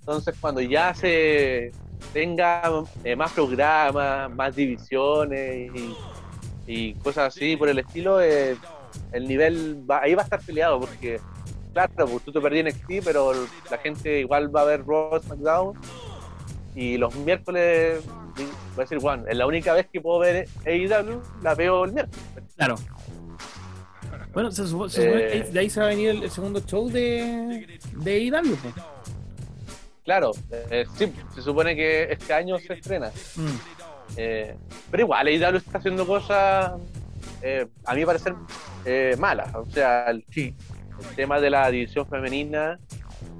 Entonces, 0.00 0.34
cuando 0.40 0.60
ya 0.60 0.92
se 0.94 1.70
tenga 2.12 2.82
eh, 3.04 3.16
más 3.16 3.32
programas, 3.32 4.30
más 4.34 4.54
divisiones 4.56 5.70
y, 5.74 5.94
y 6.66 6.94
cosas 6.94 7.34
así 7.36 7.56
por 7.56 7.68
el 7.68 7.78
estilo, 7.78 8.20
eh, 8.20 8.56
el 9.12 9.26
nivel 9.28 9.84
va, 9.88 10.02
ahí 10.02 10.14
va 10.14 10.22
a 10.22 10.24
estar 10.24 10.40
peleado 10.40 10.80
porque, 10.80 11.20
claro, 11.72 11.92
pues 12.06 12.22
tú 12.24 12.32
te 12.32 12.40
perdí 12.40 12.60
en 12.60 12.66
NXT, 12.68 13.04
pero 13.04 13.32
la 13.70 13.78
gente 13.78 14.20
igual 14.20 14.54
va 14.54 14.62
a 14.62 14.64
ver 14.64 14.86
Raw, 14.86 15.20
SmackDown 15.22 15.74
y 16.74 16.96
los 16.98 17.14
miércoles, 17.16 18.00
voy 18.36 18.46
a 18.76 18.80
decir, 18.80 18.98
bueno, 18.98 19.24
es 19.28 19.36
la 19.36 19.46
única 19.46 19.72
vez 19.72 19.86
que 19.92 20.00
puedo 20.00 20.18
ver 20.20 20.48
AEW, 20.66 21.20
la 21.42 21.54
veo 21.54 21.84
el 21.84 21.92
miércoles. 21.92 22.24
Claro. 22.56 22.74
Bueno, 24.32 24.50
se, 24.52 24.64
supo- 24.64 24.88
se 24.90 25.02
supone 25.02 25.24
Eh. 25.24 25.42
que 25.46 25.50
de 25.52 25.60
ahí 25.60 25.70
se 25.70 25.80
va 25.80 25.86
a 25.86 25.88
venir 25.88 26.10
el, 26.10 26.22
el 26.24 26.30
segundo 26.30 26.60
show 26.60 26.90
de, 26.90 27.78
de 27.94 28.12
AEW. 28.12 28.56
Claro, 30.06 30.30
eh, 30.70 30.86
sí, 30.96 31.12
se 31.34 31.42
supone 31.42 31.74
que 31.74 32.04
este 32.04 32.32
año 32.32 32.58
se 32.58 32.72
estrena. 32.74 33.10
Mm, 33.36 33.56
Eh, 34.16 34.56
pero 34.88 35.02
igual, 35.02 35.26
AEW 35.26 35.56
está 35.56 35.78
haciendo 35.78 36.06
cosas, 36.06 36.74
eh, 37.42 37.66
a 37.84 37.92
mi 37.92 38.06
parecer, 38.06 38.34
eh, 38.84 39.16
malas. 39.18 39.52
O 39.56 39.66
sea, 39.66 40.06
el, 40.06 40.24
sí, 40.30 40.54
el 41.10 41.16
tema 41.16 41.40
de 41.40 41.50
la 41.50 41.68
división 41.70 42.06
femenina 42.06 42.78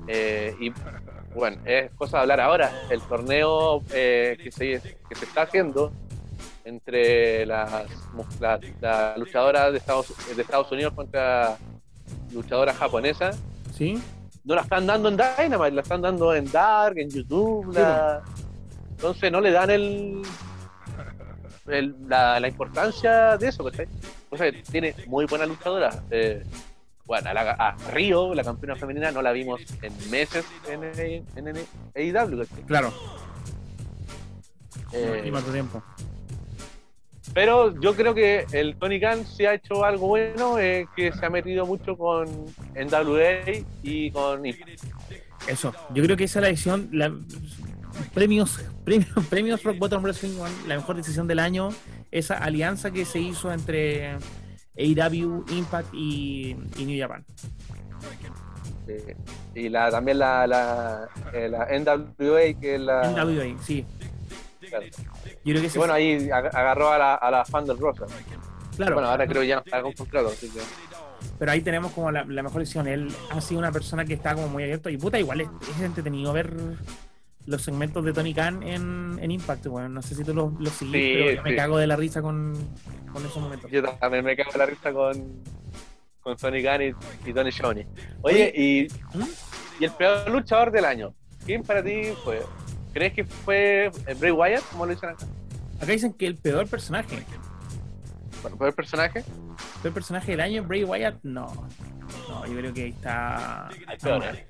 Eh, 0.09 0.55
y 0.61 0.73
bueno, 1.35 1.59
es 1.65 1.91
cosa 1.93 2.17
de 2.19 2.23
hablar 2.23 2.41
ahora. 2.41 2.71
El 2.91 3.01
torneo 3.03 3.83
eh, 3.93 4.37
que, 4.43 4.51
se, 4.51 4.81
que 5.09 5.15
se 5.15 5.25
está 5.25 5.43
haciendo 5.43 5.93
entre 6.65 7.47
las, 7.47 7.87
las, 8.41 9.17
luchadoras 9.19 9.71
de 9.73 9.79
Estados, 9.79 10.13
de 10.35 10.43
Estados 10.43 10.71
Unidos 10.73 10.95
contra 10.95 11.57
luchadoras 12.33 12.77
japonesas. 12.77 13.39
Sí. 13.73 14.01
No 14.47 14.55
la 14.55 14.63
están 14.63 14.87
dando 14.87 15.09
en 15.09 15.17
Dynamite, 15.17 15.73
la 15.73 15.83
están 15.83 16.01
dando 16.01 16.33
en 16.33 16.51
Dark, 16.51 16.97
en 16.99 17.11
YouTube. 17.11 17.75
La... 17.75 18.23
Entonces 18.91 19.31
no 19.31 19.41
le 19.41 19.51
dan 19.51 19.71
el, 19.71 20.23
la, 22.09 22.39
la, 22.39 22.49
importancia 22.49 23.37
de 23.37 23.49
eso, 23.49 23.65
¿cachai? 23.65 23.89
O 24.31 24.37
sea, 24.37 24.51
tiene 24.71 24.95
muy 25.09 25.27
buena 25.27 25.47
luchadora. 25.47 25.91
Eh, 26.11 26.45
bueno, 27.05 27.29
a, 27.35 27.77
Río, 27.93 28.35
la 28.35 28.45
campeona 28.45 28.77
femenina, 28.77 29.11
no 29.11 29.21
la 29.21 29.33
vimos 29.33 29.61
en 29.83 29.93
meses 30.11 30.45
en, 30.69 30.85
en, 31.37 31.57
AEW. 31.95 32.47
Claro. 32.67 32.93
Eh, 34.93 35.33
tiempo. 35.53 35.83
Pero 37.37 37.79
yo 37.81 37.95
creo 37.95 38.15
que 38.15 38.47
el 38.53 38.77
Tony 38.77 38.99
Khan 38.99 39.27
se 39.27 39.47
ha 39.47 39.53
hecho 39.53 39.85
algo 39.85 40.07
bueno, 40.07 40.59
eh, 40.59 40.89
que 40.97 41.13
se 41.13 41.27
ha 41.27 41.29
metido 41.29 41.67
mucho 41.67 41.95
con 41.95 42.27
NWA 42.75 43.63
y 43.83 44.11
con 44.11 44.43
Eso, 44.47 45.75
yo 45.93 46.03
creo 46.03 46.17
que 46.17 46.25
esa 46.25 46.39
es 46.39 46.43
la 46.43 46.49
decisión, 46.49 46.89
la, 46.93 47.15
premios, 48.15 48.59
premios, 48.87 49.11
premios 49.29 49.63
Rock 49.63 49.77
Bottom 49.77 50.03
Wrestling, 50.03 50.31
la 50.67 50.77
mejor 50.77 50.97
decisión 50.97 51.27
del 51.27 51.41
año, 51.41 51.69
esa 52.11 52.39
alianza 52.39 52.91
que 52.91 53.05
se 53.05 53.19
hizo 53.19 53.53
entre 53.53 54.17
AEW, 54.79 55.45
Impact 55.51 55.93
y, 55.93 56.57
New 56.79 56.99
Japan. 56.99 57.23
Y 59.55 59.69
la, 59.69 59.91
también 59.91 60.21
la, 60.21 60.47
la, 60.47 61.09
eh, 61.35 61.51
la, 61.51 61.67
NWA, 61.67 62.59
que 62.59 62.77
es 62.77 62.81
la. 62.81 63.11
NWA, 63.11 63.63
sí. 63.63 63.85
Yo 64.83 65.55
creo 65.55 65.63
que 65.63 65.79
bueno, 65.79 65.95
ahí 65.95 66.29
agarró 66.31 66.91
a 66.91 66.99
la, 66.99 67.15
a 67.15 67.31
la 67.31 67.45
fan 67.45 67.67
del 67.67 67.79
Rosa. 67.79 68.07
Claro. 68.77 68.95
Bueno, 68.95 69.09
ahora 69.09 69.27
creo 69.27 69.43
que 69.43 69.49
ya 69.49 69.57
no 69.57 69.63
está 69.65 69.83
con 69.83 69.93
contrato, 69.93 70.29
así 70.29 70.51
que. 70.51 70.61
Pero 71.39 71.51
ahí 71.51 71.61
tenemos 71.61 71.93
como 71.93 72.11
la, 72.11 72.25
mejor 72.25 72.61
decisión. 72.61 72.87
Él 72.87 73.09
ha 73.31 73.41
sido 73.41 73.59
una 73.59 73.73
persona 73.73 74.05
que 74.05 74.15
está 74.15 74.35
como 74.35 74.49
muy 74.49 74.63
abierto 74.63 74.91
y 74.91 74.99
puta, 74.99 75.19
igual 75.19 75.41
es, 75.41 75.49
es 75.75 75.81
entretenido 75.81 76.33
ver 76.33 76.55
los 77.47 77.63
segmentos 77.63 78.05
de 78.05 78.13
Tony 78.13 78.35
Khan 78.35 78.63
en, 78.63 79.19
en 79.21 79.31
Impact, 79.31 79.67
bueno, 79.69 79.89
no 79.89 80.03
sé 80.03 80.15
si 80.15 80.25
tú 80.25 80.35
los 80.35 80.53
lo 80.59 80.71
seguís, 80.71 80.93
pero 80.93 81.43
me 81.43 81.55
cago 81.55 81.79
de 81.79 81.87
la 81.87 81.97
risa 81.97 82.21
con, 82.21 82.55
con, 83.13 83.25
esos 83.25 83.41
momentos. 83.41 83.71
Yo 83.71 83.83
también 83.83 84.25
me 84.25 84.37
cago 84.37 84.51
de 84.53 84.59
la 84.59 84.67
risa 84.67 84.93
con, 84.93 85.43
con 86.21 86.37
Tony 86.37 86.63
Khan 86.63 86.95
y, 87.25 87.33
Tony 87.33 87.53
Schiavone. 87.53 87.87
Oye, 88.23 88.53
y, 88.55 88.89
¿Mm? 89.17 89.25
y 89.81 89.85
el 89.85 89.93
peor 89.93 90.29
luchador 90.29 90.73
del 90.73 90.85
año, 90.85 91.15
¿quién 91.45 91.63
para 91.63 91.83
ti 91.83 92.13
fue? 92.25 92.43
¿Crees 92.97 93.13
que 93.13 93.25
fue 93.25 93.91
Bray 94.19 94.31
Wyatt, 94.31 94.63
como 94.71 94.87
lo 94.87 94.95
dicen 94.95 95.11
acá? 95.11 95.27
Acá 95.83 95.93
dicen 95.93 96.15
que 96.15 96.27
el 96.27 96.37
peor 96.37 96.67
personaje. 96.67 97.23
Bueno, 98.41 98.57
¿peor 98.57 98.75
personaje? 98.75 99.19
¿El 99.19 99.83
peor 99.83 99.93
personaje 99.93 100.31
del 100.31 100.41
año, 100.41 100.65
Bray 100.65 100.83
Wyatt? 100.83 101.23
No. 101.23 101.69
No, 102.27 102.47
yo 102.47 102.57
creo 102.57 102.73
que 102.73 102.85
ahí 102.85 102.89
está... 102.89 103.69
Hay 103.87 103.99
peor, 104.03 104.25
¿eh? 104.25 104.47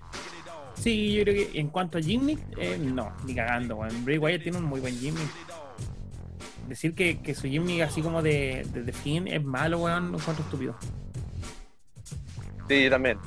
Sí, 0.77 1.15
yo 1.15 1.25
creo 1.25 1.35
que 1.35 1.59
en 1.59 1.71
cuanto 1.71 1.99
a 1.99 2.01
Jimmy, 2.01 2.39
eh, 2.57 2.79
no, 2.81 3.13
ni 3.25 3.35
cagando, 3.35 3.79
weón. 3.79 4.05
Bray 4.05 4.19
Wyatt 4.19 4.45
tiene 4.45 4.59
un 4.59 4.65
muy 4.65 4.79
buen 4.79 4.97
Jimmy. 4.97 5.23
Decir 6.69 6.95
que, 6.95 7.19
que 7.19 7.35
su 7.35 7.49
Jimmy 7.49 7.81
así 7.81 8.01
como 8.01 8.23
de, 8.23 8.65
de, 8.73 8.93
fin 8.93 9.27
es 9.27 9.43
malo, 9.43 9.81
weón, 9.81 10.15
un 10.15 10.21
cuanto 10.21 10.43
estúpido. 10.43 10.77
Sí, 12.69 12.85
yo 12.85 12.91
también. 12.91 13.19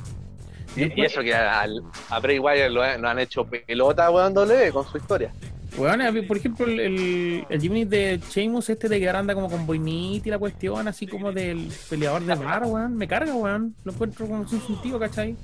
Y, 0.76 1.04
eso 1.04 1.22
que 1.22 1.34
a, 1.34 1.66
a 2.10 2.20
Bray 2.20 2.40
Wyatt 2.40 2.72
lo, 2.72 2.84
han 2.84 3.20
hecho 3.20 3.46
pelota, 3.46 4.10
weón, 4.12 4.34
doble 4.34 4.72
con 4.72 4.86
su 4.88 4.98
historia. 4.98 5.34
Weón, 5.78 6.02
por 6.28 6.38
ejemplo, 6.38 6.66
el, 6.66 7.46
el, 7.48 7.62
Jimmy 7.62 7.86
de 7.86 8.20
Sheamus, 8.30 8.70
este 8.70 8.90
de 8.90 9.00
que 9.00 9.10
anda 9.10 9.34
como 9.34 9.50
con 9.50 9.66
Boinit 9.66 10.26
y 10.26 10.30
la 10.30 10.40
cuestión, 10.40 10.88
así 10.88 11.08
como 11.08 11.32
del 11.32 11.72
peleador 11.90 12.24
de 12.24 12.36
bar, 12.36 12.64
weón, 12.66 12.96
me 12.96 13.08
carga, 13.08 13.34
weón. 13.34 13.76
Lo 13.84 13.94
encuentro 13.94 14.28
como 14.28 14.48
sin 14.48 14.62
sentido, 14.62 15.00
¿cachai? 15.00 15.36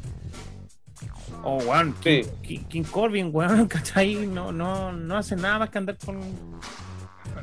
Oh, 1.44 1.58
weón, 1.58 1.94
King, 2.02 2.24
King, 2.68 2.84
Corbin, 2.84 3.30
weón, 3.32 3.68
¿cachai? 3.70 4.16
No, 4.28 4.52
no, 4.52 4.92
no 4.92 5.18
hace 5.18 5.36
nada 5.36 5.60
más 5.60 5.70
que 5.70 5.78
andar 5.78 5.98
con, 6.04 6.20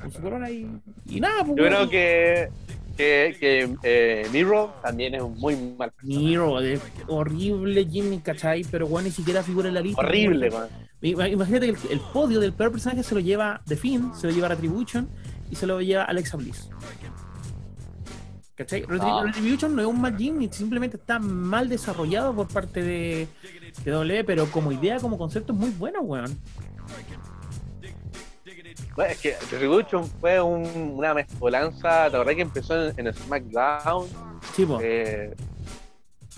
con 0.00 0.12
su 0.12 0.20
corona 0.20 0.50
y, 0.50 0.68
y 1.06 1.20
nada, 1.20 1.44
pues, 1.44 1.56
Yo 1.56 1.64
creo 1.64 1.88
que, 1.88 2.48
que, 2.96 3.36
que 3.38 3.76
eh, 3.82 4.28
Miro 4.32 4.74
también 4.82 5.14
es 5.14 5.22
un 5.22 5.36
muy 5.38 5.56
mal 5.56 5.92
Miro, 6.02 6.60
es 6.60 6.80
horrible 7.08 7.86
Jimmy, 7.90 8.18
¿cachai? 8.18 8.64
Pero 8.70 8.86
weón, 8.86 9.04
ni 9.04 9.10
siquiera 9.10 9.42
figura 9.42 9.68
en 9.68 9.74
la 9.74 9.80
lista. 9.80 10.00
Horrible, 10.00 10.50
weón. 10.50 10.68
Imagínate 11.02 11.72
que 11.72 11.92
el, 11.92 12.00
podio 12.00 12.38
del 12.38 12.52
peor 12.52 12.70
personaje 12.70 13.02
se 13.02 13.14
lo 13.14 13.20
lleva 13.20 13.60
The 13.66 13.76
Finn, 13.76 14.12
se 14.14 14.28
lo 14.28 14.32
lleva 14.32 14.48
Retribution 14.48 15.08
y 15.50 15.56
se 15.56 15.66
lo 15.66 15.80
lleva 15.80 16.04
Alexa 16.04 16.36
Bliss. 16.36 16.70
¿Cachai? 18.54 18.84
Ah. 19.00 19.22
Retribution 19.24 19.74
no 19.74 19.82
es 19.82 19.88
un 19.88 20.00
mal 20.00 20.16
gimmick, 20.16 20.52
simplemente 20.52 20.96
está 20.96 21.18
mal 21.18 21.68
desarrollado 21.68 22.34
por 22.34 22.46
parte 22.46 22.82
de, 22.82 23.26
de 23.84 23.90
W, 23.90 24.24
pero 24.24 24.46
como 24.46 24.70
idea, 24.70 24.98
como 25.00 25.18
concepto 25.18 25.52
es 25.52 25.58
muy 25.58 25.70
bueno, 25.70 26.02
weón. 26.02 26.38
Bueno, 28.94 29.12
es 29.12 29.20
que 29.20 29.36
Retribution 29.50 30.06
fue 30.20 30.40
una 30.40 31.14
mezcolanza, 31.14 32.08
la 32.08 32.18
verdad 32.18 32.34
que 32.34 32.42
empezó 32.42 32.88
en, 32.88 33.12
SmackDown. 33.12 34.08
Sí, 34.54 34.66
eh, 34.82 35.34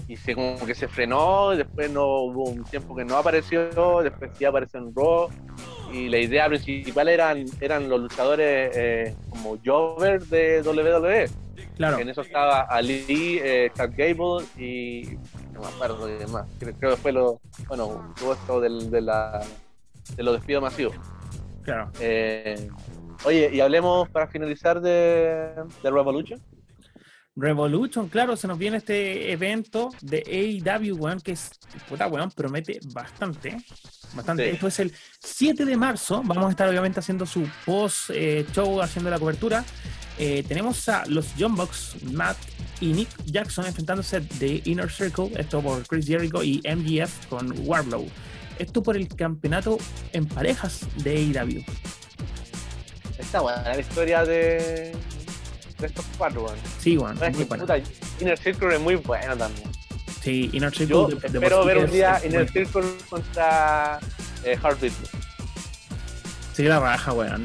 y 0.08 0.16
se 0.16 0.34
como 0.34 0.64
que 0.66 0.74
se 0.74 0.88
frenó, 0.88 1.50
después 1.50 1.90
no 1.90 2.06
hubo 2.06 2.44
un 2.44 2.64
tiempo 2.64 2.94
que 2.94 3.04
no 3.04 3.16
apareció, 3.16 4.02
después 4.02 4.30
sí 4.36 4.44
apareció 4.44 4.80
en 4.80 4.94
Raw. 4.94 5.28
Y 5.92 6.08
la 6.08 6.18
idea 6.18 6.48
principal 6.48 7.08
eran, 7.08 7.44
eran 7.60 7.88
los 7.88 8.00
luchadores 8.00 8.72
eh, 8.74 9.14
como 9.30 9.56
Jover 9.64 10.24
de 10.26 10.62
WWE 10.62 11.28
Claro. 11.76 11.98
En 11.98 12.08
eso 12.08 12.20
estaba 12.20 12.62
Ali, 12.62 13.40
eh, 13.42 13.70
Gable 13.74 14.44
y. 14.56 15.18
No 15.52 15.60
me 15.60 15.66
acuerdo 15.66 16.06
de 16.06 16.26
más. 16.28 16.46
Creo, 16.58 16.90
que 16.90 16.96
fue 16.96 17.12
lo. 17.12 17.40
Bueno, 17.68 18.14
todo 18.18 18.34
esto 18.34 18.60
del, 18.60 18.90
de, 18.90 19.00
la, 19.00 19.44
de 20.16 20.22
los 20.22 20.34
despidos 20.34 20.62
masivos. 20.62 20.94
Claro. 21.64 21.90
Eh, 21.98 22.68
oye, 23.24 23.50
y 23.52 23.60
hablemos 23.60 24.08
para 24.10 24.28
finalizar 24.28 24.80
de, 24.80 25.54
de 25.82 25.90
Revolution. 25.90 26.40
Revolution, 27.36 28.08
claro, 28.08 28.36
se 28.36 28.46
nos 28.46 28.58
viene 28.58 28.76
este 28.76 29.32
evento 29.32 29.90
de 30.02 30.62
AEW, 30.64 30.94
weón, 30.94 31.20
que 31.20 31.32
es, 31.32 31.50
puta, 31.88 32.06
weón, 32.06 32.30
promete 32.30 32.78
bastante, 32.92 33.56
bastante. 34.14 34.50
Esto 34.50 34.68
es 34.68 34.78
el 34.78 34.92
7 35.18 35.64
de 35.64 35.76
marzo, 35.76 36.22
vamos 36.24 36.46
a 36.46 36.50
estar 36.50 36.68
obviamente 36.68 37.00
haciendo 37.00 37.26
su 37.26 37.48
post-show, 37.66 38.80
eh, 38.80 38.84
haciendo 38.84 39.10
la 39.10 39.18
cobertura. 39.18 39.64
Eh, 40.16 40.44
tenemos 40.46 40.88
a 40.88 41.04
los 41.06 41.34
John 41.36 41.56
Box, 41.56 41.96
Matt 42.12 42.36
y 42.80 42.92
Nick 42.92 43.08
Jackson 43.24 43.66
enfrentándose 43.66 44.20
de 44.20 44.62
Inner 44.66 44.88
Circle, 44.88 45.32
esto 45.36 45.60
por 45.60 45.84
Chris 45.88 46.06
Jericho 46.06 46.44
y 46.44 46.62
MGF 46.64 47.26
con 47.26 47.52
Warblow. 47.66 48.06
Esto 48.58 48.82
por 48.82 48.96
el 48.96 49.08
campeonato 49.08 49.78
en 50.12 50.26
parejas 50.26 50.80
de 51.02 51.16
AEW. 51.16 51.64
Está 53.18 53.40
buena 53.40 53.62
la 53.62 53.78
historia 53.78 54.24
de, 54.24 54.92
de 55.78 55.86
estos 55.86 56.04
cuatro, 56.18 56.46
Sí, 56.78 56.96
bueno. 56.96 57.20
Inner 58.20 58.38
Circle 58.38 58.74
es 58.74 58.80
muy 58.80 58.96
bueno 58.96 59.36
también. 59.36 59.70
Sí, 60.22 60.50
Inner 60.52 60.74
Circle. 60.74 61.16
de, 61.16 61.26
espero 61.26 61.64
ver 61.64 61.78
un 61.78 61.90
día 61.90 62.20
Inner 62.24 62.48
Circle 62.50 62.84
contra 63.08 63.98
eh, 64.44 64.58
Heartbeat. 64.62 64.92
Sí, 66.54 66.62
la 66.64 66.80
raja, 66.80 67.12
weón 67.12 67.44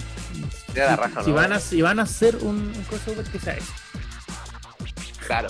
si, 1.23 1.31
van 1.31 1.53
a, 1.53 1.59
si 1.59 1.81
van 1.81 1.99
a 1.99 2.03
hacer 2.03 2.35
un, 2.37 2.71
crossover, 2.87 3.25
que 3.25 3.39
sea 3.39 3.55
eso. 3.55 3.73
Claro. 5.25 5.49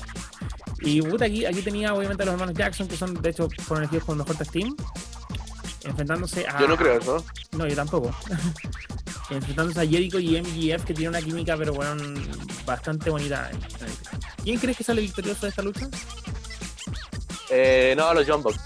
Y 0.81 1.01
puta, 1.01 1.25
aquí, 1.25 1.45
aquí 1.45 1.61
tenía 1.61 1.93
obviamente 1.93 2.23
a 2.23 2.25
los 2.25 2.33
hermanos 2.33 2.55
Jackson, 2.55 2.87
que 2.87 2.95
son 2.95 3.13
de 3.13 3.29
hecho 3.29 3.49
por 3.67 3.77
elegidos 3.77 4.05
con 4.05 4.19
el 4.19 4.25
mejor 4.25 4.45
team, 4.47 4.75
enfrentándose 5.89 6.47
a. 6.47 6.59
Yo 6.59 6.67
no 6.67 6.77
creo 6.77 6.99
eso. 6.99 7.25
No, 7.51 7.67
yo 7.67 7.75
tampoco. 7.75 8.15
enfrentándose 9.29 9.81
a 9.81 9.85
Jericho 9.85 10.19
y 10.19 10.41
MGF, 10.41 10.85
que 10.85 10.93
tiene 10.93 11.09
una 11.09 11.21
química, 11.21 11.55
pero 11.57 11.73
bueno, 11.73 12.01
bastante 12.65 13.09
bonita. 13.09 13.49
¿Quién 14.43 14.59
crees 14.59 14.77
que 14.77 14.83
sale 14.83 15.01
victorioso 15.01 15.41
de 15.41 15.49
esta 15.49 15.61
lucha? 15.61 15.87
Eh, 17.51 17.93
no, 17.97 18.13
los 18.13 18.27
John 18.27 18.41
Box. 18.41 18.57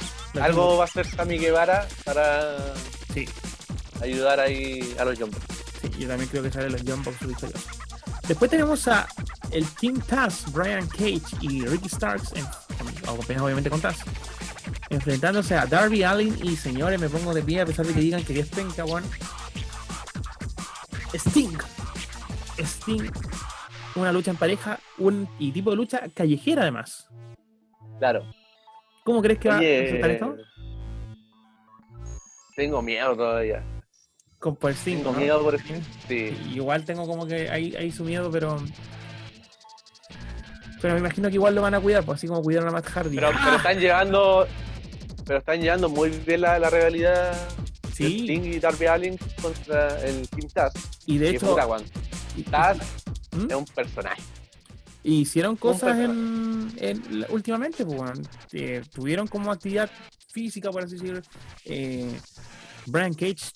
Algo 0.42 0.78
va 0.78 0.84
a 0.84 0.88
hacer 0.88 1.06
Sammy 1.06 1.38
Guevara 1.38 1.88
para 2.06 2.74
sí. 3.14 3.28
ayudar 4.02 4.40
ahí 4.40 4.96
a 5.00 5.06
los 5.06 5.20
John 5.20 5.32
Box 5.32 5.54
yo 6.00 6.08
también 6.08 6.30
creo 6.30 6.44
que 6.44 6.52
sale 6.52 6.70
los 6.70 6.82
John 6.86 7.04
Box 7.04 7.26
victoriosos. 7.26 7.66
Después 8.28 8.50
tenemos 8.50 8.88
a 8.88 9.08
el 9.52 9.66
Team 9.76 10.00
Taz, 10.02 10.52
Brian 10.52 10.88
Cage 10.88 11.22
y 11.42 11.66
Ricky 11.66 11.90
Starks, 11.90 12.34
en, 12.34 12.46
obviamente 13.40 13.70
con 13.70 13.82
Taz, 13.82 13.98
enfrentándose 14.90 15.56
a 15.56 15.66
Darby 15.66 16.04
Allin 16.04 16.36
y 16.44 16.56
señores, 16.56 17.00
me 17.00 17.10
pongo 17.10 17.34
de 17.34 17.42
pie 17.42 17.62
a 17.62 17.66
pesar 17.66 17.86
de 17.86 17.94
que 17.94 18.00
digan 18.00 18.24
que 18.24 18.40
es 18.40 18.50
penca, 18.50 18.86
one. 18.86 19.06
Sting. 21.14 21.58
Sting. 22.58 23.10
Una 23.96 24.12
lucha 24.12 24.32
en 24.32 24.38
pareja 24.38 24.80
un, 24.98 25.28
y 25.40 25.52
tipo 25.52 25.70
de 25.70 25.76
lucha 25.76 26.02
callejera 26.14 26.64
además. 26.64 27.10
Claro. 28.00 28.24
¿Cómo 29.04 29.22
crees 29.22 29.40
que 29.40 29.50
va 29.50 29.58
a 29.58 29.60
resultar 29.60 30.12
esto? 30.12 30.36
tengo 32.56 32.82
miedo 32.82 33.16
todavía. 33.16 33.64
Con 34.40 34.56
por 34.56 34.74
5. 34.74 34.98
Tengo 35.00 35.14
¿no? 35.14 35.20
miedo 35.20 35.44
por 35.44 35.56
el 35.56 35.62
Sí. 36.08 36.38
Igual 36.54 36.86
tengo 36.86 37.08
como 37.08 37.26
que 37.26 37.50
ahí, 37.50 37.76
ahí 37.76 37.92
su 37.92 38.04
miedo, 38.04 38.30
pero. 38.32 38.58
Pero 40.84 40.96
me 40.96 41.00
imagino 41.00 41.30
que 41.30 41.36
igual 41.36 41.56
lo 41.56 41.62
van 41.62 41.76
a 41.76 41.80
cuidar, 41.80 42.04
pues 42.04 42.18
así 42.18 42.28
como 42.28 42.44
cuidaron 42.44 42.68
a 42.68 42.72
Matt 42.74 42.90
Hardy. 42.90 43.16
Pero, 43.16 43.32
pero 43.42 43.56
están 43.56 43.80
llevando. 43.80 44.46
Pero 45.26 45.40
están 45.40 45.62
llevando 45.62 45.88
muy 45.88 46.10
bien 46.10 46.42
la, 46.42 46.60
la 46.60 46.70
rivalidad 46.70 47.32
de 47.32 47.94
sí, 47.94 48.24
Sting 48.24 48.44
y 48.44 48.60
Darby 48.60 48.88
Allin 48.88 49.18
contra 49.42 50.06
el 50.06 50.28
Team 50.28 50.50
Taz. 50.50 50.74
y 51.06 51.20
de 51.20 51.30
hecho. 51.30 51.56
Taz 52.52 52.78
¿Mm? 53.32 53.46
es 53.50 53.56
un 53.56 53.64
personaje. 53.64 54.22
Hicieron 55.06 55.56
cosas 55.56 55.98
en, 55.98 57.26
últimamente, 57.30 57.86
pues, 57.86 57.98
bueno, 57.98 58.22
eh, 58.52 58.84
tuvieron 58.94 59.28
como 59.28 59.54
actividad 59.54 59.90
física, 60.34 60.70
por 60.70 60.84
así 60.84 60.96
decirlo. 60.96 61.22
Eh, 61.64 62.12
Brian 62.88 63.14
Cage 63.14 63.54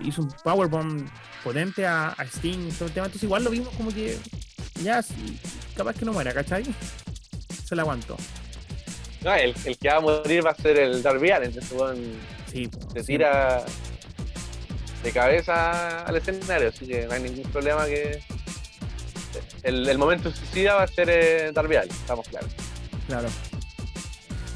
hizo 0.00 0.22
un 0.22 0.32
powerbomb 0.42 1.06
potente 1.44 1.86
a, 1.86 2.14
a 2.16 2.24
Sting, 2.24 2.70
todo 2.78 2.86
el 2.86 2.94
tema. 2.94 3.06
Entonces, 3.06 3.24
igual 3.24 3.44
lo 3.44 3.50
vimos 3.50 3.68
como 3.76 3.92
que 3.92 4.18
ya, 4.82 5.04
capaz 5.76 5.94
que 5.94 6.04
no 6.04 6.12
muera, 6.12 6.32
¿cachai? 6.32 6.64
Se 7.66 7.74
la 7.76 7.82
aguantó. 7.82 8.16
No, 9.22 9.34
el, 9.34 9.54
el 9.64 9.78
que 9.78 9.88
va 9.88 9.96
a 9.96 10.00
morir 10.00 10.44
va 10.44 10.50
a 10.50 10.54
ser 10.54 10.78
el 10.78 11.02
Darby 11.02 11.30
Allin. 11.30 11.50
Ese 11.50 11.76
Sí, 12.52 12.68
se 12.92 13.00
sí. 13.00 13.06
tira 13.06 13.64
de 15.02 15.10
cabeza 15.12 16.04
al 16.04 16.16
escenario, 16.16 16.68
así 16.68 16.86
que 16.86 17.06
no 17.06 17.12
hay 17.12 17.22
ningún 17.22 17.50
problema 17.50 17.86
que. 17.86 18.20
El, 19.62 19.88
el 19.88 19.96
momento 19.96 20.30
suicida 20.30 20.74
va 20.74 20.82
a 20.82 20.88
ser 20.88 21.08
eh, 21.08 21.50
Darby 21.54 21.76
Allin, 21.76 21.92
estamos 21.92 22.28
claros. 22.28 22.50
Claro. 23.06 23.28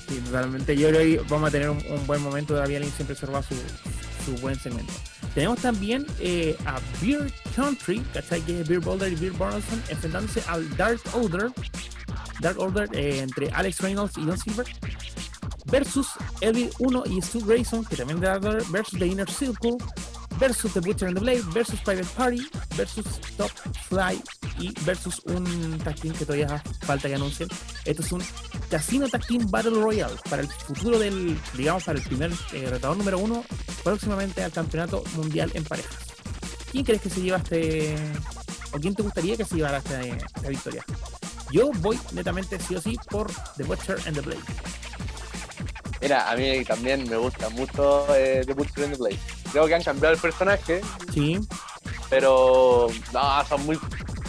Sí, 0.09 0.19
totalmente. 0.25 0.77
Yo 0.77 0.89
creo 0.91 1.01
que 1.01 1.29
vamos 1.29 1.49
a 1.49 1.53
tener 1.53 1.71
un, 1.71 1.79
un 1.89 2.07
buen 2.07 2.21
momento. 2.23 2.55
David 2.55 2.77
Allen 2.77 2.91
siempre 2.93 3.15
observa 3.15 3.43
su, 3.43 3.55
su 4.25 4.37
buen 4.41 4.59
segmento. 4.59 4.93
Tenemos 5.37 5.61
también 5.61 6.07
eh, 6.19 6.57
a 6.65 6.81
Beer 7.03 7.31
Country, 7.55 8.01
¿cachai? 8.15 8.41
Que 8.41 8.63
es 8.63 8.67
Beer 8.67 8.81
Boulder 8.81 9.13
y 9.13 9.17
Beer 9.17 9.35
Bronson 9.35 9.83
enfrentándose 9.91 10.43
al 10.49 10.67
Dark 10.79 10.99
Order. 11.13 11.53
Dark 12.41 12.59
Order 12.59 12.89
eh, 12.95 13.19
entre 13.19 13.51
Alex 13.51 13.83
Reynolds 13.83 14.17
y 14.17 14.25
Don 14.25 14.39
Silver. 14.39 14.65
Versus 15.67 16.09
Elvin 16.41 16.71
1 16.79 17.03
y 17.11 17.21
Stu 17.21 17.45
Grayson, 17.45 17.85
que 17.85 17.97
también 17.97 18.19
de 18.19 18.29
Dark 18.29 18.47
Order. 18.47 18.63
Versus 18.71 18.99
The 18.99 19.07
Inner 19.07 19.31
Circle. 19.31 19.77
Versus 20.39 20.73
The 20.73 20.81
Butcher 20.81 21.07
and 21.07 21.17
the 21.17 21.21
Blade. 21.21 21.43
Versus 21.53 21.81
Private 21.81 22.09
Party. 22.17 22.49
Versus 22.77 23.05
Top 23.37 23.51
Fly. 23.89 24.23
Y 24.59 24.73
versus 24.85 25.21
un 25.27 25.79
tag 25.85 25.97
team 25.97 26.15
que 26.15 26.25
todavía 26.25 26.63
falta 26.83 27.09
que 27.09 27.15
anuncien. 27.15 27.49
Esto 27.85 28.03
es 28.03 28.13
un 28.13 28.23
Casino 28.71 29.09
Tag 29.09 29.27
Team 29.27 29.51
Battle 29.51 29.81
Royale 29.83 30.17
para 30.29 30.43
el 30.43 30.49
futuro 30.49 30.99
del, 30.99 31.39
digamos, 31.57 31.85
para 31.85 31.99
el 31.99 32.05
primer 32.05 32.33
eh, 32.53 32.69
retador 32.71 32.97
número 32.97 33.19
uno 33.19 33.45
próximamente 33.85 34.43
al 34.43 34.53
campeonato 34.53 35.05
mundial 35.15 35.51
en 35.55 35.65
parejas. 35.65 35.95
¿Quién 36.73 36.85
crees 36.85 37.03
que 37.03 37.11
se 37.11 37.21
lleva 37.21 37.39
este, 37.39 37.95
o 38.73 38.79
quién 38.79 38.95
te 38.95 39.03
gustaría 39.03 39.37
que 39.37 39.45
se 39.45 39.57
llevara 39.57 39.79
esta, 39.79 40.01
esta 40.03 40.49
victoria? 40.49 40.85
Yo 41.53 41.71
voy 41.77 41.99
netamente 42.13 42.59
sí 42.59 42.75
o 42.75 42.81
sí 42.81 42.97
por 43.11 43.31
The 43.57 43.65
Butcher 43.65 43.99
and 44.07 44.15
the 44.15 44.21
Blade. 44.21 44.43
Mira, 46.01 46.31
a 46.31 46.37
mí 46.37 46.65
también 46.65 47.09
me 47.09 47.17
gusta 47.17 47.49
mucho 47.51 48.07
eh, 48.15 48.43
The 48.45 48.55
Butcher 48.55 48.85
and 48.85 48.93
the 48.95 48.99
Blade. 48.99 49.19
Creo 49.57 49.69
que 49.69 49.75
han 49.75 49.83
cambiado 49.83 50.15
el 50.15 50.21
personaje, 50.21 50.83
Sí, 51.15 51.41
pero 52.11 52.89
no, 53.11 53.45
son 53.47 53.65
muy. 53.65 53.79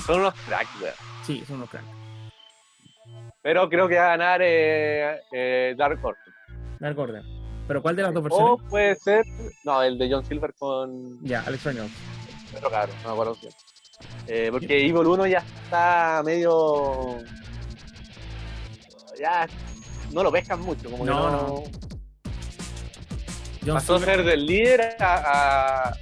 Son 0.06 0.22
unos 0.22 0.34
cracks, 0.48 0.70
weón. 0.82 0.94
sí, 1.26 1.44
son 1.46 1.58
unos 1.58 1.70
cracks. 1.70 1.86
Pero 3.42 3.68
creo 3.68 3.90
que 3.90 3.98
va 3.98 4.06
a 4.06 4.08
ganar 4.16 4.40
eh, 4.42 5.20
eh, 5.34 5.76
Dark 5.78 6.00
Order. 6.02 6.34
Dark 6.80 6.98
Order. 6.98 7.24
¿Pero 7.68 7.82
cuál 7.82 7.98
de 7.98 8.04
las 8.04 8.14
dos 8.14 8.22
O 8.22 8.24
versiones? 8.30 8.70
puede 8.70 8.96
ser. 8.96 9.26
No, 9.66 9.84
el 9.84 9.98
de 9.98 10.10
John 10.10 10.24
Silver 10.24 10.54
con. 10.58 11.22
Ya, 11.26 11.44
Alex 11.46 11.62
Reynolds. 11.66 11.94
Otro 12.56 12.70
cabrón, 12.72 12.96
no 13.04 13.10
me 13.10 13.14
acuerdo 13.14 13.36
bien. 13.42 13.54
Eh, 14.28 14.48
porque 14.50 14.80
Evil 14.80 15.08
1 15.08 15.28
ya 15.28 15.40
está 15.40 16.22
medio. 16.24 17.18
Ya 19.20 19.46
no 20.14 20.24
lo 20.24 20.32
pescan 20.32 20.62
mucho, 20.62 20.90
como 20.90 21.04
que 21.04 21.10
No, 21.12 21.30
no. 21.32 21.64
John 23.68 23.76
Pasó 23.76 23.96
a 23.96 24.00
ser 24.00 24.24
del 24.24 24.46
líder 24.46 24.96
a, 25.00 25.90
a, 25.90 25.98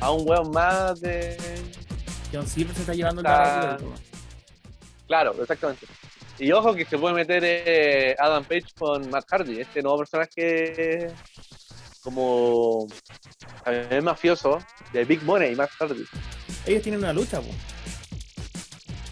a 0.00 0.10
un 0.10 0.28
weón 0.28 0.50
más 0.50 1.00
de. 1.00 1.36
John 2.32 2.46
Silver 2.46 2.74
se 2.74 2.80
está 2.82 2.92
llevando 2.94 3.20
el 3.20 3.26
Está- 3.26 3.38
Dark 3.38 3.82
Order. 3.84 3.98
Claro, 5.06 5.34
exactamente. 5.40 5.86
Y 6.40 6.52
ojo 6.52 6.74
que 6.74 6.84
se 6.84 6.98
puede 6.98 7.14
meter 7.14 7.42
eh, 7.44 8.14
Adam 8.18 8.44
Page 8.44 8.66
con 8.78 9.08
Matt 9.10 9.24
Hardy, 9.30 9.60
este 9.60 9.80
nuevo 9.82 9.98
personaje 9.98 11.10
como 12.02 12.86
también 13.64 14.04
mafioso 14.04 14.58
de 14.92 15.04
Big 15.04 15.22
Money, 15.22 15.54
Matt 15.56 15.70
Hardy. 15.78 16.04
Ellos 16.66 16.82
tienen 16.82 17.00
una 17.00 17.12
lucha, 17.12 17.40
po. 17.40 17.48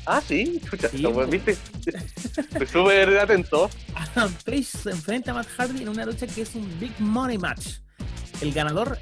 Ah, 0.07 0.23
sí, 0.27 0.61
chucha, 0.71 0.89
Sí, 0.89 1.05
pues, 1.13 1.29
viste. 1.29 1.57
Súper 2.73 3.19
atento. 3.19 3.69
Adam 3.95 4.33
Page 4.45 4.63
se 4.63 4.91
enfrenta 4.91 5.33
a 5.33 5.35
Matt 5.35 5.49
Hardy 5.57 5.83
en 5.83 5.89
una 5.89 6.07
lucha 6.07 6.29
que 6.29 6.43
es 6.43 6.55
un 6.55 6.69
Big 6.79 6.93
Money 7.01 7.39
Match. 7.39 7.79
El 8.41 8.53
ganador 8.53 8.99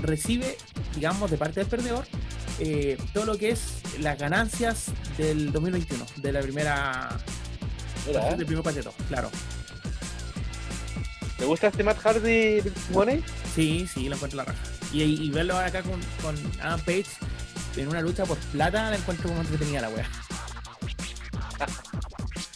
recibe, 0.00 0.56
digamos, 0.94 1.30
de 1.30 1.36
parte 1.36 1.60
del 1.60 1.68
perdedor, 1.68 2.06
eh, 2.58 2.96
todo 3.12 3.26
lo 3.26 3.36
que 3.36 3.50
es 3.50 3.82
las 4.00 4.18
ganancias 4.18 4.86
del 5.18 5.52
2021, 5.52 6.06
de 6.16 6.32
la 6.32 6.40
primera. 6.40 7.08
Mira, 8.06 8.30
¿eh? 8.30 8.36
del 8.36 8.46
primer 8.46 8.64
paquete, 8.64 8.88
claro. 9.08 9.30
¿te 11.36 11.44
gusta 11.44 11.68
este 11.68 11.84
Matt 11.84 11.98
Hardy 11.98 12.60
Big 12.62 12.72
Money? 12.92 13.22
Sí, 13.54 13.86
sí, 13.92 14.08
lo 14.08 14.16
encuentro 14.16 14.38
la 14.38 14.44
raja. 14.44 14.58
Y, 14.92 15.02
y 15.02 15.30
verlo 15.30 15.56
acá 15.58 15.82
con, 15.82 16.00
con 16.22 16.34
Adam 16.60 16.80
Page 16.80 17.04
en 17.78 17.88
una 17.88 18.00
lucha 18.00 18.24
por 18.24 18.38
plata, 18.38 18.90
la 18.90 18.96
encuentro 18.96 19.28
como 19.28 19.40
entretenida 19.40 19.82
la 19.82 19.88
wea. 19.90 20.08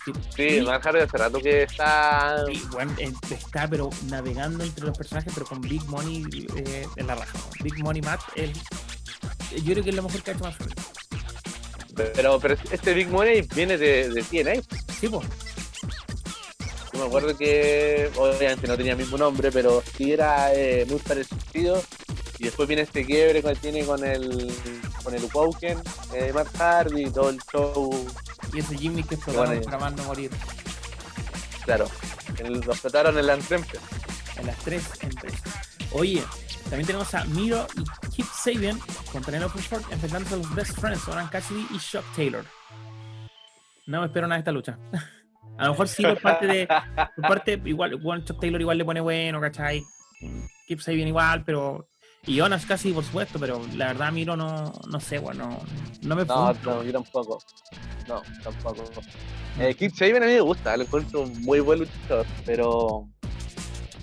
Sí, 0.05 0.12
Sí, 0.35 0.66
Hardy 0.66 0.99
hace 0.99 1.16
rato 1.16 1.39
que 1.39 1.62
está. 1.62 2.45
Sí, 2.53 2.61
bueno, 2.73 2.93
está 2.99 3.68
pero 3.68 3.89
navegando 4.09 4.64
entre 4.64 4.87
los 4.87 4.99
personajes, 4.99 5.33
pero 5.33 5.47
con 5.47 5.61
Big 5.61 5.85
Money 5.85 6.25
eh, 6.57 6.89
en 6.97 7.07
la 7.07 7.14
raja. 7.14 7.39
Big 7.62 7.79
Money 7.79 8.03
Matt, 8.03 8.20
él, 8.35 8.53
yo 9.62 9.73
creo 9.75 9.85
que 9.85 9.91
es 9.91 9.97
lo 9.97 10.03
mejor 10.03 10.23
que 10.23 10.33
ha 10.33 10.35
hecho 10.35 10.45
Hardy. 10.45 10.75
Pero, 11.95 12.41
pero 12.41 12.57
este 12.70 12.95
Big 12.95 13.09
Money 13.09 13.43
viene 13.55 13.79
de, 13.79 14.09
de 14.09 14.23
TNA. 14.23 14.62
Sí, 15.01 15.09
pues. 15.09 15.29
Yo 16.93 16.99
me 16.99 17.07
acuerdo 17.07 17.37
que 17.37 18.11
obviamente 18.16 18.66
no 18.66 18.77
tenía 18.77 18.93
el 18.93 18.99
mismo 18.99 19.16
nombre, 19.16 19.53
pero 19.53 19.83
sí 19.97 20.12
era 20.12 20.53
eh, 20.53 20.85
muy 20.89 20.99
parecido. 20.99 21.83
Y 22.39 22.45
después 22.45 22.66
viene 22.66 22.83
este 22.83 23.05
quiebre 23.05 23.43
que 23.43 23.55
tiene 23.55 23.85
con 23.85 24.05
el 24.05 24.53
con 25.03 25.15
el 25.15 25.25
Woken, 25.33 25.79
eh, 26.15 26.33
Matt 26.35 26.49
Hardy, 26.57 27.11
todo 27.11 27.31
el 27.31 27.41
show, 27.51 28.07
Y 28.53 28.59
ese 28.59 28.77
Jimmy 28.77 29.03
que 29.03 29.15
explotaron 29.15 29.49
Bueno, 29.49 29.63
para 29.65 29.79
más 29.79 29.93
no 29.95 30.05
morir 30.05 30.31
claro. 31.65 31.87
El- 32.39 32.61
Los 32.61 32.81
trataron 32.81 33.17
en 33.19 33.27
la 33.27 33.35
Antwerpen. 33.35 33.81
en 34.37 34.47
las 34.47 34.57
tres 34.59 34.85
empresas. 35.03 35.43
Oye, 35.93 36.23
también 36.65 36.87
tenemos 36.87 37.15
a 37.15 37.25
Miro 37.27 37.67
y 37.77 38.09
Kip 38.11 38.27
Sabian 38.27 38.79
contra 39.13 39.21
Penelope 39.33 39.61
Ford 39.61 39.83
enfrentándose 39.91 40.35
a 40.35 40.39
los 40.39 40.55
Best 40.55 40.79
Friends, 40.81 41.07
Oran 41.09 41.29
Cassidy 41.29 41.67
y 41.71 41.79
Shock 41.79 42.05
Taylor. 42.17 42.45
No 43.87 44.01
me 44.01 44.07
espero 44.07 44.27
nada 44.27 44.37
de 44.37 44.41
esta 44.41 44.53
lucha. 44.53 44.79
A 45.59 45.67
lo 45.67 45.73
mejor 45.73 45.87
sí 45.87 46.03
por 46.03 46.21
parte 46.21 46.47
de. 46.47 46.67
Por 46.67 47.29
parte, 47.29 47.61
igual, 47.67 47.97
bueno, 47.97 48.25
Chuck 48.25 48.41
Taylor 48.41 48.61
igual 48.61 48.79
le 48.79 48.85
pone 48.87 49.01
bueno, 49.03 49.39
¿cachai? 49.41 49.85
Kip 50.67 50.81
Sabian 50.81 51.09
igual, 51.09 51.45
pero. 51.45 51.89
Y 52.25 52.37
Jonas 52.37 52.66
casi, 52.66 52.93
por 52.93 53.05
supuesto, 53.05 53.39
pero 53.41 53.61
la 53.75 53.89
verdad 53.89 54.12
Miro 54.12 54.37
no, 54.37 54.73
no 54.89 55.01
sé, 55.01 55.18
bueno, 55.18 55.61
no 56.03 56.14
me 56.16 56.25
No, 56.25 56.53
no, 56.53 56.83
yo 56.85 56.93
tampoco. 56.93 57.43
No, 58.07 58.23
tampoco. 58.45 58.85
Eh, 59.59 59.75
Kid 59.75 59.93
Sabian 59.93 60.23
a 60.23 60.27
mí 60.27 60.33
me 60.33 60.41
gusta, 60.41 60.77
lo 60.77 60.85
encuentro 60.85 61.23
un 61.23 61.43
muy 61.43 61.59
buen 61.61 61.81
luchador, 61.81 62.25
pero. 62.47 63.09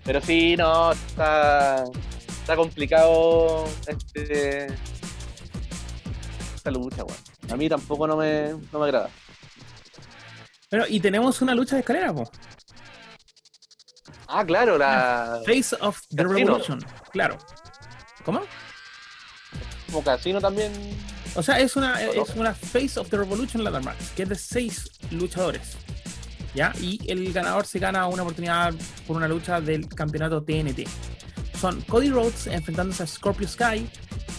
Pero 0.03 0.21
sí, 0.21 0.57
no, 0.57 0.91
está. 0.91 1.85
Está 2.27 2.55
complicado 2.57 3.65
este. 3.87 4.67
Esta 6.55 6.71
lucha, 6.71 7.03
weón. 7.05 7.19
A 7.51 7.55
mí 7.55 7.69
tampoco 7.69 8.05
no 8.05 8.17
me, 8.17 8.49
no 8.71 8.79
me 8.79 8.85
agrada. 8.85 9.09
Pero, 10.69 10.85
y 10.87 10.99
tenemos 10.99 11.41
una 11.41 11.55
lucha 11.55 11.75
de 11.75 11.81
escalera, 11.81 12.13
po. 12.13 12.29
Ah, 14.27 14.45
claro, 14.45 14.77
la. 14.77 15.41
Face 15.45 15.75
of 15.79 16.01
the 16.09 16.17
Casino. 16.17 16.33
Revolution. 16.33 16.79
Claro. 17.11 17.37
¿Cómo? 18.23 18.41
Como 19.87 20.03
casino 20.03 20.39
también. 20.39 20.71
O 21.35 21.43
sea, 21.43 21.59
es 21.59 21.75
una, 21.75 21.93
¿O 22.11 22.15
no? 22.15 22.23
es 22.23 22.29
una 22.35 22.53
Face 22.53 22.99
of 22.99 23.09
the 23.09 23.17
Revolution 23.17 23.63
Ladder 23.63 23.83
Match, 23.83 23.99
que 24.15 24.23
es 24.23 24.29
de 24.29 24.35
seis 24.35 24.91
luchadores. 25.11 25.77
¿Ya? 26.55 26.73
Y 26.79 26.99
el 27.07 27.31
ganador 27.31 27.65
se 27.65 27.79
gana 27.79 28.07
una 28.07 28.23
oportunidad 28.23 28.73
por 29.07 29.17
una 29.17 29.27
lucha 29.27 29.61
del 29.61 29.87
campeonato 29.87 30.41
TNT. 30.43 30.87
Son 31.59 31.81
Cody 31.81 32.09
Rhodes 32.09 32.47
enfrentándose 32.47 33.03
a 33.03 33.07
Scorpio 33.07 33.47
Sky, 33.47 33.87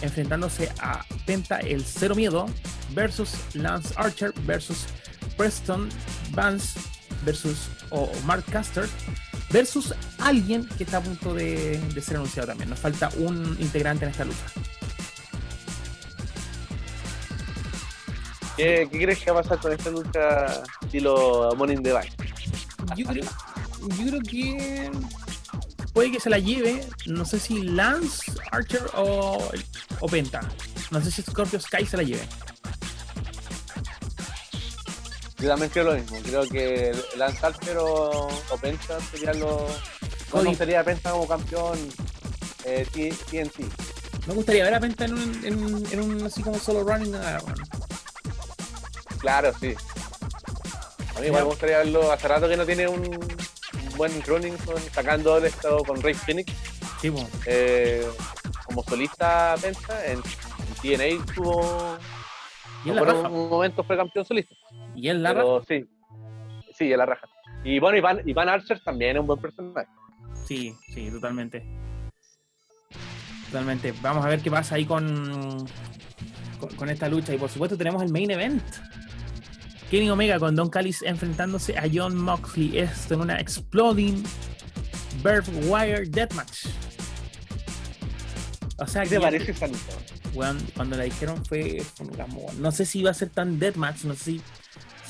enfrentándose 0.01 0.71
a 0.81 1.05
Penta 1.25 1.59
el 1.59 1.85
Cero 1.85 2.15
Miedo, 2.15 2.47
versus 2.93 3.33
Lance 3.53 3.93
Archer, 3.95 4.33
versus 4.45 4.85
Preston 5.37 5.89
Vance, 6.31 6.79
versus 7.23 7.69
o 7.91 8.11
Mark 8.25 8.43
Caster, 8.51 8.87
versus 9.51 9.93
alguien 10.19 10.65
que 10.77 10.83
está 10.83 10.97
a 10.97 11.01
punto 11.01 11.33
de, 11.33 11.79
de 11.93 12.01
ser 12.01 12.17
anunciado 12.17 12.47
también. 12.47 12.69
Nos 12.69 12.79
falta 12.79 13.09
un 13.17 13.57
integrante 13.59 14.05
en 14.05 14.11
esta 14.11 14.25
lucha. 14.25 14.45
¿Qué, 18.57 18.87
¿Qué, 18.91 19.03
crees 19.03 19.19
que 19.19 19.31
va 19.31 19.39
a 19.39 19.43
pasar 19.43 19.59
con 19.59 19.71
esta 19.71 19.89
lucha 19.89 20.63
estilo 20.81 21.49
the 21.83 21.91
Bank? 21.91 22.07
Yo 22.95 23.05
creo, 23.05 23.23
yo 23.97 24.05
creo 24.07 24.21
que 24.21 24.91
puede 25.93 26.11
que 26.11 26.19
se 26.19 26.29
la 26.29 26.37
lleve, 26.37 26.85
no 27.05 27.25
sé 27.25 27.39
si 27.39 27.61
Lance 27.61 28.31
Archer 28.51 28.83
o, 28.95 29.51
o 29.99 30.07
Penta. 30.07 30.41
No 30.91 31.01
sé 31.01 31.11
si 31.11 31.21
Scorpio 31.21 31.59
Sky 31.59 31.85
se 31.85 31.97
la 31.97 32.03
lleve. 32.03 32.27
Yo 35.41 35.49
también 35.49 35.71
creo 35.71 35.85
lo 35.85 35.93
mismo. 35.95 36.17
Creo 36.23 36.47
que 36.47 36.91
Lance 37.17 37.43
Archer 37.45 37.77
o, 37.79 38.27
o 38.27 38.57
Penta 38.61 38.99
serían 38.99 39.39
los. 39.39 39.63
¿Cómo 40.29 40.53
sería 40.53 40.83
Penta 40.83 41.11
como 41.11 41.27
campeón 41.27 41.79
eh, 42.63 42.85
TNT? 42.93 43.59
Me 44.27 44.33
gustaría 44.35 44.63
ver 44.63 44.75
a 44.75 44.79
Penta 44.79 45.05
en 45.05 45.13
un, 45.15 45.45
en, 45.45 45.85
en 45.91 45.99
un 45.99 46.23
así 46.25 46.43
como 46.43 46.59
solo 46.59 46.83
running. 46.83 47.11
Bueno. 47.11 47.63
Claro, 49.19 49.51
sí. 49.59 49.73
A 51.15 51.19
mí 51.19 51.31
me 51.31 51.41
gustaría 51.41 51.79
verlo. 51.79 52.11
Hace 52.11 52.27
rato 52.27 52.47
que 52.47 52.55
no 52.55 52.65
tiene 52.65 52.87
un, 52.87 53.01
buen 53.97 54.21
running 54.23 54.55
con, 54.57 54.77
sacando 54.93 55.37
el 55.37 55.45
estado 55.45 55.83
con 55.83 56.01
Ray 56.03 56.13
Phoenix. 56.13 56.53
Sí, 57.01 57.09
bueno. 57.09 57.27
eh, 57.47 58.07
como 58.65 58.83
solista 58.83 59.55
Penta, 59.59 60.05
en, 60.05 60.19
en 60.19 61.17
TNA 61.17 61.33
tuvo. 61.33 61.97
Y 62.85 62.89
en 62.89 62.95
la 62.95 63.13
un 63.13 63.49
momento 63.49 63.83
fue 63.83 63.97
campeón 63.97 64.23
solista. 64.25 64.55
Y 64.95 65.09
en 65.09 65.23
la 65.23 65.33
Pero 65.33 65.63
sí. 65.67 65.85
Sí, 66.73 66.91
en 66.91 66.97
la 66.97 67.05
raja. 67.05 67.27
Y 67.63 67.79
bueno, 67.79 67.97
Iván, 67.97 68.21
Iván 68.27 68.49
Archer 68.49 68.79
también 68.83 69.15
es 69.15 69.21
un 69.21 69.27
buen 69.27 69.39
personaje. 69.39 69.87
Sí, 70.45 70.73
sí, 70.93 71.11
totalmente. 71.11 71.63
Totalmente. 73.47 73.93
Vamos 74.01 74.25
a 74.25 74.29
ver 74.29 74.41
qué 74.41 74.49
pasa 74.49 74.75
ahí 74.75 74.85
con, 74.85 75.65
con, 76.59 76.75
con 76.75 76.89
esta 76.89 77.07
lucha. 77.09 77.33
Y 77.33 77.37
por 77.37 77.49
supuesto 77.49 77.77
tenemos 77.77 78.01
el 78.01 78.11
main 78.11 78.31
event. 78.31 78.63
Kenny 79.91 80.09
Omega 80.09 80.39
con 80.39 80.55
Don 80.55 80.69
Callis 80.69 81.01
enfrentándose 81.03 81.77
a 81.77 81.83
John 81.91 82.15
Moxley. 82.15 82.77
Esto 82.77 83.15
en 83.15 83.21
una 83.21 83.39
Exploding 83.39 84.23
Bird 85.23 85.45
Wire 85.67 86.05
Deathmatch. 86.09 86.67
O 88.77 88.87
sea, 88.87 89.03
¿Qué 89.03 89.09
que 89.09 89.15
te 89.15 89.21
parece 89.21 89.51
esa 89.51 89.67
lucha? 89.67 90.11
cuando 90.75 90.95
la 90.95 91.03
dijeron 91.03 91.43
fue, 91.45 91.83
un. 91.99 92.61
No 92.61 92.71
sé 92.71 92.85
si 92.85 93.03
va 93.03 93.11
a 93.11 93.13
ser 93.13 93.29
tan 93.29 93.59
deathmatch, 93.59 94.05
no 94.05 94.13
sé 94.15 94.23
si, 94.23 94.41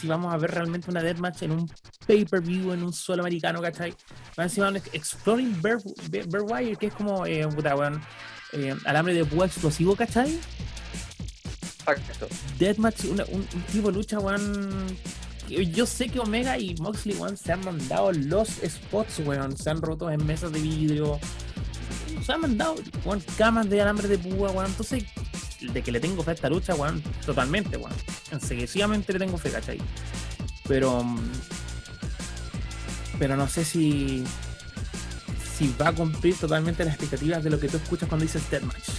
si 0.02 0.08
vamos 0.08 0.34
a 0.34 0.38
ver 0.38 0.52
realmente 0.52 0.90
una 0.90 1.02
deathmatch 1.04 1.44
en 1.44 1.52
un 1.52 1.72
pay-per-view, 2.08 2.74
en 2.74 2.84
un 2.84 2.92
solo 2.92 3.22
americano, 3.22 3.62
¿cachai? 3.62 3.94
Va 4.38 4.44
encima 4.44 4.70
un 4.70 4.78
Exploring 4.78 5.62
Bear, 5.62 5.78
Bear- 6.10 6.28
Bear 6.28 6.44
Wire, 6.44 6.76
que 6.76 6.88
es 6.88 6.94
como, 6.94 7.26
eh, 7.26 7.48
puta, 7.48 7.76
weón, 7.76 8.02
eh, 8.54 8.76
alambre 8.86 9.14
de 9.14 9.24
púa 9.26 9.46
explosivo, 9.46 9.96
¿cachai? 9.96 10.40
Exacto. 11.88 12.28
Deathmatch, 12.58 13.06
una- 13.06 13.26
un, 13.26 13.42
un 13.54 13.62
tipo 13.72 13.88
de 13.90 13.94
lucha, 13.98 14.20
weón. 14.20 14.88
Yo 15.50 15.86
sé 15.86 16.08
que 16.08 16.20
Omega 16.20 16.58
y 16.58 16.76
Moxley, 16.76 17.16
weón, 17.18 17.36
se 17.38 17.52
han 17.52 17.64
mandado 17.66 18.12
los 18.14 18.48
spots, 18.66 19.20
weón. 19.26 19.56
Se 19.58 19.70
han 19.70 19.82
roto 19.82 20.10
en 20.10 20.26
mesas 20.26 20.52
de 20.52 20.60
vidrio. 20.62 21.20
Se 22.26 22.32
han 22.34 22.42
mandado, 22.42 22.76
weón, 23.04 23.22
camas 23.38 23.70
de 23.70 23.82
alambre 23.82 24.08
de 24.08 24.18
púa, 24.18 24.52
weón. 24.52 24.68
Entonces, 24.68 25.04
de 25.60 25.82
que 25.82 25.92
le 25.92 26.00
tengo 26.00 26.24
fe 26.24 26.32
a 26.32 26.34
esta 26.36 26.50
lucha, 26.50 26.74
weón, 26.76 27.02
totalmente, 27.26 27.76
weón. 27.78 27.92
Enseguidamente 28.32 29.14
le 29.14 29.20
tengo 29.20 29.38
fe, 29.38 29.52
¿cachai? 29.52 29.78
Pero. 30.68 31.04
mm, 31.04 31.32
Pero 33.20 33.36
no 33.36 33.48
sé 33.48 33.64
si. 33.66 34.24
Si 35.58 35.76
va 35.80 35.90
a 35.90 35.94
cumplir 35.94 36.36
totalmente 36.38 36.84
las 36.84 36.96
expectativas 36.96 37.44
de 37.44 37.50
lo 37.52 37.60
que 37.60 37.68
tú 37.68 37.78
escuchas 37.78 38.10
cuando 38.10 38.24
dices 38.26 38.50
Deathmatch. 38.50 38.90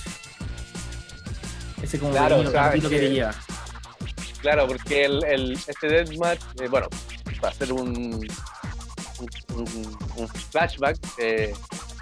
Ese 1.83 1.99
como 1.99 2.12
Claro, 2.12 2.37
que 2.72 2.80
que- 2.89 2.99
te 2.99 3.11
lleva. 3.11 3.35
Claro, 4.41 4.66
porque 4.68 5.05
el, 5.05 5.24
el, 5.24 5.53
este 5.66 5.89
Deathmatch, 5.89 6.41
eh, 6.61 6.68
bueno, 6.68 6.89
va 7.45 7.49
a 7.49 7.53
ser 7.53 7.72
un, 7.72 7.89
un, 7.89 8.28
un- 9.55 9.99
un 10.16 10.28
flashback. 10.28 10.99
eh, 11.18 11.53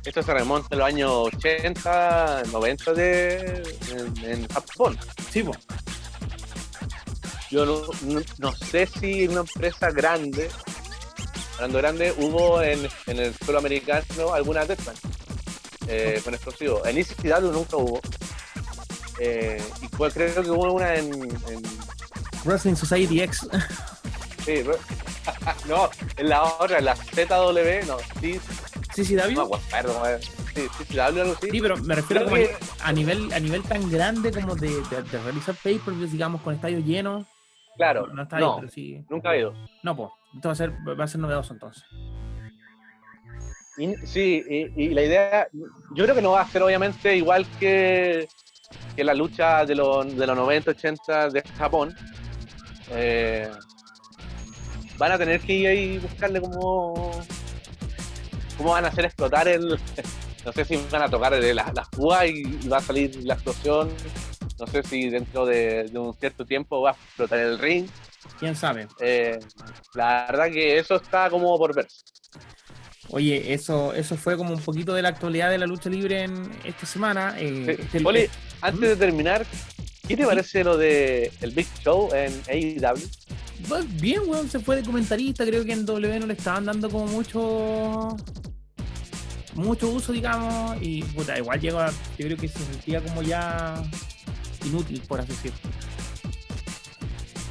esto 0.05 0.23
se 0.23 0.33
remonta 0.33 0.69
a 0.75 0.79
los 0.79 0.87
años 0.87 1.11
80, 1.35 2.43
90 2.53 2.93
de, 2.95 3.63
en, 3.91 4.25
en 4.25 4.49
Japón. 4.49 4.99
Sí, 5.31 5.43
po. 5.43 5.53
Yo 7.51 7.67
no, 7.67 7.83
no- 8.05 8.23
no 8.39 8.53
sé 8.57 8.87
si 8.87 9.27
una 9.27 9.41
empresa 9.41 9.91
grande, 9.91 10.49
hablando 11.57 11.79
grande, 11.79 12.15
hubo 12.19 12.63
en, 12.63 12.89
en 13.07 13.19
el 13.19 13.35
suelo 13.45 13.59
americano 13.59 14.33
alguna 14.33 14.65
Deathmatch 14.65 14.99
eh, 15.89 16.21
con 16.23 16.35
explosivos. 16.35 16.87
En 16.87 16.99
ECW 16.99 17.51
nunca 17.53 17.77
hubo. 17.77 18.01
Eh, 19.19 19.61
y 19.83 19.89
fue- 19.89 20.11
creo 20.13 20.43
que 20.43 20.51
hubo 20.51 20.73
una 20.73 20.95
en- 20.95 21.25
en 21.49 21.63
Wrestling 22.45 22.77
Society 22.77 23.21
X. 23.23 23.49
Sí, 24.45 24.63
no, 25.69 25.91
en 26.17 26.29
la 26.29 26.45
otra, 26.45 26.79
en 26.79 26.85
la 26.87 26.97
ZW, 26.97 27.87
no, 27.87 27.97
sí, 28.21 28.41
sí, 28.95 29.05
sí, 29.05 29.15
David. 29.15 29.37
no 29.37 29.43
acuerdo, 29.43 30.01
weón. 30.03 30.23
sí, 30.23 30.63
sí, 30.79 30.85
sí, 30.89 30.99
algo 30.99 31.33
así. 31.37 31.51
Sí, 31.51 31.61
pero 31.61 31.77
me 31.79 31.95
refiero 31.97 32.25
como 32.25 32.37
que- 32.37 32.57
a 32.83 32.93
nivel, 32.93 33.31
a 33.33 33.41
nivel 33.41 33.63
tan 33.65 33.91
grande 33.91 34.31
como 34.33 34.55
de, 34.57 34.69
de, 34.71 35.03
de 35.03 35.23
realizar 35.23 35.55
pay-per-views, 35.63 36.13
digamos, 36.13 36.41
con 36.43 36.55
estadios 36.55 36.85
llenos. 36.85 37.27
Claro, 37.77 38.07
No 38.09 38.23
está 38.23 38.37
ahí, 38.37 38.43
no, 38.43 38.57
pero 38.57 38.69
sí. 38.69 39.05
nunca 39.09 39.31
ha 39.31 39.37
ido. 39.37 39.55
No, 39.83 39.97
pues. 39.97 40.11
Esto 40.35 40.49
va 40.49 40.53
a 40.53 40.57
ser, 40.57 40.73
va 40.99 41.05
a 41.05 41.09
ser 41.09 41.21
novedoso 41.21 41.53
entonces. 41.53 41.85
Y- 43.79 43.95
sí, 44.07 44.43
y, 44.49 44.85
y 44.85 44.89
la 44.91 45.03
idea, 45.03 45.49
yo 45.95 46.05
creo 46.05 46.15
que 46.15 46.23
no 46.23 46.33
va 46.33 46.43
a 46.43 46.47
ser 46.49 46.63
obviamente 46.63 47.17
igual 47.17 47.47
que, 47.59 48.29
que 48.95 49.05
la 49.05 49.15
lucha 49.15 49.65
de 49.65 49.75
los, 49.75 50.17
de 50.17 50.27
los 50.27 50.37
90, 50.37 50.71
80 50.73 51.31
de 51.31 51.43
Japón. 51.57 51.95
Eh, 52.91 53.49
van 54.99 55.13
a 55.13 55.19
tener 55.19 55.41
que 55.41 55.53
ir 55.55 55.67
ahí 55.69 55.79
y 55.95 55.99
buscarle 55.99 56.41
cómo, 56.41 57.11
cómo 58.59 58.71
van 58.73 58.85
a 58.85 58.89
hacer 58.89 59.05
explotar 59.07 59.49
el. 59.49 59.79
No 60.43 60.53
sé 60.53 60.65
si 60.65 60.79
van 60.91 61.03
a 61.03 61.09
tocar 61.11 61.35
las 61.35 61.89
púas 61.91 62.25
y, 62.25 62.41
y 62.65 62.67
va 62.69 62.79
a 62.79 62.81
salir 62.81 63.15
la 63.25 63.35
explosión. 63.35 63.91
No 64.61 64.67
sé 64.67 64.83
si 64.83 65.09
dentro 65.09 65.47
de, 65.47 65.85
de 65.85 65.99
un 65.99 66.15
cierto 66.15 66.45
tiempo 66.45 66.83
va 66.83 66.91
a 66.91 66.93
explotar 66.93 67.39
el 67.39 67.59
ring. 67.59 67.87
¿Quién 68.39 68.55
sabe? 68.55 68.87
Eh, 69.01 69.39
la 69.95 70.27
verdad 70.31 70.51
que 70.53 70.79
eso 70.79 70.97
está 70.97 71.31
como 71.31 71.57
por 71.59 71.75
ver. 71.75 71.89
Oye, 73.09 73.53
eso, 73.55 73.93
eso 73.95 74.17
fue 74.17 74.37
como 74.37 74.53
un 74.55 74.61
poquito 74.61 74.95
de 74.95 75.03
la 75.03 75.09
actualidad 75.09 75.51
de 75.51 75.59
la 75.59 75.67
lucha 75.67 75.89
libre 75.91 76.23
en 76.25 76.51
esta 76.65 76.87
semana. 76.87 77.35
eh, 77.39 77.77
Sí. 77.77 77.83
este- 77.97 78.07
Oli, 78.07 78.29
antes 78.61 78.89
de 78.91 78.97
terminar, 78.97 79.45
¿qué 80.07 80.17
te 80.17 80.25
parece 80.27 80.63
lo 80.63 80.77
de 80.77 81.33
el 81.41 81.51
Big 81.53 81.67
Show 81.83 82.11
en 82.15 82.33
AEW? 82.49 83.01
Bien, 84.01 84.21
weón, 84.27 84.49
se 84.49 84.59
fue 84.61 84.77
de 84.77 84.83
comentarista, 84.83 85.45
creo 85.45 85.65
que 85.65 85.73
en 85.73 85.85
W 85.87 86.21
no 86.21 86.27
le 86.27 86.35
estaban 86.35 86.67
dando 86.67 86.89
como 86.91 87.07
mucho 87.07 88.17
mucho 89.55 89.89
uso, 89.89 90.13
digamos, 90.13 90.77
y 90.81 91.03
puta, 91.03 91.37
igual 91.37 91.61
llegó 91.61 91.81
a- 91.81 91.91
yo 91.91 92.27
creo 92.27 92.37
que 92.37 92.49
se 92.49 92.59
sentía 92.61 93.01
como 93.03 93.21
ya 93.23 93.75
inútil, 94.65 95.01
por 95.07 95.21
así 95.21 95.33
decirlo. 95.33 95.59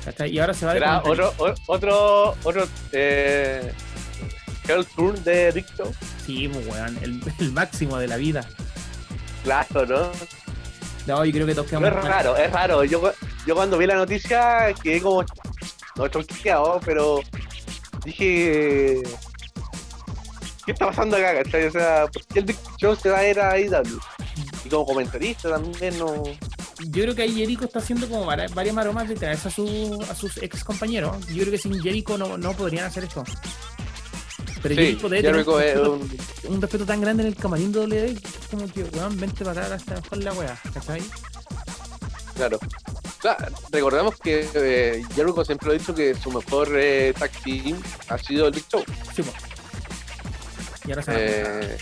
¿Cachai? 0.06 0.32
Y 0.32 0.40
ahora 0.40 0.54
se 0.54 0.66
va 0.66 0.74
de 0.74 0.80
¿Será 0.80 1.02
comentarista. 1.02 1.44
otro, 1.44 1.56
otro, 1.68 2.36
otro 2.44 2.68
eh, 2.94 3.72
Hell 4.68 4.86
Tour 4.96 5.20
de 5.20 5.66
Show? 5.78 5.94
Sí, 6.26 6.48
pues, 6.48 6.68
weón, 6.68 6.98
el, 7.02 7.22
el 7.40 7.52
máximo 7.52 7.98
de 7.98 8.08
la 8.08 8.18
vida. 8.18 8.48
Claro, 9.44 9.86
¿no? 9.86 10.12
No, 11.08 11.26
yo 11.26 11.32
creo 11.32 11.48
que 11.48 11.56
todos 11.56 11.68
Pero 11.70 11.88
es 11.88 11.94
raro, 11.94 12.38
es 12.38 12.52
raro. 12.52 12.84
Yo, 12.84 13.02
yo 13.48 13.56
cuando 13.56 13.78
vi 13.78 13.88
la 13.88 13.96
noticia 13.96 14.74
quedé 14.84 15.02
como, 15.02 15.24
no 15.96 16.08
choqueado, 16.08 16.80
pero 16.86 17.22
dije, 18.06 19.02
¿qué 20.66 20.72
está 20.72 20.88
pasando 20.88 21.18
acá? 21.18 21.44
¿cachai? 21.44 21.66
O 21.66 21.72
sea, 21.72 22.06
¿por 22.14 22.26
qué 22.28 22.40
el 22.40 22.46
Big 22.46 22.58
Show 22.78 22.96
se 22.96 23.10
va 23.10 23.20
a 23.20 23.28
ir 23.28 23.40
a 23.40 23.52
AEW? 23.54 24.00
Y 24.66 24.70
como 24.70 24.86
comentarista 24.86 25.50
también 25.50 25.98
no... 25.98 26.24
Yo 26.88 27.04
creo 27.04 27.16
que 27.16 27.24
ahí 27.24 27.34
Jericho 27.34 27.66
está 27.66 27.80
haciendo 27.80 28.08
como 28.08 28.26
varias 28.26 28.74
maromas 28.74 29.08
de 29.10 29.16
traerse 29.16 29.50
a, 29.50 29.52
su, 29.52 30.06
a 30.10 30.16
sus 30.16 30.38
ex 30.38 30.64
compañeros. 30.64 31.28
Yo 31.28 31.42
creo 31.42 31.52
que 31.52 31.58
sin 31.58 31.82
Jericho 31.82 32.18
no, 32.18 32.38
no 32.38 32.54
podrían 32.54 32.86
hacer 32.86 33.04
esto. 33.04 33.24
Pero 34.62 34.76
Sí, 34.76 34.82
Jericho 34.82 35.10
debe 35.10 35.22
tener 35.24 35.48
un, 35.48 35.58
respeto, 35.58 35.94
un... 35.94 36.54
un 36.56 36.62
respeto 36.62 36.86
tan 36.86 37.02
grande 37.02 37.24
en 37.24 37.30
el 37.30 37.36
camarín 37.36 37.72
de 37.72 37.80
WWE 37.80 38.16
que 38.16 38.28
es 38.28 38.48
como 38.50 38.72
que, 38.72 38.84
weón, 38.84 39.20
vente 39.20 39.44
para 39.44 39.66
acá 39.66 39.76
hasta 39.76 39.96
mejor 39.96 40.18
la 40.24 40.34
weá, 40.34 40.60
¿cachai? 40.74 41.02
Claro. 42.36 42.60
Claro, 43.20 43.48
recordemos 43.72 44.16
que 44.18 44.48
eh, 44.54 45.04
Jericho 45.14 45.44
siempre 45.44 45.68
lo 45.68 45.74
ha 45.74 45.78
dicho 45.78 45.94
que 45.94 46.16
su 46.16 46.32
mejor 46.32 46.70
eh, 46.78 47.14
tag 47.18 47.32
team 47.44 47.82
ha 48.08 48.18
sido 48.18 48.48
el 48.48 48.54
Big 48.54 48.66
Show. 48.70 48.84
Sí. 49.14 49.22
Y 50.86 50.92
ahora 50.92 51.04
se 51.04 51.12
va 51.12 51.18
Eh, 51.20 51.78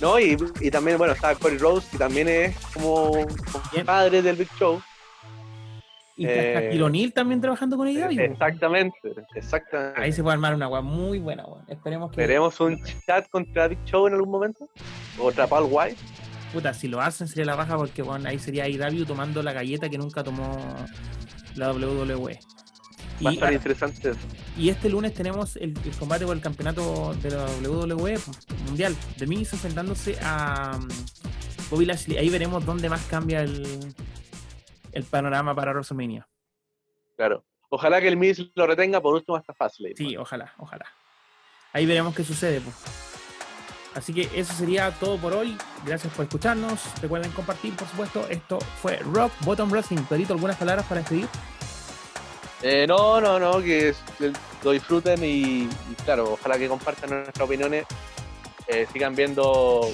No, 0.00 0.18
y, 0.18 0.36
y 0.60 0.70
también, 0.70 0.96
bueno, 0.96 1.12
está 1.12 1.34
Cody 1.34 1.58
Rose, 1.58 1.88
que 1.90 1.98
también 1.98 2.28
es 2.28 2.56
como 2.72 3.12
padre 3.84 4.22
del 4.22 4.36
Big 4.36 4.48
Show. 4.58 4.80
Y 6.16 6.26
eh, 6.26 7.12
también 7.14 7.40
trabajando 7.40 7.78
con 7.78 7.88
ella. 7.88 8.08
Exactamente, 8.10 8.98
exactamente. 9.34 10.00
Ahí 10.00 10.12
se 10.12 10.22
puede 10.22 10.34
armar 10.34 10.54
una 10.54 10.68
weá 10.68 10.82
muy 10.82 11.18
buena, 11.18 11.46
weón. 11.46 11.64
Esperemos 11.66 12.10
que. 12.10 12.16
¿Veremos 12.18 12.60
un 12.60 12.78
chat 13.06 13.26
contra 13.30 13.68
Big 13.68 13.82
Show 13.84 14.06
en 14.06 14.14
algún 14.14 14.30
momento? 14.30 14.68
¿O 15.18 15.24
contra 15.24 15.46
Paul 15.46 15.68
White? 15.70 15.96
Puta, 16.52 16.74
si 16.74 16.88
lo 16.88 17.00
hacen 17.00 17.26
sería 17.26 17.46
la 17.46 17.54
baja 17.54 17.76
porque 17.76 18.02
bueno, 18.02 18.28
ahí 18.28 18.38
sería 18.38 18.68
IW 18.68 19.06
tomando 19.06 19.42
la 19.42 19.54
galleta 19.54 19.88
que 19.88 19.96
nunca 19.96 20.22
tomó 20.22 20.58
la 21.54 21.72
WWE. 21.72 22.38
Va 23.24 23.30
a 23.30 23.32
estar 23.34 23.52
interesante. 23.52 24.12
Y 24.56 24.68
este 24.70 24.88
lunes 24.88 25.14
tenemos 25.14 25.56
el, 25.56 25.74
combate 25.98 26.24
por 26.24 26.36
el 26.36 26.42
campeonato 26.42 27.14
de 27.14 27.30
la 27.30 27.44
WWE 27.68 28.18
mundial. 28.66 28.96
De 29.16 29.26
Miz 29.26 29.52
enfrentándose 29.52 30.18
a 30.22 30.78
um, 30.78 30.88
Bobby 31.70 31.86
Lashley. 31.86 32.16
Ahí 32.18 32.30
veremos 32.30 32.64
dónde 32.64 32.88
más 32.88 33.04
cambia 33.06 33.42
el, 33.42 33.94
el 34.92 35.04
panorama 35.04 35.54
para 35.54 35.72
WrestleMania. 35.72 36.26
Claro. 37.16 37.44
Ojalá 37.68 38.00
que 38.00 38.08
el 38.08 38.16
Miz 38.16 38.50
lo 38.54 38.66
retenga, 38.66 39.00
por 39.00 39.14
último 39.14 39.36
hasta 39.36 39.54
fácil. 39.54 39.92
Sí, 39.96 40.16
ojalá, 40.16 40.54
ojalá. 40.58 40.86
Ahí 41.72 41.86
veremos 41.86 42.14
qué 42.14 42.24
sucede. 42.24 42.60
Pues. 42.60 42.76
Así 43.94 44.12
que 44.12 44.28
eso 44.34 44.52
sería 44.54 44.90
todo 44.92 45.18
por 45.18 45.32
hoy. 45.32 45.56
Gracias 45.84 46.12
por 46.14 46.24
escucharnos. 46.24 46.80
Recuerden 47.00 47.30
compartir, 47.32 47.74
por 47.76 47.88
supuesto. 47.88 48.26
Esto 48.28 48.58
fue 48.80 48.96
Rock 48.98 49.32
Bottom 49.44 49.70
Wrestling. 49.70 50.02
Pedrito, 50.08 50.32
¿algunas 50.32 50.56
palabras 50.56 50.86
para 50.86 51.00
despedir? 51.00 51.28
Eh, 52.62 52.86
no, 52.86 53.20
no, 53.20 53.38
no, 53.38 53.62
que 53.62 53.94
lo 54.62 54.70
disfruten 54.72 55.20
y, 55.24 55.68
claro, 56.04 56.32
ojalá 56.34 56.58
que 56.58 56.68
compartan 56.68 57.10
nuestras 57.10 57.40
opiniones. 57.40 57.86
Eh, 58.66 58.86
sigan 58.92 59.14
viendo 59.16 59.92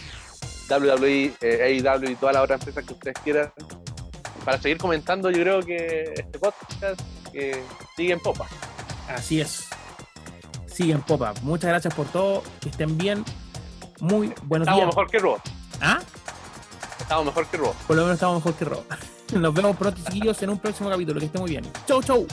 WWE, 0.68 1.32
eh, 1.40 1.80
AEW 1.84 2.10
y 2.10 2.14
todas 2.16 2.34
las 2.34 2.44
otras 2.44 2.60
empresas 2.60 2.84
que 2.84 2.92
ustedes 2.92 3.16
quieran 3.24 3.52
para 4.46 4.62
seguir 4.62 4.78
comentando, 4.78 5.28
yo 5.30 5.42
creo 5.42 5.60
que 5.60 6.14
este 6.14 6.38
podcast 6.38 7.00
sigue 7.96 8.12
en 8.12 8.20
popa. 8.20 8.46
Así 9.08 9.40
es. 9.40 9.68
Sigue 10.66 10.92
en 10.92 11.02
popa. 11.02 11.34
Muchas 11.42 11.70
gracias 11.70 11.92
por 11.92 12.06
todo. 12.06 12.44
Que 12.60 12.68
estén 12.68 12.96
bien. 12.96 13.24
Muy 13.98 14.32
buenos 14.44 14.66
días. 14.66 14.78
Estamos 14.78 14.94
mejor 14.94 15.10
que 15.10 15.18
Rob. 15.18 15.40
¿Ah? 15.80 15.98
Estamos 17.00 17.24
mejor 17.24 17.46
que 17.48 17.56
Rob. 17.56 17.74
Por 17.88 17.96
lo 17.96 18.02
menos 18.02 18.14
estamos 18.14 18.36
mejor 18.36 18.54
que 18.54 18.64
Rob. 18.66 18.84
Nos 19.34 19.52
vemos 19.52 19.76
pronto, 19.76 20.00
chiquillos, 20.04 20.40
en 20.42 20.50
un 20.50 20.58
próximo 20.58 20.88
capítulo. 20.88 21.18
Que 21.18 21.26
esté 21.26 21.38
muy 21.38 21.50
bien. 21.50 21.64
Chau, 21.86 22.02
chau. 22.02 22.26